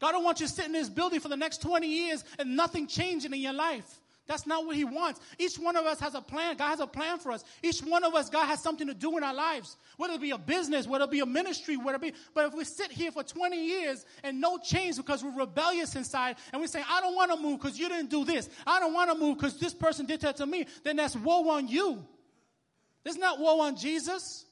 God 0.00 0.12
don't 0.12 0.24
want 0.24 0.40
you 0.40 0.46
sitting 0.46 0.74
in 0.74 0.80
this 0.80 0.88
building 0.88 1.20
for 1.20 1.28
the 1.28 1.36
next 1.36 1.62
20 1.62 1.86
years 1.86 2.24
and 2.38 2.56
nothing 2.56 2.86
changing 2.86 3.32
in 3.32 3.40
your 3.40 3.52
life. 3.52 4.00
That's 4.26 4.46
not 4.46 4.64
what 4.64 4.76
he 4.76 4.84
wants. 4.84 5.20
Each 5.38 5.56
one 5.56 5.76
of 5.76 5.84
us 5.84 5.98
has 6.00 6.14
a 6.14 6.20
plan. 6.20 6.56
God 6.56 6.68
has 6.68 6.80
a 6.80 6.86
plan 6.86 7.18
for 7.18 7.32
us. 7.32 7.44
Each 7.62 7.80
one 7.80 8.04
of 8.04 8.14
us, 8.14 8.30
God 8.30 8.46
has 8.46 8.62
something 8.62 8.86
to 8.86 8.94
do 8.94 9.16
in 9.16 9.24
our 9.24 9.34
lives. 9.34 9.76
Whether 9.96 10.14
it 10.14 10.20
be 10.20 10.30
a 10.30 10.38
business, 10.38 10.86
whether 10.86 11.04
it 11.04 11.10
be 11.10 11.20
a 11.20 11.26
ministry, 11.26 11.76
whether 11.76 11.96
it 11.96 12.02
be, 12.02 12.12
but 12.32 12.46
if 12.46 12.54
we 12.54 12.64
sit 12.64 12.92
here 12.92 13.10
for 13.10 13.24
20 13.24 13.56
years 13.56 14.06
and 14.22 14.40
no 14.40 14.58
change 14.58 14.96
because 14.96 15.24
we're 15.24 15.36
rebellious 15.36 15.96
inside 15.96 16.36
and 16.52 16.60
we 16.60 16.68
say, 16.68 16.82
I 16.88 17.00
don't 17.00 17.16
want 17.16 17.32
to 17.32 17.36
move 17.36 17.60
because 17.60 17.78
you 17.78 17.88
didn't 17.88 18.10
do 18.10 18.24
this. 18.24 18.48
I 18.66 18.78
don't 18.78 18.94
want 18.94 19.10
to 19.10 19.18
move 19.18 19.38
because 19.38 19.58
this 19.58 19.74
person 19.74 20.06
did 20.06 20.20
that 20.20 20.36
to 20.36 20.46
me, 20.46 20.66
then 20.84 20.96
that's 20.96 21.16
woe 21.16 21.50
on 21.50 21.66
you. 21.66 22.06
There's 23.04 23.16
not 23.16 23.38
woe 23.40 23.60
on 23.60 23.76
Jesus. 23.76 24.44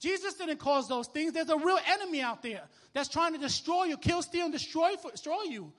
Jesus 0.00 0.34
didn't 0.34 0.58
cause 0.58 0.88
those 0.88 1.06
things. 1.06 1.32
There's 1.32 1.48
a 1.48 1.56
real 1.56 1.78
enemy 1.88 2.20
out 2.20 2.42
there 2.42 2.62
that's 2.92 3.08
trying 3.08 3.32
to 3.32 3.38
destroy 3.38 3.84
you, 3.84 3.96
kill, 3.96 4.22
steal, 4.22 4.44
and 4.44 4.52
destroy, 4.52 4.90
destroy 5.10 5.42
you. 5.48 5.72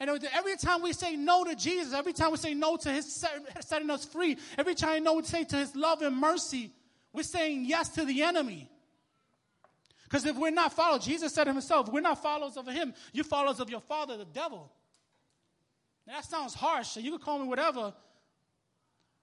And 0.00 0.08
every 0.32 0.56
time 0.56 0.82
we 0.82 0.92
say 0.92 1.16
no 1.16 1.42
to 1.44 1.56
Jesus, 1.56 1.92
every 1.92 2.12
time 2.12 2.30
we 2.30 2.36
say 2.36 2.54
no 2.54 2.76
to 2.76 2.88
His 2.88 3.26
setting 3.60 3.90
us 3.90 4.04
free, 4.04 4.36
every 4.56 4.76
time 4.76 5.04
we 5.04 5.22
say 5.24 5.42
to 5.44 5.56
His 5.56 5.74
love 5.74 6.02
and 6.02 6.16
mercy, 6.16 6.70
we're 7.12 7.24
saying 7.24 7.64
yes 7.64 7.88
to 7.90 8.04
the 8.04 8.22
enemy. 8.22 8.70
Because 10.04 10.24
if 10.24 10.36
we're 10.36 10.50
not 10.50 10.72
followers, 10.72 11.04
Jesus 11.04 11.34
said 11.34 11.48
himself, 11.48 11.92
we're 11.92 12.00
not 12.00 12.22
followers 12.22 12.56
of 12.56 12.66
Him, 12.68 12.94
you're 13.12 13.24
followers 13.24 13.58
of 13.58 13.68
your 13.68 13.80
father, 13.80 14.16
the 14.16 14.24
devil. 14.24 14.72
Now, 16.06 16.14
that 16.14 16.24
sounds 16.24 16.54
harsh, 16.54 16.88
so 16.88 17.00
you 17.00 17.10
can 17.10 17.20
call 17.20 17.40
me 17.40 17.46
whatever, 17.46 17.92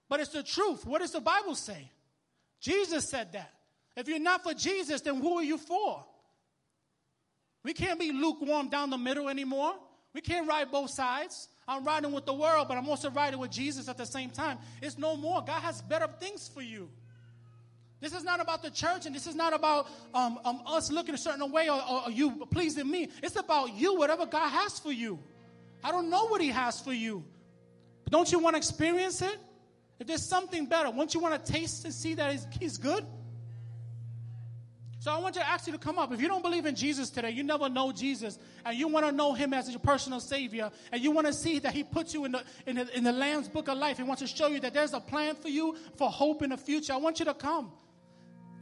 but 0.08 0.20
it's 0.20 0.30
the 0.30 0.42
truth. 0.42 0.86
What 0.86 1.00
does 1.00 1.12
the 1.12 1.20
Bible 1.20 1.54
say? 1.54 1.90
Jesus 2.60 3.08
said 3.08 3.32
that. 3.32 3.52
If 3.96 4.08
you're 4.08 4.18
not 4.18 4.42
for 4.42 4.54
Jesus, 4.54 5.00
then 5.00 5.20
who 5.20 5.38
are 5.38 5.42
you 5.42 5.58
for? 5.58 6.04
We 7.64 7.72
can't 7.72 7.98
be 7.98 8.12
lukewarm 8.12 8.68
down 8.68 8.90
the 8.90 8.98
middle 8.98 9.28
anymore. 9.28 9.74
We 10.14 10.20
can't 10.20 10.46
ride 10.46 10.70
both 10.70 10.90
sides. 10.90 11.48
I'm 11.66 11.84
riding 11.84 12.12
with 12.12 12.26
the 12.26 12.32
world, 12.32 12.68
but 12.68 12.76
I'm 12.78 12.88
also 12.88 13.10
riding 13.10 13.40
with 13.40 13.50
Jesus 13.50 13.88
at 13.88 13.96
the 13.96 14.06
same 14.06 14.30
time. 14.30 14.58
It's 14.80 14.96
no 14.96 15.16
more. 15.16 15.42
God 15.44 15.60
has 15.62 15.82
better 15.82 16.06
things 16.20 16.48
for 16.48 16.62
you. 16.62 16.88
This 18.00 18.12
is 18.12 18.24
not 18.24 18.40
about 18.40 18.62
the 18.62 18.70
church, 18.70 19.06
and 19.06 19.14
this 19.14 19.26
is 19.26 19.34
not 19.34 19.52
about 19.52 19.88
um, 20.14 20.38
um, 20.44 20.60
us 20.66 20.92
looking 20.92 21.14
a 21.14 21.18
certain 21.18 21.50
way 21.50 21.68
or, 21.68 21.82
or, 21.90 22.04
or 22.04 22.10
you 22.10 22.46
pleasing 22.50 22.88
me. 22.88 23.08
It's 23.22 23.36
about 23.36 23.74
you, 23.74 23.96
whatever 23.96 24.26
God 24.26 24.48
has 24.50 24.78
for 24.78 24.92
you. 24.92 25.18
I 25.82 25.90
don't 25.90 26.10
know 26.10 26.26
what 26.28 26.40
He 26.40 26.48
has 26.48 26.80
for 26.80 26.92
you. 26.92 27.24
But 28.04 28.12
don't 28.12 28.30
you 28.30 28.38
want 28.38 28.54
to 28.54 28.58
experience 28.58 29.22
it? 29.22 29.38
If 29.98 30.06
there's 30.06 30.24
something 30.24 30.66
better, 30.66 30.90
won't 30.90 31.14
you 31.14 31.20
want 31.20 31.44
to 31.44 31.52
taste 31.52 31.84
and 31.84 31.94
see 31.94 32.14
that 32.14 32.46
he's, 32.58 32.76
good? 32.76 33.04
So 34.98 35.12
I 35.12 35.18
want 35.18 35.36
you 35.36 35.40
to 35.40 35.48
ask 35.48 35.66
you 35.66 35.72
to 35.72 35.78
come 35.78 35.98
up. 35.98 36.12
If 36.12 36.20
you 36.20 36.28
don't 36.28 36.42
believe 36.42 36.66
in 36.66 36.74
Jesus 36.74 37.10
today, 37.10 37.30
you 37.30 37.42
never 37.42 37.68
know 37.68 37.92
Jesus, 37.92 38.38
and 38.64 38.76
you 38.76 38.88
want 38.88 39.06
to 39.06 39.12
know 39.12 39.34
Him 39.34 39.54
as 39.54 39.70
your 39.70 39.78
personal 39.78 40.20
Savior, 40.20 40.70
and 40.90 41.02
you 41.02 41.12
want 41.12 41.28
to 41.28 41.32
see 41.32 41.60
that 41.60 41.72
He 41.72 41.84
puts 41.84 42.12
you 42.12 42.24
in 42.24 42.32
the, 42.32 42.44
in 42.66 42.76
the, 42.76 42.96
in 42.96 43.04
the 43.04 43.12
Lamb's 43.12 43.48
Book 43.48 43.68
of 43.68 43.78
Life, 43.78 43.98
He 43.98 44.02
wants 44.02 44.22
to 44.22 44.28
show 44.28 44.48
you 44.48 44.60
that 44.60 44.74
there's 44.74 44.92
a 44.92 45.00
plan 45.00 45.34
for 45.36 45.48
you 45.48 45.76
for 45.96 46.10
hope 46.10 46.42
in 46.42 46.50
the 46.50 46.56
future. 46.56 46.92
I 46.92 46.96
want 46.96 47.20
you 47.20 47.24
to 47.24 47.34
come. 47.34 47.72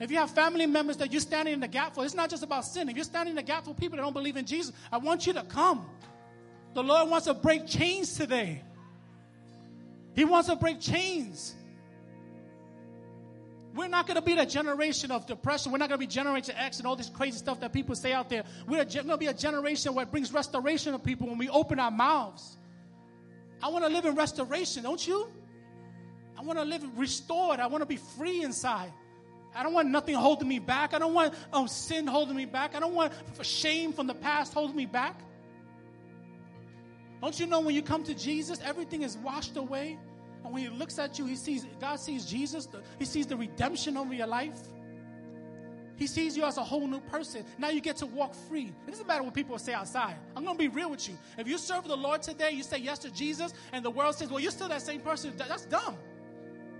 If 0.01 0.11
you 0.11 0.19
have 0.19 0.31
family 0.31 0.67
members 0.67 0.97
that 0.99 1.13
you're 1.13 1.21
standing 1.21 1.55
in 1.55 1.61
the 1.61 1.69
gap 1.69 1.95
for, 1.95 2.05
it's 2.05 2.15
not 2.15 2.29
just 2.29 2.43
about 2.43 2.65
sin. 2.65 2.89
If 2.89 2.97
you're 2.97 3.05
standing 3.05 3.31
in 3.31 3.37
the 3.37 3.43
gap 3.43 3.65
for 3.65 3.75
people 3.75 3.97
that 3.97 4.03
don't 4.03 4.13
believe 4.13 4.37
in 4.37 4.45
Jesus, 4.45 4.73
I 4.91 4.99
want 4.99 5.27
you 5.27 5.33
to 5.35 5.45
come. 5.45 5.87
The 6.75 6.83
Lord 6.83 7.09
wants 7.09 7.27
to 7.27 7.35
break 7.35 7.67
chains 7.67 8.17
today. 8.17 8.63
He 10.15 10.25
wants 10.25 10.49
to 10.49 10.57
break 10.57 10.81
chains. 10.81 11.55
We're 13.75 13.89
not 13.89 14.07
going 14.07 14.15
to 14.15 14.23
be 14.23 14.35
the 14.35 14.47
generation 14.47 15.11
of 15.11 15.27
depression. 15.27 15.73
We're 15.73 15.79
not 15.79 15.89
going 15.89 15.99
to 15.99 16.07
be 16.07 16.13
Generation 16.13 16.55
X 16.57 16.79
and 16.79 16.87
all 16.87 16.95
this 16.95 17.09
crazy 17.09 17.39
stuff 17.39 17.59
that 17.61 17.73
people 17.73 17.97
say 17.97 18.13
out 18.13 18.29
there. 18.29 18.45
We're 18.69 18.85
going 18.85 19.09
to 19.09 19.17
be 19.17 19.27
a 19.27 19.35
generation 19.35 19.95
where 19.95 20.07
brings 20.07 20.33
restoration 20.33 20.93
to 20.93 20.99
people 20.99 21.27
when 21.27 21.39
we 21.39 21.49
open 21.49 21.81
our 21.81 21.91
mouths. 21.91 22.57
I 23.61 23.69
want 23.71 23.85
to 23.85 23.91
live 23.91 24.05
in 24.05 24.15
restoration, 24.15 24.85
don't 24.85 25.05
you? 25.05 25.29
I 26.39 26.43
want 26.43 26.59
to 26.61 26.65
live 26.65 26.83
restored. 26.97 27.59
I 27.59 27.67
want 27.67 27.83
to 27.83 27.87
be 27.87 27.97
free 27.97 28.43
inside. 28.43 28.93
I 29.57 29.63
don't 29.63 29.73
want 29.73 29.89
nothing 29.89 30.15
holding 30.15 30.49
me 30.49 30.61
back. 30.61 30.95
I 30.95 30.99
don't 30.99 31.15
want 31.15 31.35
um, 31.53 31.67
sin 31.67 32.07
holding 32.07 32.37
me 32.37 32.45
back. 32.45 32.77
I 32.77 32.81
don't 32.81 32.95
want 32.95 33.13
shame 33.43 33.93
from 33.93 34.07
the 34.07 34.15
past 34.15 34.53
holding 34.53 34.77
me 34.77 34.87
back. 34.87 35.21
Don't 37.25 37.41
you 37.41 37.47
know 37.47 37.61
when 37.61 37.75
you 37.75 37.81
come 37.81 38.05
to 38.05 38.13
Jesus, 38.15 38.61
everything 38.63 39.01
is 39.01 39.17
washed 39.17 39.57
away? 39.57 39.99
And 40.45 40.53
when 40.53 40.63
he 40.63 40.69
looks 40.69 40.99
at 40.99 41.19
you, 41.19 41.25
he 41.25 41.37
sees 41.37 41.67
God 41.81 41.99
sees 41.99 42.27
Jesus, 42.27 42.69
he 42.99 43.07
sees 43.07 43.27
the 43.27 43.35
redemption 43.35 43.97
over 43.97 44.13
your 44.13 44.27
life. 44.27 44.59
He 45.97 46.07
sees 46.07 46.37
you 46.37 46.45
as 46.45 46.59
a 46.59 46.63
whole 46.63 46.87
new 46.87 47.01
person. 47.01 47.47
Now 47.57 47.71
you 47.71 47.81
get 47.81 47.97
to 47.97 48.07
walk 48.07 48.35
free. 48.35 48.75
It 48.87 48.91
doesn't 48.91 49.07
matter 49.07 49.23
what 49.23 49.33
people 49.33 49.59
say 49.59 49.73
outside. 49.73 50.17
I'm 50.37 50.45
going 50.45 50.59
to 50.59 50.63
be 50.63 50.69
real 50.69 50.91
with 50.91 51.09
you. 51.09 51.17
If 51.39 51.49
you 51.49 51.57
serve 51.57 51.89
the 51.89 51.97
Lord 51.97 52.21
today, 52.21 52.51
you 52.51 52.63
say 52.63 52.77
yes 52.77 52.99
to 52.99 53.11
Jesus, 53.11 53.55
and 53.73 53.83
the 53.83 53.91
world 53.91 54.17
says, 54.17 54.29
well, 54.29 54.41
you're 54.41 54.51
still 54.51 54.69
that 54.69 54.83
same 54.83 55.01
person, 55.01 55.33
that's 55.35 55.65
dumb. 55.65 55.97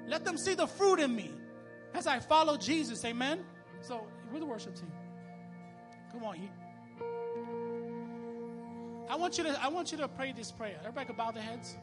Let 0.07 0.27
them 0.27 0.37
see 0.37 0.53
the 0.53 0.67
fruit 0.67 1.01
in 1.01 1.17
me 1.17 1.31
as 1.95 2.07
I 2.07 2.19
follow 2.19 2.59
Jesus. 2.59 3.03
Amen? 3.07 3.47
So, 3.81 4.07
we're 4.31 4.41
the 4.41 4.47
worship 4.47 4.75
team. 4.75 4.93
Come 6.13 6.25
on. 6.25 6.37
I 9.09 9.17
want 9.17 9.39
you 9.39 9.45
to, 9.45 9.63
I 9.63 9.69
want 9.69 9.93
you 9.93 9.99
to 9.99 10.09
pray 10.09 10.33
this 10.33 10.51
prayer. 10.51 10.77
Everybody 10.81 11.07
can 11.07 11.17
bow 11.17 11.31
their 11.31 11.43
heads. 11.43 11.77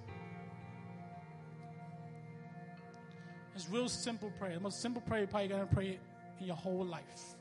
It's 3.55 3.69
real 3.69 3.89
simple 3.89 4.31
prayer. 4.39 4.55
The 4.55 4.59
most 4.59 4.81
simple 4.81 5.01
prayer 5.01 5.19
you're 5.21 5.27
probably 5.27 5.49
to 5.49 5.67
pray 5.71 5.99
in 6.39 6.47
your 6.47 6.55
whole 6.55 6.85
life. 6.85 7.35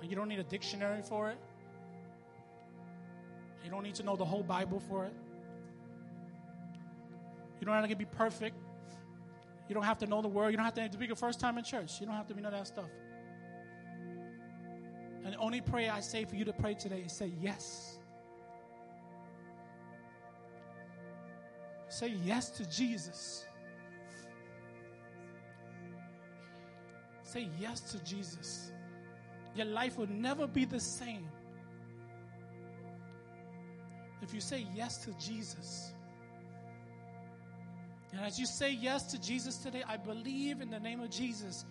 And 0.00 0.08
you 0.08 0.16
don't 0.16 0.28
need 0.28 0.38
a 0.38 0.44
dictionary 0.44 1.02
for 1.02 1.30
it. 1.30 1.38
You 3.64 3.70
don't 3.70 3.82
need 3.82 3.94
to 3.96 4.02
know 4.02 4.16
the 4.16 4.24
whole 4.24 4.42
Bible 4.42 4.80
for 4.88 5.04
it. 5.04 5.12
You 7.60 7.66
don't 7.66 7.74
have 7.74 7.88
to 7.88 7.96
be 7.96 8.04
perfect. 8.04 8.56
You 9.68 9.74
don't 9.74 9.84
have 9.84 9.98
to 9.98 10.06
know 10.06 10.20
the 10.20 10.28
word. 10.28 10.50
You 10.50 10.56
don't 10.56 10.66
have 10.66 10.74
to, 10.74 10.88
to 10.88 10.98
be 10.98 11.06
your 11.06 11.16
first 11.16 11.40
time 11.40 11.56
in 11.58 11.64
church. 11.64 12.00
You 12.00 12.06
don't 12.06 12.14
have 12.14 12.26
to 12.28 12.34
be 12.34 12.42
none 12.42 12.52
of 12.52 12.60
that 12.60 12.66
stuff. 12.66 12.90
And 15.24 15.32
the 15.32 15.38
only 15.38 15.62
prayer 15.62 15.90
I 15.90 16.00
say 16.00 16.26
for 16.26 16.36
you 16.36 16.44
to 16.44 16.52
pray 16.52 16.74
today 16.74 17.04
is 17.06 17.12
say 17.12 17.32
yes. 17.40 17.93
Say 21.88 22.14
yes 22.24 22.50
to 22.50 22.68
Jesus. 22.68 23.44
Say 27.22 27.48
yes 27.60 27.80
to 27.92 28.02
Jesus. 28.04 28.72
Your 29.54 29.66
life 29.66 29.98
will 29.98 30.08
never 30.08 30.46
be 30.46 30.64
the 30.64 30.80
same 30.80 31.26
if 34.22 34.32
you 34.32 34.40
say 34.40 34.66
yes 34.74 35.04
to 35.04 35.12
Jesus. 35.18 35.92
And 38.12 38.20
as 38.20 38.38
you 38.38 38.46
say 38.46 38.70
yes 38.70 39.04
to 39.12 39.20
Jesus 39.20 39.56
today, 39.58 39.82
I 39.86 39.96
believe 39.96 40.60
in 40.60 40.70
the 40.70 40.80
name 40.80 41.00
of 41.00 41.10
Jesus 41.10 41.64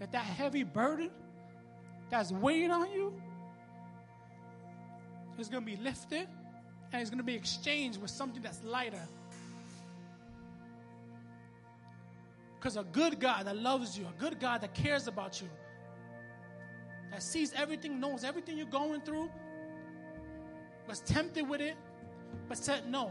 that 0.00 0.10
that 0.12 0.24
heavy 0.24 0.64
burden 0.64 1.10
that's 2.10 2.32
weighing 2.32 2.70
on 2.70 2.90
you 2.90 3.14
is 5.38 5.48
going 5.48 5.64
to 5.64 5.70
be 5.70 5.76
lifted 5.76 6.28
and 6.92 7.00
it's 7.00 7.10
going 7.10 7.18
to 7.18 7.24
be 7.24 7.34
exchanged 7.34 8.00
with 8.00 8.10
something 8.10 8.42
that's 8.42 8.62
lighter. 8.64 9.06
Because 12.62 12.76
a 12.76 12.84
good 12.84 13.18
God 13.18 13.46
that 13.46 13.56
loves 13.56 13.98
you, 13.98 14.06
a 14.06 14.20
good 14.20 14.38
God 14.38 14.60
that 14.60 14.72
cares 14.72 15.08
about 15.08 15.40
you, 15.42 15.48
that 17.10 17.20
sees 17.20 17.52
everything, 17.54 17.98
knows 17.98 18.22
everything 18.22 18.56
you're 18.56 18.66
going 18.66 19.00
through, 19.00 19.28
was 20.86 21.00
tempted 21.00 21.48
with 21.48 21.60
it, 21.60 21.74
but 22.48 22.56
said 22.56 22.88
no. 22.88 23.10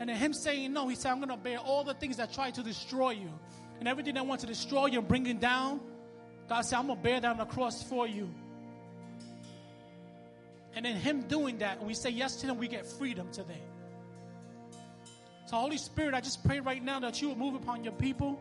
And 0.00 0.08
then 0.08 0.16
him 0.16 0.32
saying 0.32 0.72
no, 0.72 0.88
he 0.88 0.94
said, 0.94 1.10
I'm 1.10 1.18
going 1.18 1.28
to 1.28 1.36
bear 1.36 1.58
all 1.58 1.84
the 1.84 1.92
things 1.92 2.16
that 2.16 2.32
try 2.32 2.50
to 2.52 2.62
destroy 2.62 3.10
you. 3.10 3.30
And 3.80 3.86
everything 3.86 4.14
that 4.14 4.26
wants 4.26 4.44
to 4.44 4.48
destroy 4.48 4.86
you 4.86 5.00
and 5.00 5.06
bring 5.06 5.26
you 5.26 5.34
down, 5.34 5.82
God 6.48 6.62
said, 6.62 6.78
I'm 6.78 6.86
going 6.86 6.96
to 6.96 7.02
bear 7.02 7.20
that 7.20 7.30
on 7.32 7.36
the 7.36 7.44
cross 7.44 7.82
for 7.82 8.06
you. 8.06 8.30
And 10.74 10.86
then 10.86 10.96
him 10.96 11.20
doing 11.28 11.58
that, 11.58 11.84
we 11.84 11.92
say 11.92 12.08
yes 12.08 12.36
to 12.36 12.46
him, 12.46 12.56
we 12.56 12.66
get 12.66 12.86
freedom 12.86 13.30
today. 13.30 13.60
So, 15.46 15.56
Holy 15.56 15.76
Spirit, 15.76 16.14
I 16.14 16.20
just 16.20 16.44
pray 16.44 16.60
right 16.60 16.82
now 16.82 17.00
that 17.00 17.20
you 17.20 17.28
will 17.28 17.36
move 17.36 17.54
upon 17.54 17.84
your 17.84 17.92
people. 17.94 18.40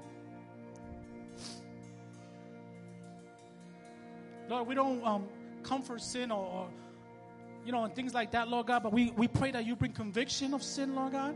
Lord, 4.47 4.67
we 4.67 4.75
don't 4.75 5.03
um, 5.05 5.27
comfort 5.63 6.01
sin 6.01 6.31
or, 6.31 6.45
or, 6.45 6.69
you 7.65 7.71
know, 7.71 7.83
and 7.85 7.95
things 7.95 8.13
like 8.13 8.31
that, 8.31 8.49
Lord 8.49 8.67
God, 8.67 8.83
but 8.83 8.93
we, 8.93 9.11
we 9.11 9.27
pray 9.27 9.51
that 9.51 9.65
you 9.65 9.75
bring 9.75 9.93
conviction 9.93 10.53
of 10.53 10.61
sin, 10.61 10.95
Lord 10.95 11.13
God. 11.13 11.35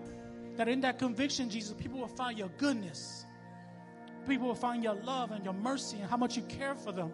That 0.58 0.68
in 0.68 0.82
that 0.82 1.00
conviction, 1.00 1.50
Jesus, 1.50 1.74
people 1.74 2.00
will 2.00 2.08
find 2.08 2.38
your 2.38 2.50
goodness. 2.58 3.26
People 4.28 4.48
will 4.48 4.56
find 4.56 4.84
your 4.84 4.96
love 4.96 5.32
and 5.32 5.44
your 5.44 5.54
mercy 5.54 5.98
and 5.98 6.10
how 6.10 6.18
much 6.18 6.38
you 6.38 6.44
care 6.44 6.76
for 6.76 6.92
them. 6.92 7.12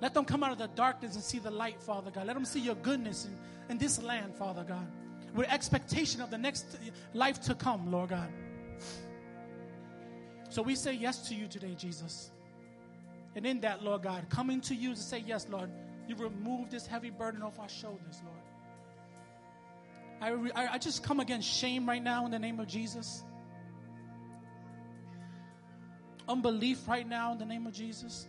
Let 0.00 0.14
them 0.14 0.24
come 0.24 0.42
out 0.42 0.52
of 0.52 0.58
the 0.58 0.68
darkness 0.68 1.14
and 1.14 1.22
see 1.22 1.38
the 1.38 1.50
light, 1.50 1.80
Father 1.80 2.10
God. 2.10 2.26
Let 2.26 2.34
them 2.34 2.44
see 2.44 2.60
your 2.60 2.74
goodness 2.74 3.26
in, 3.26 3.36
in 3.68 3.78
this 3.78 4.02
land, 4.02 4.34
Father 4.34 4.64
God 4.64 4.86
with 5.34 5.50
expectation 5.50 6.20
of 6.20 6.30
the 6.30 6.38
next 6.38 6.78
life 7.14 7.40
to 7.42 7.54
come, 7.54 7.90
Lord 7.90 8.10
God. 8.10 8.28
So 10.48 10.62
we 10.62 10.74
say 10.74 10.94
yes 10.94 11.28
to 11.28 11.34
you 11.34 11.46
today, 11.46 11.74
Jesus. 11.76 12.30
And 13.36 13.46
in 13.46 13.60
that, 13.60 13.84
Lord 13.84 14.02
God, 14.02 14.28
coming 14.28 14.60
to 14.62 14.74
you 14.74 14.94
to 14.94 15.00
say 15.00 15.22
yes, 15.24 15.46
Lord, 15.48 15.70
you 16.08 16.16
remove 16.16 16.70
this 16.70 16.86
heavy 16.86 17.10
burden 17.10 17.42
off 17.42 17.60
our 17.60 17.68
shoulders, 17.68 18.20
Lord. 18.24 18.36
I, 20.20 20.60
I, 20.60 20.74
I 20.74 20.78
just 20.78 21.04
come 21.04 21.20
against 21.20 21.48
shame 21.48 21.88
right 21.88 22.02
now 22.02 22.26
in 22.26 22.32
the 22.32 22.38
name 22.38 22.58
of 22.58 22.66
Jesus. 22.66 23.22
Unbelief 26.28 26.86
right 26.86 27.08
now 27.08 27.32
in 27.32 27.38
the 27.38 27.46
name 27.46 27.66
of 27.66 27.72
Jesus. 27.72 28.26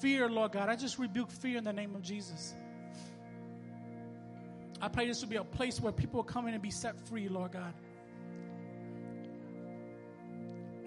Fear, 0.00 0.28
Lord 0.28 0.52
God. 0.52 0.68
I 0.68 0.76
just 0.76 0.98
rebuke 0.98 1.30
fear 1.30 1.58
in 1.58 1.64
the 1.64 1.72
name 1.72 1.94
of 1.94 2.02
Jesus. 2.02 2.54
I 4.80 4.88
pray 4.88 5.06
this 5.06 5.20
will 5.20 5.28
be 5.28 5.36
a 5.36 5.44
place 5.44 5.80
where 5.80 5.92
people 5.92 6.18
will 6.18 6.24
come 6.24 6.46
in 6.46 6.54
and 6.54 6.62
be 6.62 6.70
set 6.70 6.98
free, 7.08 7.28
Lord 7.28 7.52
God. 7.52 7.74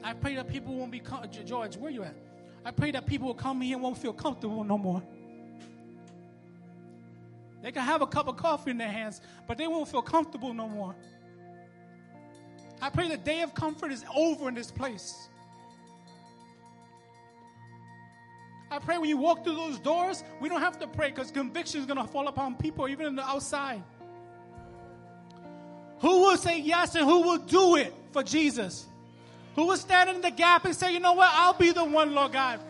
I 0.04 0.14
pray 0.14 0.36
that 0.36 0.48
people 0.48 0.74
won't 0.74 0.92
be, 0.92 1.02
George, 1.46 1.78
where 1.78 1.92
you 1.92 2.04
at? 2.04 2.16
I 2.64 2.72
pray 2.72 2.92
that 2.92 3.06
people 3.06 3.28
will 3.28 3.36
come 3.36 3.62
here 3.62 3.76
and 3.76 3.84
won't 3.84 3.98
feel 3.98 4.14
comfortable 4.14 4.64
no 4.64 4.78
more. 4.78 5.04
They 7.62 7.72
can 7.72 7.84
have 7.84 8.02
a 8.02 8.08
cup 8.08 8.28
of 8.28 8.38
coffee 8.38 8.72
in 8.72 8.78
their 8.78 8.92
hands, 8.92 9.22
but 9.48 9.58
they 9.58 9.68
won't 9.68 9.88
feel 9.88 10.02
comfortable 10.02 10.54
no 10.54 10.68
more. 10.68 10.96
I 12.82 12.90
pray 12.90 13.10
the 13.10 13.18
day 13.18 13.42
of 13.42 13.54
comfort 13.54 13.92
is 13.92 14.04
over 14.16 14.50
in 14.50 14.56
this 14.56 14.72
place. 14.72 15.30
I 18.72 18.80
pray 18.80 18.98
when 18.98 19.10
you 19.10 19.18
walk 19.18 19.44
through 19.44 19.56
those 19.56 19.80
doors, 19.80 20.24
we 20.40 20.48
don't 20.48 20.62
have 20.62 20.80
to 20.80 20.88
pray 20.88 21.10
because 21.10 21.30
conviction 21.30 21.82
is 21.82 21.86
going 21.86 22.00
to 22.00 22.08
fall 22.08 22.30
upon 22.30 22.56
people, 22.56 22.88
even 22.88 23.06
in 23.06 23.16
the 23.18 23.28
outside. 23.28 23.84
Who 26.00 26.22
will 26.22 26.38
say 26.38 26.60
yes 26.60 26.96
and 26.96 27.06
who 27.06 27.22
will 27.22 27.38
do 27.38 27.76
it 27.76 27.94
for 28.12 28.24
Jesus? 28.24 28.88
Who 29.56 29.66
will 29.68 29.78
stand 29.78 30.10
in 30.10 30.22
the 30.22 30.32
gap 30.32 30.64
and 30.64 30.74
say, 30.74 30.94
you 30.94 31.02
know 31.02 31.12
what, 31.12 31.30
I'll 31.34 31.54
be 31.54 31.74
the 31.74 31.84
one, 31.84 32.16
Lord 32.16 32.32
God. 32.32 32.62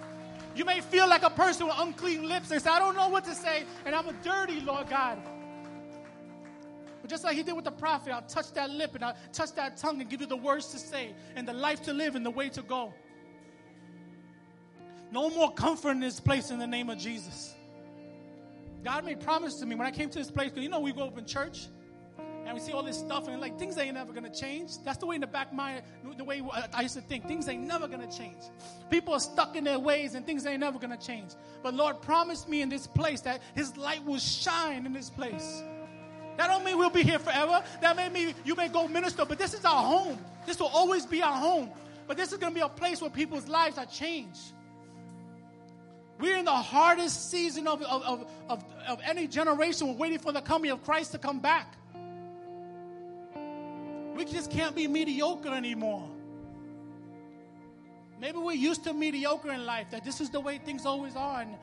You 0.55 0.65
may 0.65 0.81
feel 0.81 1.07
like 1.07 1.21
a 1.21 1.29
person 1.29 1.67
with 1.67 1.75
unclean 1.77 2.27
lips 2.27 2.49
and 2.49 2.59
say, 2.59 2.69
I 2.71 2.79
don't 2.79 2.95
know 2.95 3.07
what 3.07 3.23
to 3.25 3.35
say, 3.35 3.63
and 3.85 3.95
I'm 3.95 4.07
a 4.07 4.13
dirty, 4.23 4.59
Lord 4.59 4.89
God. 4.89 5.19
But 7.01 7.09
just 7.11 7.23
like 7.23 7.37
he 7.37 7.43
did 7.43 7.55
with 7.55 7.65
the 7.65 7.71
prophet, 7.71 8.11
I'll 8.11 8.23
touch 8.23 8.51
that 8.53 8.71
lip 8.71 8.95
and 8.95 9.05
I'll 9.05 9.15
touch 9.31 9.53
that 9.53 9.77
tongue 9.77 10.01
and 10.01 10.09
give 10.09 10.21
you 10.21 10.27
the 10.27 10.35
words 10.35 10.67
to 10.67 10.79
say 10.79 11.13
and 11.35 11.47
the 11.47 11.53
life 11.53 11.83
to 11.83 11.93
live 11.93 12.15
and 12.15 12.25
the 12.25 12.31
way 12.31 12.49
to 12.49 12.63
go. 12.63 12.91
No 15.11 15.29
more 15.29 15.53
comfort 15.53 15.91
in 15.91 15.99
this 15.99 16.19
place 16.19 16.51
in 16.51 16.59
the 16.59 16.67
name 16.67 16.89
of 16.89 16.97
Jesus. 16.97 17.53
God 18.83 19.05
made 19.05 19.19
promise 19.19 19.55
to 19.59 19.65
me 19.65 19.75
when 19.75 19.85
I 19.85 19.91
came 19.91 20.09
to 20.09 20.17
this 20.17 20.31
place, 20.31 20.49
because 20.49 20.63
you 20.63 20.69
know 20.69 20.79
we 20.79 20.91
go 20.91 21.03
up 21.03 21.17
in 21.17 21.25
church 21.25 21.67
and 22.17 22.53
we 22.55 22.59
see 22.59 22.71
all 22.71 22.81
this 22.81 22.97
stuff 22.97 23.27
and 23.27 23.39
like 23.39 23.59
things 23.59 23.77
ain't 23.77 23.93
never 23.93 24.11
gonna 24.11 24.33
change. 24.33 24.71
That's 24.83 24.97
the 24.97 25.05
way 25.05 25.15
in 25.15 25.21
the 25.21 25.27
back 25.27 25.53
my 25.53 25.83
the 26.17 26.23
way 26.23 26.41
I 26.73 26.81
used 26.81 26.95
to 26.95 27.01
think. 27.01 27.27
Things 27.27 27.47
ain't 27.47 27.67
never 27.67 27.87
gonna 27.87 28.11
change. 28.11 28.37
People 28.89 29.13
are 29.13 29.19
stuck 29.19 29.55
in 29.55 29.63
their 29.63 29.77
ways 29.77 30.15
and 30.15 30.25
things 30.25 30.45
ain't 30.45 30.61
never 30.61 30.79
gonna 30.79 30.97
change. 30.97 31.31
But 31.61 31.75
Lord 31.75 32.01
promised 32.01 32.49
me 32.49 32.61
in 32.61 32.69
this 32.69 32.87
place 32.87 33.21
that 33.21 33.41
His 33.53 33.77
light 33.77 34.03
will 34.03 34.17
shine 34.17 34.85
in 34.85 34.93
this 34.93 35.09
place. 35.09 35.61
That 36.37 36.47
don't 36.47 36.65
mean 36.65 36.77
we'll 36.77 36.89
be 36.89 37.03
here 37.03 37.19
forever. 37.19 37.61
That 37.81 37.95
may 37.95 38.09
mean 38.09 38.33
you 38.43 38.55
may 38.55 38.69
go 38.69 38.87
minister, 38.87 39.25
but 39.25 39.37
this 39.37 39.53
is 39.53 39.63
our 39.63 39.83
home. 39.83 40.17
This 40.47 40.59
will 40.59 40.67
always 40.73 41.05
be 41.05 41.21
our 41.21 41.37
home. 41.37 41.69
But 42.07 42.17
this 42.17 42.31
is 42.31 42.39
gonna 42.39 42.55
be 42.55 42.61
a 42.61 42.69
place 42.69 43.01
where 43.01 43.11
people's 43.11 43.47
lives 43.47 43.77
are 43.77 43.85
changed. 43.85 44.53
We're 46.21 46.37
in 46.37 46.45
the 46.45 46.51
hardest 46.51 47.31
season 47.31 47.67
of, 47.67 47.81
of, 47.81 48.03
of, 48.03 48.31
of, 48.47 48.63
of 48.87 48.99
any 49.03 49.27
generation. 49.27 49.87
We're 49.87 49.95
waiting 49.95 50.19
for 50.19 50.31
the 50.31 50.41
coming 50.41 50.69
of 50.69 50.83
Christ 50.83 51.13
to 51.13 51.17
come 51.17 51.39
back. 51.39 51.73
We 54.15 54.25
just 54.25 54.51
can't 54.51 54.75
be 54.75 54.87
mediocre 54.87 55.49
anymore. 55.49 56.07
Maybe 58.19 58.37
we're 58.37 58.51
used 58.51 58.83
to 58.83 58.93
mediocre 58.93 59.51
in 59.51 59.65
life, 59.65 59.87
that 59.89 60.03
this 60.05 60.21
is 60.21 60.29
the 60.29 60.39
way 60.39 60.59
things 60.59 60.85
always 60.85 61.15
are. 61.15 61.41
And, 61.41 61.55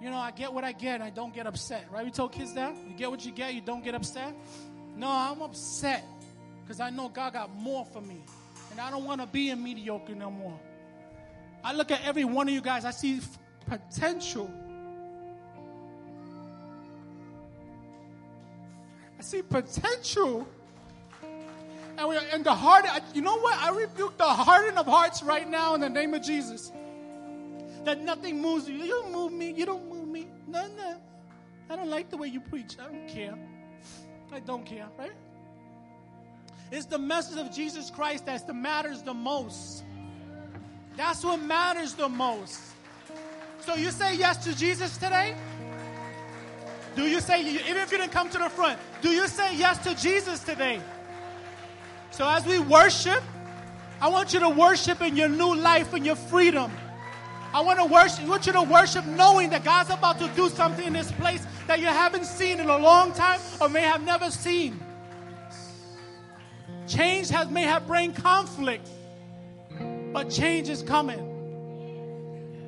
you 0.00 0.10
know, 0.10 0.16
I 0.16 0.30
get 0.30 0.52
what 0.52 0.62
I 0.62 0.70
get, 0.70 1.02
I 1.02 1.10
don't 1.10 1.34
get 1.34 1.48
upset. 1.48 1.86
Right? 1.92 2.04
We 2.04 2.12
told 2.12 2.30
kids 2.30 2.54
that? 2.54 2.76
You 2.88 2.94
get 2.96 3.10
what 3.10 3.26
you 3.26 3.32
get, 3.32 3.52
you 3.52 3.60
don't 3.60 3.82
get 3.82 3.96
upset? 3.96 4.32
No, 4.96 5.08
I'm 5.08 5.42
upset 5.42 6.04
because 6.62 6.78
I 6.78 6.90
know 6.90 7.08
God 7.08 7.32
got 7.32 7.52
more 7.56 7.84
for 7.84 8.00
me. 8.00 8.22
And 8.70 8.80
I 8.80 8.92
don't 8.92 9.04
want 9.04 9.20
to 9.22 9.26
be 9.26 9.50
in 9.50 9.60
mediocre 9.60 10.14
no 10.14 10.30
more. 10.30 10.56
I 11.64 11.72
look 11.72 11.90
at 11.90 12.04
every 12.04 12.24
one 12.24 12.46
of 12.46 12.54
you 12.54 12.60
guys, 12.60 12.84
I 12.84 12.92
see 12.92 13.20
potential. 13.68 14.50
I 19.18 19.22
see 19.22 19.42
potential. 19.42 20.46
And, 21.96 22.08
we 22.08 22.16
are, 22.16 22.24
in 22.32 22.44
the 22.44 22.54
heart, 22.54 22.86
you 23.12 23.22
know 23.22 23.38
what? 23.38 23.58
I 23.58 23.70
rebuke 23.70 24.16
the 24.16 24.24
hardening 24.24 24.78
of 24.78 24.86
hearts 24.86 25.22
right 25.22 25.48
now 25.48 25.74
in 25.74 25.80
the 25.80 25.88
name 25.88 26.14
of 26.14 26.22
Jesus. 26.22 26.70
That 27.84 28.00
nothing 28.02 28.40
moves 28.40 28.68
you. 28.68 28.76
You 28.76 28.88
don't 28.88 29.12
move 29.12 29.32
me. 29.32 29.52
You 29.52 29.66
don't 29.66 29.88
move 29.88 30.06
me. 30.06 30.28
No, 30.46 30.66
no. 30.76 30.96
I 31.68 31.76
don't 31.76 31.90
like 31.90 32.10
the 32.10 32.16
way 32.16 32.28
you 32.28 32.40
preach. 32.40 32.76
I 32.78 32.84
don't 32.84 33.08
care. 33.08 33.38
I 34.32 34.40
don't 34.40 34.64
care, 34.64 34.86
right? 34.98 35.12
It's 36.70 36.86
the 36.86 36.98
message 36.98 37.38
of 37.38 37.52
Jesus 37.52 37.90
Christ 37.90 38.26
that's 38.26 38.44
the 38.44 38.54
matters 38.54 39.02
the 39.02 39.14
most. 39.14 39.84
That's 40.96 41.24
what 41.24 41.40
matters 41.40 41.94
the 41.94 42.08
most. 42.08 42.60
So 43.60 43.74
you 43.74 43.90
say 43.90 44.16
yes 44.16 44.42
to 44.44 44.56
Jesus 44.56 44.96
today? 44.96 45.34
Do 46.96 47.04
you 47.04 47.20
say, 47.20 47.42
even 47.42 47.76
if 47.76 47.92
you 47.92 47.98
didn't 47.98 48.12
come 48.12 48.28
to 48.30 48.38
the 48.38 48.48
front, 48.48 48.78
do 49.02 49.10
you 49.10 49.28
say 49.28 49.56
yes 49.56 49.78
to 49.84 49.94
Jesus 49.94 50.40
today? 50.40 50.80
So 52.10 52.28
as 52.28 52.44
we 52.44 52.58
worship, 52.58 53.22
I 54.00 54.08
want 54.08 54.32
you 54.32 54.40
to 54.40 54.48
worship 54.48 55.00
in 55.02 55.16
your 55.16 55.28
new 55.28 55.54
life 55.54 55.92
and 55.94 56.04
your 56.04 56.16
freedom. 56.16 56.72
I 57.52 57.60
want 57.60 57.78
to 57.78 57.84
worship, 57.84 58.24
I 58.24 58.28
want 58.28 58.46
you 58.46 58.52
to 58.52 58.62
worship 58.62 59.06
knowing 59.06 59.50
that 59.50 59.64
God's 59.64 59.90
about 59.90 60.18
to 60.18 60.28
do 60.34 60.48
something 60.48 60.86
in 60.86 60.92
this 60.92 61.12
place 61.12 61.46
that 61.66 61.78
you 61.78 61.86
haven't 61.86 62.24
seen 62.24 62.60
in 62.60 62.68
a 62.68 62.78
long 62.78 63.12
time 63.12 63.40
or 63.60 63.68
may 63.68 63.82
have 63.82 64.02
never 64.02 64.30
seen. 64.30 64.78
Change 66.86 67.28
has 67.28 67.48
may 67.50 67.62
have 67.62 67.86
brain 67.86 68.12
conflict, 68.12 68.88
but 70.12 70.30
change 70.30 70.68
is 70.68 70.82
coming. 70.82 71.27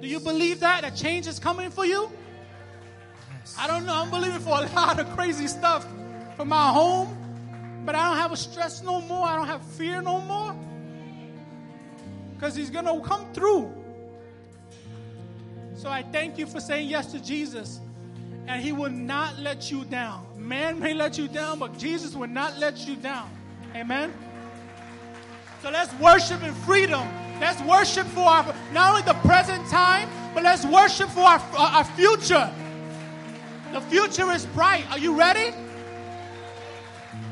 Do 0.01 0.09
you 0.09 0.21
believe 0.21 0.61
that? 0.61 0.83
That 0.83 0.97
change 0.97 1.27
is 1.27 1.39
coming 1.39 1.71
for 1.71 1.85
you? 1.85 2.11
Yes. 3.39 3.57
I 3.59 3.67
don't 3.67 3.85
know. 3.85 3.95
I'm 3.95 4.11
believing 4.11 4.41
for 4.41 4.59
a 4.59 4.67
lot 4.75 4.99
of 4.99 5.11
crazy 5.15 5.47
stuff 5.47 5.87
for 6.37 6.45
my 6.45 6.71
home, 6.71 7.17
but 7.85 7.95
I 7.95 8.09
don't 8.09 8.17
have 8.17 8.33
a 8.33 8.37
stress 8.37 8.83
no 8.83 9.01
more. 9.03 9.27
I 9.27 9.37
don't 9.37 9.47
have 9.47 9.63
fear 9.63 10.01
no 10.01 10.21
more. 10.23 10.57
Because 12.35 12.55
He's 12.55 12.71
going 12.71 12.87
to 12.87 13.07
come 13.07 13.31
through. 13.35 13.71
So 15.77 15.91
I 15.91 16.03
thank 16.03 16.39
you 16.39 16.47
for 16.47 16.61
saying 16.61 16.89
yes 16.89 17.13
to 17.13 17.23
Jesus. 17.23 17.81
And 18.47 18.63
He 18.63 18.73
will 18.73 18.91
not 18.91 19.39
let 19.39 19.71
you 19.71 19.85
down. 19.85 20.27
Man 20.37 20.81
may 20.81 20.95
let 20.95 21.19
you 21.19 21.29
down, 21.29 21.59
but 21.59 21.79
Jesus 21.79 22.15
will 22.15 22.29
not 22.29 22.59
let 22.59 22.87
you 22.87 22.97
down. 22.97 23.31
Amen. 23.77 24.13
So 25.63 25.71
let's 25.71 25.93
worship 25.95 26.43
in 26.43 26.55
freedom. 26.55 27.07
Let's 27.41 27.63
worship 27.63 28.07
for 28.09 28.21
our, 28.21 28.55
not 28.73 28.91
only 28.91 29.03
the 29.03 29.19
present 29.27 29.67
time, 29.69 30.09
but 30.35 30.43
let's 30.43 30.65
worship 30.67 31.09
for 31.09 31.21
our, 31.21 31.41
our 31.57 31.85
future. 31.85 32.53
The 33.73 33.81
future 33.81 34.31
is 34.31 34.45
bright. 34.47 34.85
Are 34.91 34.99
you 34.99 35.19
ready? 35.19 35.55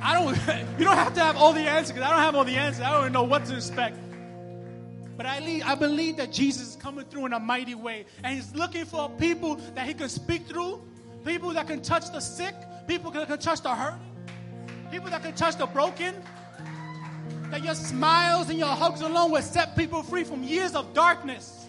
I 0.01 0.15
don't, 0.15 0.29
you 0.79 0.85
don't 0.85 0.97
have 0.97 1.15
to 1.15 1.21
have 1.21 1.37
all 1.37 1.53
the 1.53 1.61
answers 1.61 1.93
because 1.93 2.09
I 2.09 2.11
don't 2.11 2.21
have 2.21 2.35
all 2.35 2.45
the 2.45 2.57
answers. 2.57 2.83
I 2.83 2.91
don't 2.93 3.03
even 3.03 3.13
know 3.13 3.25
what 3.25 3.45
to 3.47 3.57
expect. 3.57 3.99
But 5.17 5.27
I, 5.27 5.41
leave, 5.41 5.65
I 5.67 5.75
believe 5.75 6.17
that 6.19 6.33
Jesus 6.33 6.69
is 6.69 6.77
coming 6.77 7.05
through 7.05 7.27
in 7.27 7.33
a 7.33 7.41
mighty 7.41 7.75
way. 7.75 8.07
And 8.23 8.35
he's 8.35 8.55
looking 8.55 8.85
for 8.85 9.11
people 9.11 9.57
that 9.75 9.87
he 9.87 9.93
can 9.93 10.09
speak 10.09 10.47
through, 10.47 10.81
people 11.25 11.51
that 11.51 11.67
can 11.67 11.83
touch 11.83 12.11
the 12.13 12.21
sick, 12.21 12.55
people 12.87 13.11
that 13.11 13.27
can 13.27 13.39
touch 13.39 13.61
the 13.63 13.75
hurt, 13.75 13.99
people 14.91 15.11
that 15.11 15.23
can 15.23 15.35
touch 15.35 15.57
the 15.57 15.67
broken, 15.67 16.15
that 17.51 17.65
your 17.65 17.75
smiles 17.75 18.51
and 18.51 18.59
your 18.59 18.69
hugs 18.69 19.01
alone 19.01 19.31
will 19.33 19.43
set 19.43 19.77
people 19.77 20.03
free 20.03 20.25
from 20.25 20.43
years 20.43 20.75
of 20.75 20.93
darkness. 20.95 21.67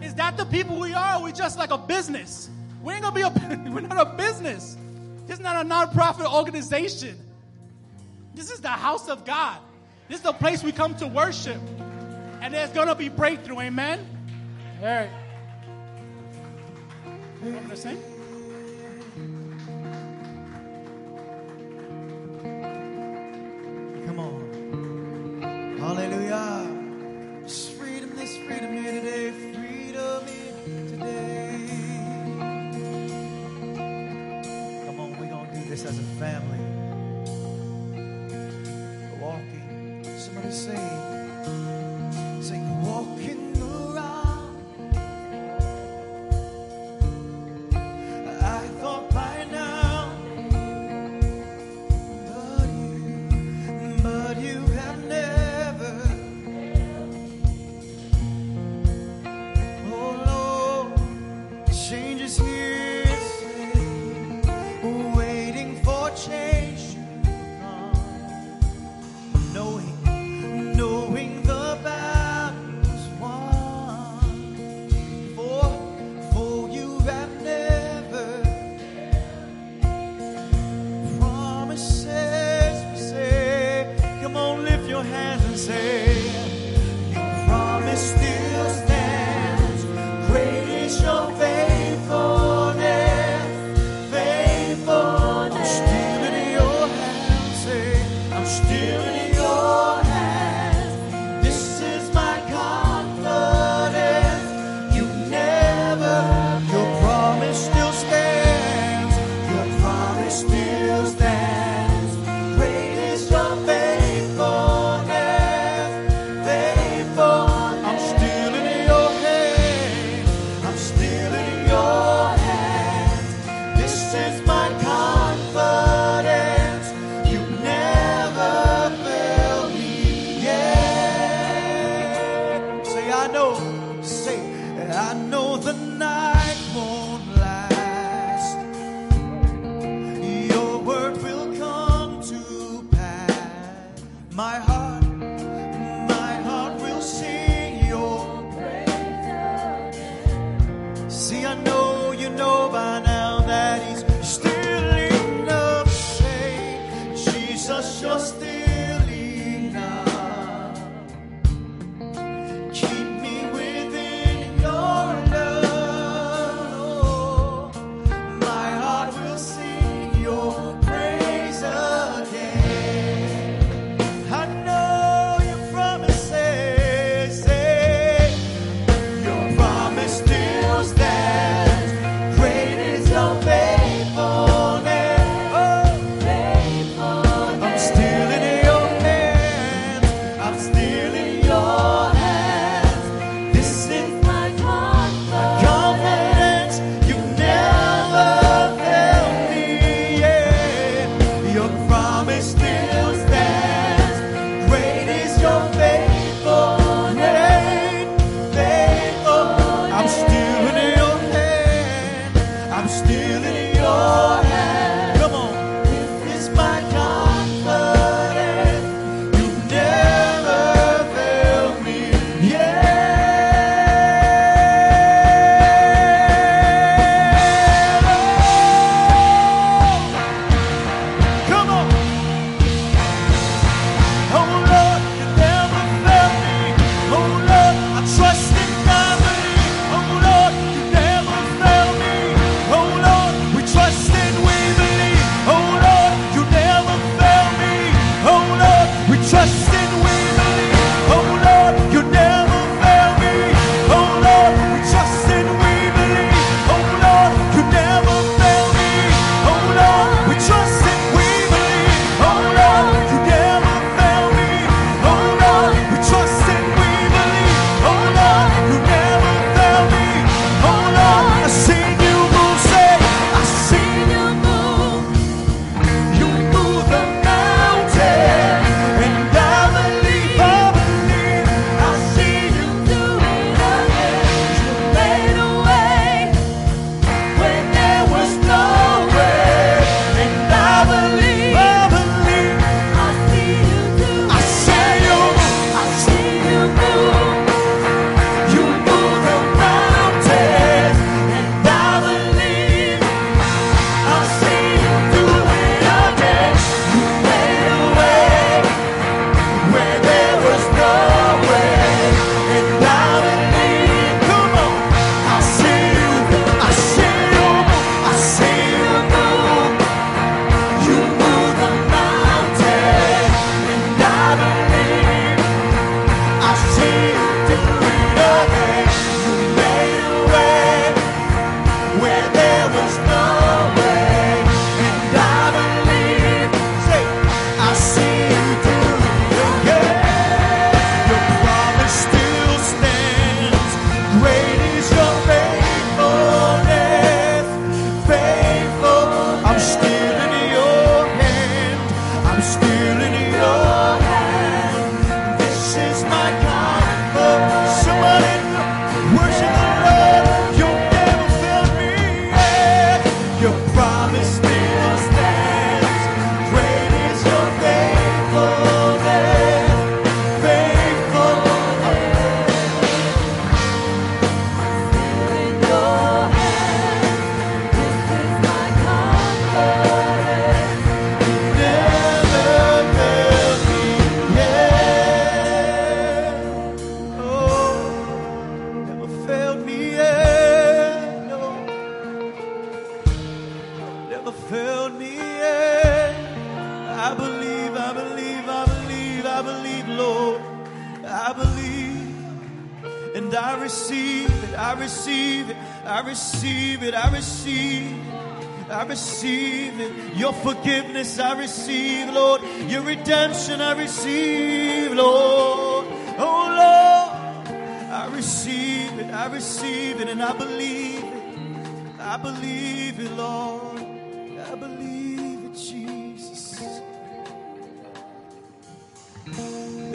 Is 0.00 0.14
that 0.14 0.36
the 0.36 0.44
people 0.44 0.78
we 0.78 0.92
are? 0.94 1.18
Or 1.18 1.24
we 1.24 1.32
just 1.32 1.58
like 1.58 1.70
a 1.70 1.78
business? 1.78 2.50
We 2.82 2.92
ain't 2.92 3.02
gonna 3.02 3.14
be 3.14 3.22
a 3.22 3.28
we're 3.70 3.80
not 3.80 4.06
a 4.06 4.16
business. 4.16 4.76
This 5.26 5.38
is 5.38 5.42
not 5.42 5.64
a 5.64 5.68
nonprofit 5.68 6.32
organization. 6.32 7.18
This 8.34 8.50
is 8.50 8.60
the 8.60 8.68
house 8.68 9.08
of 9.08 9.24
God. 9.24 9.58
This 10.08 10.18
is 10.18 10.24
the 10.24 10.32
place 10.32 10.62
we 10.62 10.72
come 10.72 10.94
to 10.96 11.06
worship. 11.06 11.60
And 12.40 12.52
there's 12.52 12.70
gonna 12.70 12.94
be 12.94 13.08
breakthrough, 13.08 13.60
amen? 13.60 14.06
All 14.80 14.86
right. 14.86 15.10
Me 17.42 17.58
to 17.68 17.76
sing? 17.76 18.13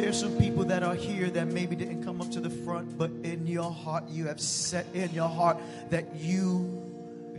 There's 0.10 0.22
some 0.22 0.40
people 0.40 0.64
that 0.66 0.82
are 0.82 0.96
here 0.96 1.30
that 1.30 1.50
maybe 1.50 1.76
didn't 1.76 2.04
come 2.04 2.20
up 2.20 2.32
to 2.32 2.40
the 2.40 2.50
front, 2.50 2.98
but 2.98 3.12
in 3.22 3.46
your 3.46 3.70
heart, 3.72 4.10
you 4.10 4.26
have 4.26 4.42
set 4.42 4.88
in 4.96 5.12
your 5.12 5.30
heart 5.30 5.60
that 5.92 6.16
you 6.16 6.82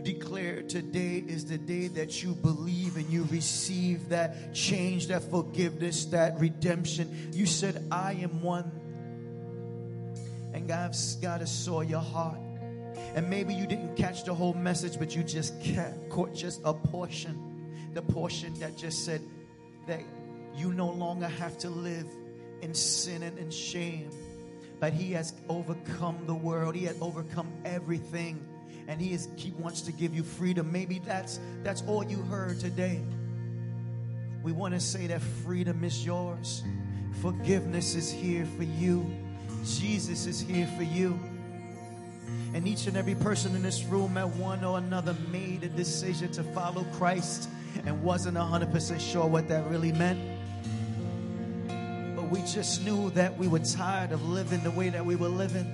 declare 0.03 0.61
today 0.61 1.21
is 1.27 1.43
the 1.43 1.57
day 1.57 1.89
that 1.89 2.23
you 2.23 2.33
believe 2.33 2.95
and 2.95 3.09
you 3.09 3.27
receive 3.29 4.07
that 4.07 4.53
change, 4.53 5.07
that 5.07 5.21
forgiveness, 5.21 6.05
that 6.05 6.39
redemption. 6.39 7.31
You 7.33 7.45
said, 7.45 7.85
I 7.91 8.13
am 8.13 8.41
one. 8.41 8.71
And 10.53 10.65
God, 10.65 10.95
God 11.21 11.41
has 11.41 11.51
saw 11.51 11.81
your 11.81 11.99
heart. 11.99 12.39
And 13.15 13.29
maybe 13.29 13.53
you 13.53 13.67
didn't 13.67 13.97
catch 13.97 14.23
the 14.23 14.33
whole 14.33 14.53
message, 14.53 14.97
but 14.97 15.13
you 15.13 15.25
just 15.25 15.61
ca- 15.61 15.91
caught 16.07 16.33
just 16.33 16.61
a 16.63 16.73
portion. 16.73 17.91
The 17.93 18.01
portion 18.01 18.57
that 18.61 18.77
just 18.77 19.03
said 19.03 19.21
that 19.87 20.03
you 20.55 20.71
no 20.71 20.89
longer 20.89 21.27
have 21.27 21.57
to 21.57 21.69
live 21.69 22.07
in 22.61 22.73
sin 22.73 23.23
and 23.23 23.37
in 23.37 23.51
shame. 23.51 24.09
But 24.79 24.93
he 24.93 25.11
has 25.13 25.33
overcome 25.47 26.25
the 26.25 26.33
world. 26.33 26.75
He 26.75 26.85
has 26.85 26.97
overcome 27.01 27.51
everything. 27.65 28.45
And 28.87 28.99
he 28.99 29.13
is 29.13 29.29
he 29.35 29.51
wants 29.51 29.81
to 29.81 29.91
give 29.91 30.13
you 30.13 30.23
freedom. 30.23 30.71
Maybe 30.71 30.99
that's 30.99 31.39
that's 31.63 31.83
all 31.83 32.03
you 32.03 32.21
heard 32.23 32.59
today. 32.59 33.01
We 34.43 34.51
want 34.51 34.73
to 34.73 34.79
say 34.79 35.07
that 35.07 35.21
freedom 35.21 35.83
is 35.83 36.03
yours. 36.03 36.63
Forgiveness 37.21 37.93
is 37.93 38.11
here 38.11 38.45
for 38.57 38.63
you. 38.63 39.05
Jesus 39.63 40.25
is 40.25 40.41
here 40.41 40.67
for 40.75 40.83
you. 40.83 41.19
And 42.53 42.67
each 42.67 42.87
and 42.87 42.97
every 42.97 43.15
person 43.15 43.55
in 43.55 43.61
this 43.61 43.83
room 43.83 44.17
at 44.17 44.27
one 44.27 44.63
or 44.63 44.77
another 44.77 45.15
made 45.31 45.63
a 45.63 45.69
decision 45.69 46.31
to 46.33 46.43
follow 46.43 46.83
Christ 46.93 47.49
and 47.85 48.03
wasn't 48.03 48.37
100% 48.37 48.99
sure 48.99 49.25
what 49.25 49.47
that 49.47 49.65
really 49.67 49.91
meant. 49.91 50.19
We 52.31 52.41
just 52.43 52.85
knew 52.85 53.09
that 53.09 53.37
we 53.37 53.49
were 53.49 53.59
tired 53.59 54.13
of 54.13 54.23
living 54.23 54.63
the 54.63 54.71
way 54.71 54.87
that 54.87 55.05
we 55.05 55.17
were 55.17 55.27
living. 55.27 55.65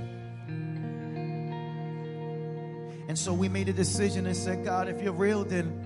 And 3.07 3.17
so 3.17 3.31
we 3.31 3.47
made 3.47 3.69
a 3.69 3.73
decision 3.73 4.25
and 4.25 4.35
said, 4.35 4.65
God, 4.65 4.89
if 4.89 4.99
you're 5.03 5.13
real, 5.13 5.45
then 5.45 5.83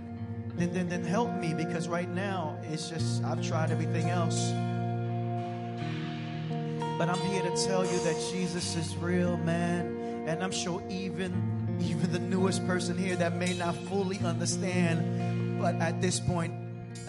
then 0.55 0.73
then, 0.73 0.87
then 0.87 1.03
help 1.03 1.33
me 1.35 1.53
because 1.53 1.89
right 1.89 2.07
now 2.07 2.57
it's 2.63 2.89
just 2.89 3.21
I've 3.21 3.45
tried 3.45 3.71
everything 3.71 4.07
else. 4.07 4.51
But 6.97 7.09
I'm 7.09 7.19
here 7.19 7.41
to 7.41 7.65
tell 7.65 7.85
you 7.85 7.99
that 7.99 8.31
Jesus 8.31 8.77
is 8.77 8.95
real, 8.95 9.35
man. 9.35 10.25
And 10.25 10.41
I'm 10.41 10.51
sure 10.51 10.81
even 10.89 11.77
even 11.81 12.13
the 12.13 12.19
newest 12.19 12.65
person 12.65 12.97
here 12.97 13.17
that 13.17 13.35
may 13.35 13.53
not 13.55 13.75
fully 13.75 14.19
understand, 14.19 15.59
but 15.59 15.75
at 15.75 15.99
this 15.99 16.21
point, 16.21 16.53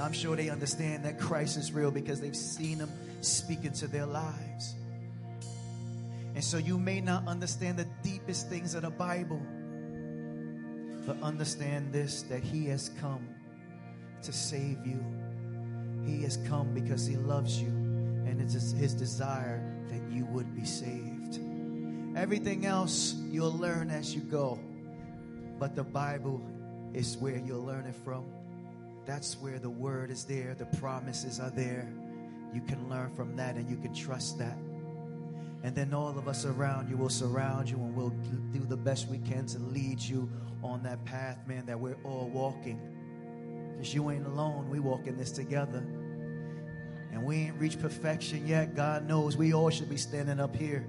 I'm 0.01 0.13
sure 0.13 0.35
they 0.35 0.49
understand 0.49 1.05
that 1.05 1.21
Christ 1.21 1.57
is 1.57 1.71
real 1.71 1.93
because 1.93 2.21
they've 2.21 2.35
seen 2.35 2.79
him 2.79 2.91
speak 3.25 3.65
into 3.65 3.87
their 3.87 4.07
lives. 4.07 4.75
And 6.35 6.43
so 6.43 6.57
you 6.57 6.79
may 6.79 7.01
not 7.01 7.27
understand 7.27 7.79
the 7.79 7.87
deepest 8.03 8.49
things 8.49 8.75
of 8.75 8.83
the 8.83 8.91
Bible, 8.91 9.41
but 11.07 11.21
understand 11.23 11.93
this 11.93 12.23
that 12.23 12.43
He 12.43 12.67
has 12.67 12.91
come 13.01 13.29
to 14.23 14.33
save 14.33 14.87
you. 14.87 15.05
He 16.05 16.23
has 16.23 16.39
come 16.49 16.73
because 16.73 17.07
He 17.07 17.17
loves 17.17 17.61
you, 17.61 17.69
and 17.69 18.41
it 18.41 18.55
is 18.55 18.73
His 18.73 18.95
desire 18.95 19.63
that 19.89 20.01
you 20.11 20.25
would 20.27 20.55
be 20.55 20.65
saved. 20.65 21.39
Everything 22.17 22.67
else 22.67 23.15
you'll 23.31 23.57
learn 23.57 23.91
as 23.91 24.15
you 24.15 24.21
go, 24.23 24.59
but 25.59 25.77
the 25.77 25.85
Bible 25.85 26.41
is 26.95 27.17
where 27.19 27.37
you'll 27.37 27.65
learn 27.65 27.87
it 27.87 27.95
from. 28.05 28.25
That's 29.05 29.35
where 29.41 29.59
the 29.59 29.71
Word 29.71 30.11
is 30.11 30.25
there, 30.25 30.55
the 30.55 30.67
promises 30.67 31.41
are 31.41 31.51
there. 31.51 31.89
You 32.53 32.61
can 32.61 32.89
learn 32.89 33.15
from 33.15 33.37
that 33.37 33.57
and 33.57 33.69
you 33.69 33.77
can 33.77 33.95
trust 33.95 34.39
that. 34.39 34.59
And 35.65 35.75
then 35.75 35.95
all 35.95 36.19
of 36.19 36.29
us 36.29 36.45
around 36.45 36.91
you 36.91 36.97
will 36.97 37.09
surround 37.09 37.71
you 37.71 37.77
and 37.77 37.95
we'll 37.95 38.11
do 38.53 38.61
the 38.61 38.77
best 38.77 39.09
we 39.09 39.19
can 39.19 39.47
to 39.47 39.59
lead 39.59 40.01
you 40.01 40.29
on 40.63 40.83
that 40.83 41.05
path, 41.05 41.39
man, 41.47 41.67
that 41.67 41.79
we're 41.79 41.99
all 42.05 42.29
walking. 42.33 42.81
Because 43.73 43.95
you 43.95 44.11
ain't 44.11 44.27
alone. 44.27 44.69
We 44.71 44.81
walking 44.81 45.17
this 45.17 45.31
together. 45.31 45.79
And 47.13 47.25
we 47.25 47.37
ain't 47.37 47.57
reached 47.61 47.81
perfection 47.81 48.47
yet. 48.47 48.75
God 48.75 49.07
knows 49.07 49.37
we 49.37 49.55
all 49.55 49.71
should 49.71 49.91
be 49.91 49.97
standing 49.97 50.41
up 50.41 50.55
here. 50.57 50.87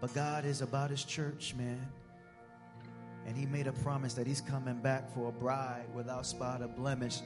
But 0.00 0.12
God 0.14 0.44
is 0.44 0.62
about 0.62 0.90
his 0.90 1.04
church, 1.04 1.54
man. 1.56 1.86
And 3.26 3.36
he 3.36 3.46
made 3.46 3.66
a 3.66 3.72
promise 3.72 4.14
that 4.14 4.26
he's 4.26 4.40
coming 4.40 4.80
back 4.80 5.12
for 5.12 5.28
a 5.28 5.32
bride 5.32 5.86
without 5.94 6.26
spot 6.26 6.62
or 6.62 6.68
blemish. 6.68 7.20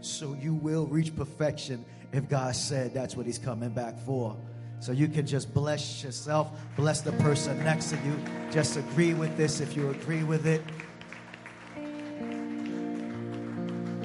So 0.00 0.34
you 0.34 0.54
will 0.54 0.86
reach 0.86 1.14
perfection 1.14 1.84
if 2.12 2.28
God 2.28 2.54
said 2.56 2.94
that's 2.94 3.16
what 3.16 3.26
he's 3.26 3.38
coming 3.38 3.70
back 3.70 3.98
for. 4.00 4.36
So 4.80 4.92
you 4.92 5.08
can 5.08 5.26
just 5.26 5.52
bless 5.52 6.02
yourself, 6.02 6.50
bless 6.74 7.02
the 7.02 7.12
person 7.12 7.62
next 7.62 7.90
to 7.90 7.96
you. 7.96 8.18
Just 8.50 8.76
agree 8.76 9.12
with 9.12 9.36
this 9.36 9.60
if 9.60 9.76
you 9.76 9.90
agree 9.90 10.22
with 10.22 10.46
it. 10.46 10.62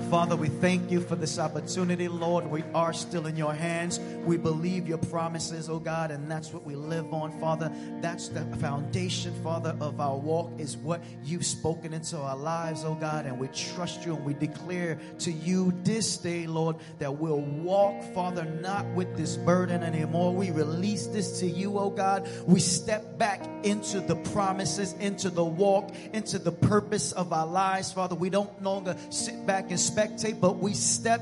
Father, 0.10 0.36
we 0.36 0.50
thank 0.50 0.92
you 0.92 1.02
for 1.02 1.16
this 1.16 1.40
opportunity, 1.40 2.08
Lord. 2.08 2.46
We 2.46 2.64
are 2.74 2.94
still 2.94 3.26
in 3.26 3.36
your 3.36 3.54
hands. 3.54 4.00
We 4.24 4.38
believe 4.38 4.88
your 4.88 5.00
promises, 5.00 5.70
oh 5.70 5.80
God, 5.80 6.12
and 6.12 6.30
that's 6.30 6.54
what 6.54 6.64
we 6.64 6.76
live 6.76 7.12
on, 7.12 7.38
Father. 7.40 7.72
That's 8.02 8.30
the 8.30 8.46
foundation, 8.58 9.34
Father, 9.44 9.76
of 9.82 10.00
our 10.00 10.16
walk, 10.16 10.52
is 10.60 10.78
what 10.78 11.02
you've 11.24 11.46
spoken 11.46 11.94
into 11.94 12.18
our 12.18 12.38
lives, 12.38 12.86
oh 12.86 12.96
God, 12.96 13.26
and 13.26 13.40
we 13.40 13.48
trust 13.50 14.06
you 14.06 14.16
and 14.16 14.24
we 14.24 14.36
declare 14.36 15.00
to 15.20 15.32
you 15.32 15.74
this 15.84 16.18
day, 16.18 16.46
Lord, 16.46 16.78
that 17.00 17.18
we'll 17.18 17.42
walk, 17.42 18.02
Father, 18.14 18.46
not 18.46 18.86
with 18.94 19.18
this 19.18 19.38
burden 19.38 19.84
anymore. 19.84 20.34
We 20.34 20.52
release 20.52 21.08
this 21.08 21.40
to 21.40 21.48
you, 21.48 21.78
oh 21.80 21.90
God. 21.90 22.30
We 22.46 22.60
step 22.60 23.18
back 23.18 23.44
into 23.64 24.02
the 24.02 24.16
promises, 24.18 24.94
into 24.94 25.30
the 25.30 25.44
walk, 25.44 25.92
into 26.14 26.38
the 26.38 26.52
purpose 26.52 27.12
of 27.12 27.34
our 27.34 27.48
lives, 27.48 27.92
Father. 27.92 28.16
We 28.16 28.30
don't 28.30 28.64
longer 28.64 28.96
sit 29.10 29.46
back 29.46 29.72
and 29.72 29.80
spectate, 29.96 30.40
but 30.40 30.58
we 30.58 30.74
step 30.74 31.22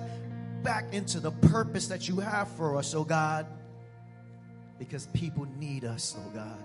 back 0.63 0.93
into 0.93 1.19
the 1.19 1.31
purpose 1.31 1.87
that 1.87 2.07
you 2.07 2.19
have 2.19 2.47
for 2.49 2.77
us, 2.77 2.93
oh 2.95 3.03
God, 3.03 3.45
because 4.79 5.07
people 5.07 5.47
need 5.59 5.83
us, 5.83 6.15
oh 6.17 6.29
God. 6.33 6.57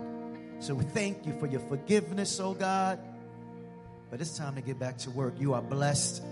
So 0.61 0.75
we 0.75 0.85
thank 0.85 1.27
you 1.27 1.39
for 1.39 1.47
your 1.47 1.61
forgiveness, 1.61 2.41
oh 2.41 2.55
God. 2.55 2.99
But 4.11 4.21
it's 4.21 4.37
time 4.39 4.55
to 4.55 4.63
get 4.63 4.79
back 4.79 4.97
to 4.99 5.11
work. 5.11 5.35
You 5.39 5.53
are 5.55 5.63
blessed. 5.63 6.23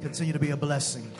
Continue 0.00 0.32
to 0.32 0.38
be 0.38 0.50
a 0.50 0.56
blessing. 0.56 1.10